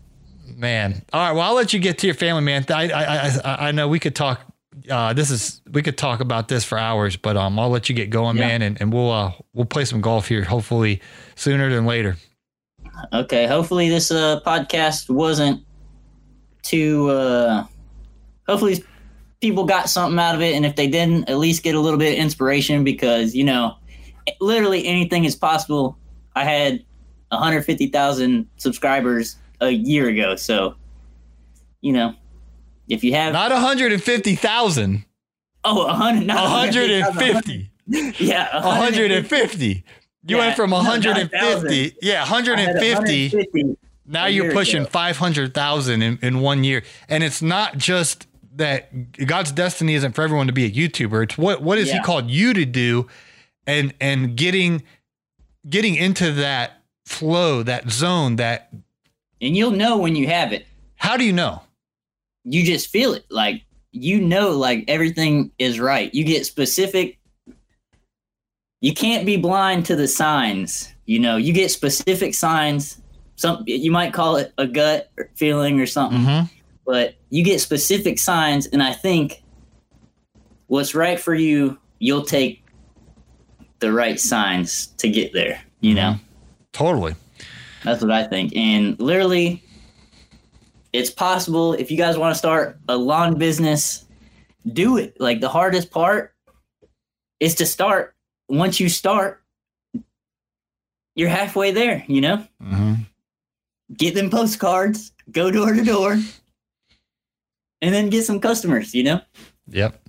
Man. 0.56 1.02
All 1.12 1.20
right. 1.20 1.32
Well, 1.32 1.42
I'll 1.42 1.54
let 1.54 1.72
you 1.72 1.78
get 1.78 1.98
to 1.98 2.06
your 2.06 2.14
family, 2.14 2.42
man. 2.42 2.64
I 2.68 2.90
I 2.90 3.16
I, 3.44 3.68
I 3.68 3.72
know 3.72 3.86
we 3.86 4.00
could 4.00 4.14
talk. 4.16 4.40
Uh, 4.90 5.12
this 5.12 5.30
is 5.30 5.62
we 5.70 5.82
could 5.82 5.96
talk 5.96 6.20
about 6.20 6.48
this 6.48 6.64
for 6.64 6.76
hours, 6.78 7.16
but 7.16 7.36
um, 7.36 7.58
I'll 7.58 7.70
let 7.70 7.88
you 7.88 7.94
get 7.94 8.10
going, 8.10 8.36
Yeah. 8.36 8.48
man, 8.48 8.62
and, 8.62 8.80
and 8.80 8.92
we'll 8.92 9.10
uh 9.10 9.32
we'll 9.54 9.64
play 9.66 9.84
some 9.84 10.00
golf 10.00 10.28
here, 10.28 10.44
hopefully 10.44 11.00
sooner 11.34 11.70
than 11.70 11.86
later. 11.86 12.16
Okay, 13.12 13.46
hopefully 13.46 13.88
this 13.88 14.10
uh, 14.10 14.40
podcast 14.46 15.08
wasn't 15.10 15.62
too. 16.62 17.08
Uh, 17.10 17.64
hopefully 18.46 18.84
people 19.40 19.64
got 19.64 19.88
something 19.88 20.18
out 20.18 20.34
of 20.34 20.40
it, 20.42 20.54
and 20.54 20.66
if 20.66 20.76
they 20.76 20.88
didn't, 20.88 21.28
at 21.28 21.38
least 21.38 21.62
get 21.62 21.74
a 21.74 21.80
little 21.80 21.98
bit 21.98 22.12
of 22.12 22.18
inspiration 22.18 22.84
because 22.84 23.34
you 23.34 23.44
know, 23.44 23.76
literally 24.40 24.86
anything 24.86 25.24
is 25.24 25.34
possible. 25.36 25.96
I 26.34 26.44
had 26.44 26.84
150,000 27.30 28.46
subscribers 28.56 29.36
a 29.60 29.70
year 29.70 30.08
ago, 30.08 30.36
so 30.36 30.74
you 31.80 31.92
know, 31.92 32.14
if 32.88 33.02
you 33.04 33.12
have 33.14 33.32
Not 33.32 33.50
150,000, 33.50 35.04
oh 35.64 35.86
100, 35.86 36.26
not 36.26 36.42
150, 36.44 37.70
yeah, 38.18 38.54
150. 38.64 39.66
You 40.28 40.36
Yeah, 40.36 40.36
went 40.38 40.56
from 40.56 40.70
no, 40.70 40.78
not 40.82 41.02
150, 41.04 41.96
yeah, 42.02 42.24
I 42.24 42.30
150. 42.30 43.28
150. 43.28 43.76
Now 44.08 44.26
you're 44.26 44.52
pushing 44.52 44.82
ago. 44.82 44.90
500,000 44.90 46.02
in, 46.02 46.18
in 46.22 46.40
one 46.40 46.62
year. 46.64 46.82
And 47.08 47.24
it's 47.24 47.42
not 47.42 47.76
just 47.76 48.26
that 48.54 49.12
God's 49.26 49.52
destiny 49.52 49.94
isn't 49.94 50.12
for 50.12 50.22
everyone 50.22 50.46
to 50.46 50.52
be 50.52 50.64
a 50.64 50.70
YouTuber. 50.70 51.24
It's 51.24 51.38
what 51.38 51.62
what 51.62 51.78
has 51.78 51.90
he 51.90 52.00
called 52.00 52.30
you 52.30 52.54
to 52.54 52.64
do 52.64 53.08
and 53.66 53.92
and 54.00 54.36
getting 54.36 54.82
getting 55.68 55.96
into 55.96 56.32
that 56.32 56.82
flow, 57.04 57.62
that 57.64 57.90
zone, 57.90 58.36
that 58.36 58.70
and 59.40 59.56
you'll 59.56 59.72
know 59.72 59.98
when 59.98 60.16
you 60.16 60.28
have 60.28 60.52
it. 60.52 60.66
how 60.96 61.16
do 61.16 61.24
you 61.24 61.32
know? 61.32 61.62
You 62.48 62.62
just 62.64 62.88
feel 62.88 63.12
it. 63.12 63.26
Like 63.30 63.62
you 63.92 64.20
know 64.20 64.50
like 64.50 64.84
everything 64.88 65.50
is 65.58 65.78
right. 65.78 66.14
You 66.14 66.24
get 66.24 66.46
specific. 66.46 67.18
You 68.80 68.94
can't 68.94 69.26
be 69.26 69.36
blind 69.36 69.84
to 69.86 69.96
the 69.96 70.08
signs 70.08 70.92
you 71.06 71.20
know? 71.20 71.36
You 71.36 71.52
get 71.52 71.70
specific 71.70 72.34
signs. 72.34 73.00
Some 73.36 73.62
you 73.66 73.90
might 73.92 74.12
call 74.12 74.36
it 74.36 74.52
a 74.58 74.66
gut 74.66 75.10
feeling 75.34 75.80
or 75.80 75.86
something 75.86 76.20
Mm-hmm. 76.20 76.46
but 76.84 77.14
you 77.30 77.44
get 77.44 77.60
specific 77.60 78.18
signs 78.18 78.66
and 78.66 78.82
i 78.82 78.92
think 78.94 79.42
what's 80.68 80.94
right 80.94 81.20
for 81.20 81.34
you 81.34 81.76
you'll 81.98 82.24
take 82.24 82.64
the 83.80 83.92
right 83.92 84.18
signs 84.18 84.86
to 84.98 85.08
get 85.10 85.32
there 85.34 85.60
you 85.80 85.94
know? 85.94 86.16
Totally. 86.72 87.14
that's 87.84 88.00
what 88.02 88.10
I 88.10 88.24
think. 88.24 88.56
And 88.56 88.98
literally, 88.98 89.62
it's 90.96 91.10
possible 91.10 91.74
if 91.74 91.90
you 91.90 91.96
guys 91.96 92.16
want 92.16 92.34
to 92.34 92.38
start 92.38 92.78
a 92.88 92.96
lawn 92.96 93.38
business, 93.38 94.06
do 94.72 94.96
it. 94.96 95.20
Like 95.20 95.40
the 95.40 95.48
hardest 95.48 95.90
part 95.90 96.34
is 97.38 97.54
to 97.56 97.66
start. 97.66 98.14
Once 98.48 98.80
you 98.80 98.88
start, 98.88 99.42
you're 101.14 101.28
halfway 101.28 101.70
there, 101.70 102.02
you 102.08 102.20
know? 102.20 102.36
Mm-hmm. 102.62 102.94
Get 103.94 104.14
them 104.14 104.30
postcards, 104.30 105.12
go 105.30 105.50
door 105.50 105.74
to 105.74 105.84
door, 105.84 106.12
and 107.82 107.94
then 107.94 108.08
get 108.08 108.24
some 108.24 108.40
customers, 108.40 108.94
you 108.94 109.02
know? 109.02 109.20
Yep. 109.68 110.00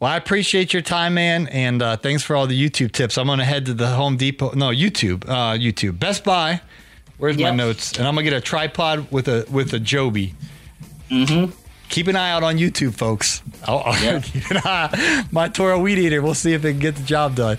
Well, 0.00 0.10
I 0.10 0.16
appreciate 0.16 0.72
your 0.72 0.82
time, 0.82 1.14
man, 1.14 1.48
and 1.48 1.82
uh, 1.82 1.96
thanks 1.96 2.22
for 2.22 2.34
all 2.34 2.46
the 2.46 2.58
YouTube 2.58 2.92
tips. 2.92 3.18
I'm 3.18 3.26
gonna 3.26 3.44
head 3.44 3.66
to 3.66 3.74
the 3.74 3.88
Home 3.88 4.16
Depot. 4.16 4.52
No, 4.54 4.70
YouTube. 4.70 5.28
Uh, 5.28 5.58
YouTube. 5.58 5.98
Best 5.98 6.24
Buy. 6.24 6.62
Where's 7.18 7.36
my 7.38 7.50
notes? 7.50 7.92
And 7.98 8.06
I'm 8.06 8.14
gonna 8.14 8.24
get 8.24 8.32
a 8.32 8.40
tripod 8.40 9.10
with 9.10 9.28
a 9.28 9.44
with 9.50 9.72
a 9.74 9.78
Joby. 9.80 10.34
Mm-hmm. 11.10 11.52
Keep 11.88 12.08
an 12.08 12.16
eye 12.16 12.30
out 12.30 12.42
on 12.42 12.56
YouTube, 12.58 12.94
folks. 12.94 13.42
I'll, 13.66 13.78
I'll 13.78 14.02
Yeah. 14.02 14.20
keep 14.22 14.50
an 14.50 14.58
eye. 14.64 15.24
My 15.32 15.48
Toro 15.48 15.78
weed 15.78 15.98
eater. 15.98 16.20
We'll 16.22 16.34
see 16.34 16.52
if 16.52 16.64
it 16.64 16.72
can 16.72 16.80
get 16.80 16.96
the 16.96 17.02
job 17.02 17.34
done. 17.34 17.58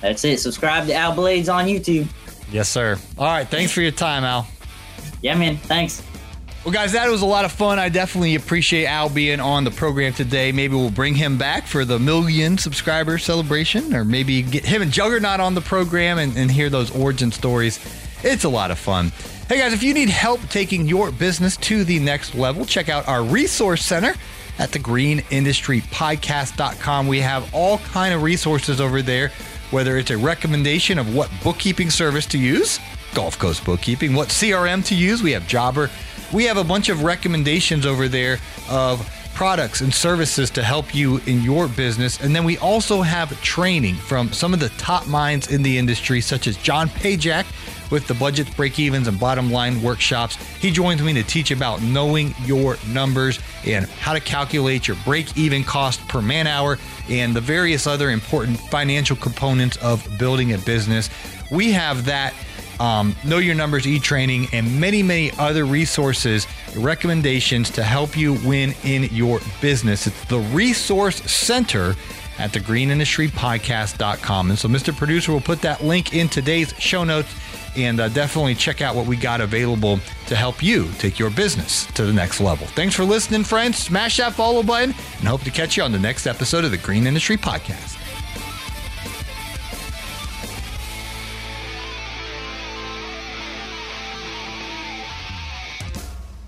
That's 0.00 0.24
it. 0.24 0.40
Subscribe 0.40 0.86
to 0.88 0.94
Al 0.94 1.14
Blades 1.14 1.48
on 1.48 1.66
YouTube. 1.66 2.06
Yes, 2.50 2.68
sir. 2.68 2.98
All 3.16 3.26
right. 3.26 3.46
Thanks 3.48 3.72
for 3.72 3.80
your 3.80 3.92
time, 3.92 4.24
Al. 4.24 4.46
Yeah, 5.22 5.34
man. 5.36 5.56
Thanks. 5.56 6.02
Well, 6.64 6.72
guys, 6.74 6.92
that 6.92 7.08
was 7.10 7.22
a 7.22 7.26
lot 7.26 7.44
of 7.44 7.52
fun. 7.52 7.78
I 7.78 7.88
definitely 7.88 8.34
appreciate 8.34 8.86
Al 8.86 9.08
being 9.08 9.38
on 9.38 9.64
the 9.64 9.70
program 9.70 10.12
today. 10.12 10.50
Maybe 10.50 10.74
we'll 10.74 10.90
bring 10.90 11.14
him 11.14 11.38
back 11.38 11.66
for 11.66 11.84
the 11.84 11.98
million 11.98 12.58
subscriber 12.58 13.18
celebration, 13.18 13.94
or 13.94 14.04
maybe 14.04 14.42
get 14.42 14.64
him 14.64 14.82
and 14.82 14.90
Juggernaut 14.90 15.40
on 15.40 15.54
the 15.54 15.60
program 15.60 16.18
and, 16.18 16.36
and 16.36 16.50
hear 16.50 16.68
those 16.70 16.90
origin 16.90 17.30
stories. 17.32 17.78
It's 18.24 18.44
a 18.44 18.48
lot 18.48 18.70
of 18.70 18.78
fun. 18.78 19.12
Hey, 19.50 19.58
guys, 19.58 19.74
if 19.74 19.82
you 19.82 19.92
need 19.92 20.08
help 20.08 20.40
taking 20.48 20.88
your 20.88 21.10
business 21.10 21.58
to 21.58 21.84
the 21.84 21.98
next 21.98 22.34
level, 22.34 22.64
check 22.64 22.88
out 22.88 23.06
our 23.06 23.22
resource 23.22 23.84
center 23.84 24.14
at 24.58 24.72
the 24.72 24.78
greenindustrypodcast.com. 24.78 27.06
We 27.06 27.20
have 27.20 27.54
all 27.54 27.76
kind 27.78 28.14
of 28.14 28.22
resources 28.22 28.80
over 28.80 29.02
there, 29.02 29.30
whether 29.72 29.98
it's 29.98 30.10
a 30.10 30.16
recommendation 30.16 30.98
of 30.98 31.14
what 31.14 31.30
bookkeeping 31.42 31.90
service 31.90 32.24
to 32.26 32.38
use, 32.38 32.80
Gulf 33.14 33.38
Coast 33.38 33.62
Bookkeeping, 33.62 34.14
what 34.14 34.28
CRM 34.28 34.82
to 34.86 34.94
use. 34.94 35.22
We 35.22 35.32
have 35.32 35.46
Jobber. 35.46 35.90
We 36.32 36.44
have 36.44 36.56
a 36.56 36.64
bunch 36.64 36.88
of 36.88 37.02
recommendations 37.02 37.84
over 37.84 38.08
there 38.08 38.38
of 38.70 39.06
products 39.34 39.82
and 39.82 39.92
services 39.92 40.48
to 40.52 40.62
help 40.62 40.94
you 40.94 41.18
in 41.26 41.42
your 41.42 41.68
business. 41.68 42.22
And 42.22 42.34
then 42.34 42.44
we 42.44 42.56
also 42.58 43.02
have 43.02 43.38
training 43.42 43.96
from 43.96 44.32
some 44.32 44.54
of 44.54 44.60
the 44.60 44.70
top 44.70 45.06
minds 45.08 45.50
in 45.50 45.62
the 45.62 45.76
industry, 45.76 46.22
such 46.22 46.46
as 46.46 46.56
John 46.56 46.88
Pajak 46.88 47.44
with 47.90 48.06
the 48.06 48.14
budgets, 48.14 48.50
break 48.50 48.78
evens, 48.78 49.08
and 49.08 49.18
bottom 49.18 49.50
line 49.50 49.82
workshops. 49.82 50.36
He 50.56 50.70
joins 50.70 51.02
me 51.02 51.12
to 51.14 51.22
teach 51.22 51.50
about 51.50 51.82
knowing 51.82 52.34
your 52.44 52.76
numbers 52.88 53.38
and 53.64 53.86
how 53.86 54.12
to 54.12 54.20
calculate 54.20 54.88
your 54.88 54.96
break 55.04 55.36
even 55.36 55.64
cost 55.64 56.06
per 56.08 56.22
man 56.22 56.46
hour 56.46 56.78
and 57.08 57.34
the 57.34 57.40
various 57.40 57.86
other 57.86 58.10
important 58.10 58.58
financial 58.58 59.16
components 59.16 59.76
of 59.78 60.06
building 60.18 60.52
a 60.52 60.58
business. 60.58 61.10
We 61.50 61.72
have 61.72 62.04
that 62.06 62.34
um, 62.80 63.14
Know 63.24 63.38
Your 63.38 63.54
Numbers 63.54 63.86
e 63.86 63.98
training, 63.98 64.48
and 64.52 64.80
many, 64.80 65.02
many 65.02 65.30
other 65.38 65.64
resources, 65.64 66.46
recommendations 66.76 67.70
to 67.70 67.82
help 67.82 68.16
you 68.16 68.34
win 68.44 68.74
in 68.82 69.04
your 69.04 69.40
business. 69.60 70.06
It's 70.06 70.24
the 70.24 70.38
Resource 70.38 71.16
Center 71.30 71.94
at 72.38 72.50
thegreenindustrypodcast.com. 72.50 74.50
And 74.50 74.58
so, 74.58 74.68
Mr. 74.68 74.96
Producer 74.96 75.32
will 75.32 75.40
put 75.40 75.62
that 75.62 75.84
link 75.84 76.14
in 76.14 76.28
today's 76.28 76.74
show 76.78 77.04
notes 77.04 77.32
and 77.76 78.00
uh, 78.00 78.08
definitely 78.08 78.54
check 78.54 78.80
out 78.80 78.94
what 78.94 79.06
we 79.06 79.16
got 79.16 79.40
available 79.40 79.98
to 80.26 80.36
help 80.36 80.62
you 80.62 80.88
take 80.98 81.18
your 81.18 81.30
business 81.30 81.86
to 81.92 82.04
the 82.04 82.12
next 82.12 82.40
level. 82.40 82.66
Thanks 82.68 82.94
for 82.94 83.04
listening, 83.04 83.44
friends. 83.44 83.78
Smash 83.78 84.18
that 84.18 84.34
follow 84.34 84.62
button 84.62 84.94
and 85.18 85.28
hope 85.28 85.42
to 85.42 85.50
catch 85.50 85.76
you 85.76 85.82
on 85.82 85.92
the 85.92 85.98
next 85.98 86.26
episode 86.26 86.64
of 86.64 86.70
the 86.70 86.78
Green 86.78 87.06
Industry 87.06 87.36
Podcast. 87.36 88.00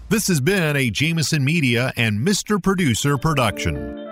This 0.08 0.28
has 0.28 0.40
been 0.40 0.76
a 0.76 0.88
Jameson 0.88 1.44
Media 1.44 1.92
and 1.96 2.20
Mr. 2.20 2.62
Producer 2.62 3.18
production. 3.18 4.05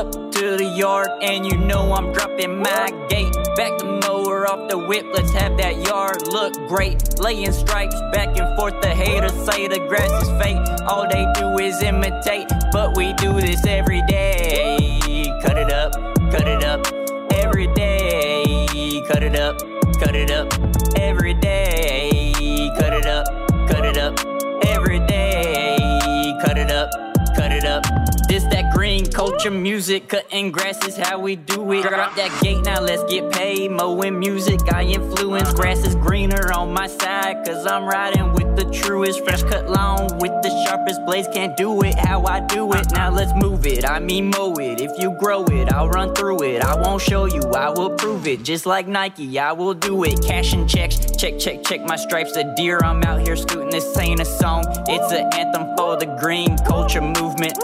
Up 0.00 0.32
to 0.32 0.56
the 0.56 0.64
yard 0.64 1.10
and 1.20 1.44
you 1.44 1.58
know 1.58 1.92
I'm 1.92 2.10
dropping 2.14 2.56
my 2.56 2.88
gate. 3.10 3.34
Back 3.54 3.76
the 3.76 4.00
mower 4.02 4.50
off 4.50 4.70
the 4.70 4.78
whip, 4.78 5.04
let's 5.12 5.30
have 5.32 5.58
that 5.58 5.76
yard 5.86 6.26
look 6.28 6.54
great. 6.68 7.18
Laying 7.20 7.52
stripes 7.52 8.00
back 8.10 8.28
and 8.38 8.56
forth, 8.56 8.80
the 8.80 8.88
haters 8.88 9.34
say 9.44 9.68
the 9.68 9.78
grass 9.90 10.10
is 10.22 10.30
fake. 10.40 10.56
All 10.88 11.06
they 11.06 11.26
do 11.38 11.58
is 11.58 11.82
imitate, 11.82 12.48
but 12.72 12.96
we 12.96 13.12
do 13.14 13.38
this 13.42 13.66
every 13.66 14.00
day. 14.08 15.26
Cut 15.42 15.58
it 15.58 15.70
up, 15.70 15.92
cut 16.32 16.48
it 16.48 16.64
up, 16.64 16.80
every 17.34 17.66
day. 17.74 19.02
Cut 19.06 19.22
it 19.22 19.36
up, 19.36 19.58
cut 20.00 20.16
it 20.16 20.30
up, 20.30 20.48
every 20.96 21.34
day. 21.34 21.59
Culture 29.40 29.58
music, 29.58 30.06
cutting 30.08 30.52
grass 30.52 30.86
is 30.86 30.98
how 30.98 31.18
we 31.18 31.34
do 31.34 31.72
it. 31.72 31.80
Drop 31.80 32.14
that 32.14 32.42
gate, 32.42 32.62
now 32.62 32.78
let's 32.78 33.02
get 33.04 33.32
paid. 33.32 33.70
Mowing 33.70 34.18
music, 34.18 34.60
I 34.70 34.82
influence. 34.82 35.50
Grass 35.54 35.78
is 35.86 35.94
greener 35.94 36.52
on 36.52 36.74
my 36.74 36.86
side, 36.86 37.46
cause 37.46 37.66
I'm 37.66 37.86
riding 37.86 38.34
with 38.34 38.54
the 38.54 38.70
truest. 38.70 39.24
Fresh 39.24 39.44
cut 39.44 39.70
lawn 39.70 40.18
with 40.18 40.32
the 40.42 40.50
sharpest 40.66 41.06
blades, 41.06 41.26
can't 41.32 41.56
do 41.56 41.82
it 41.82 41.94
how 41.94 42.22
I 42.24 42.40
do 42.40 42.70
it. 42.74 42.92
Now 42.92 43.10
let's 43.10 43.32
move 43.42 43.66
it, 43.66 43.88
I 43.88 43.98
mean 43.98 44.28
mow 44.28 44.52
it. 44.56 44.82
If 44.82 44.90
you 44.98 45.16
grow 45.18 45.44
it, 45.44 45.72
I'll 45.72 45.88
run 45.88 46.14
through 46.14 46.42
it. 46.42 46.62
I 46.62 46.74
won't 46.78 47.00
show 47.00 47.24
you, 47.24 47.40
I 47.40 47.70
will 47.70 47.96
prove 47.96 48.26
it. 48.26 48.42
Just 48.42 48.66
like 48.66 48.86
Nike, 48.86 49.38
I 49.38 49.52
will 49.52 49.72
do 49.72 50.04
it. 50.04 50.22
Cash 50.22 50.52
and 50.52 50.68
checks, 50.68 50.98
check, 51.16 51.38
check, 51.38 51.62
check 51.64 51.80
my 51.86 51.96
stripes. 51.96 52.36
A 52.36 52.54
deer, 52.56 52.78
I'm 52.84 53.02
out 53.04 53.26
here 53.26 53.36
scooting. 53.36 53.70
This 53.70 53.96
ain't 53.96 54.20
a 54.20 54.26
song, 54.26 54.64
it's 54.86 55.12
an 55.12 55.32
anthem 55.32 55.74
for 55.78 55.96
the 55.96 56.14
green 56.20 56.58
culture 56.58 57.00
movement. 57.00 57.56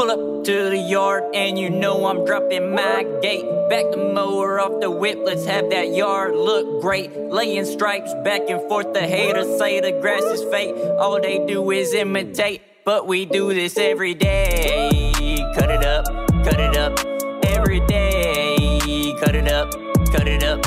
Pull 0.00 0.10
up 0.10 0.44
to 0.44 0.70
the 0.70 0.78
yard 0.78 1.24
and 1.34 1.58
you 1.58 1.68
know 1.68 2.06
I'm 2.06 2.24
dropping 2.24 2.74
my 2.74 3.04
gate. 3.20 3.44
Back 3.68 3.90
the 3.90 3.98
mower 3.98 4.58
off 4.58 4.80
the 4.80 4.90
whip, 4.90 5.18
let's 5.22 5.44
have 5.44 5.68
that 5.68 5.94
yard 5.94 6.34
look 6.34 6.80
great. 6.80 7.14
Laying 7.14 7.66
stripes 7.66 8.14
back 8.24 8.48
and 8.48 8.66
forth, 8.66 8.94
the 8.94 9.02
haters 9.02 9.58
say 9.58 9.78
the 9.80 9.92
grass 10.00 10.22
is 10.22 10.42
fake. 10.44 10.74
All 10.98 11.20
they 11.20 11.44
do 11.46 11.70
is 11.70 11.92
imitate, 11.92 12.62
but 12.86 13.06
we 13.06 13.26
do 13.26 13.52
this 13.52 13.76
every 13.76 14.14
day. 14.14 15.36
Cut 15.54 15.70
it 15.70 15.84
up, 15.84 16.06
cut 16.44 16.58
it 16.58 16.78
up, 16.78 16.98
every 17.44 17.80
day. 17.80 19.14
Cut 19.20 19.34
it 19.34 19.48
up, 19.48 19.70
cut 20.12 20.26
it 20.26 20.42
up, 20.42 20.64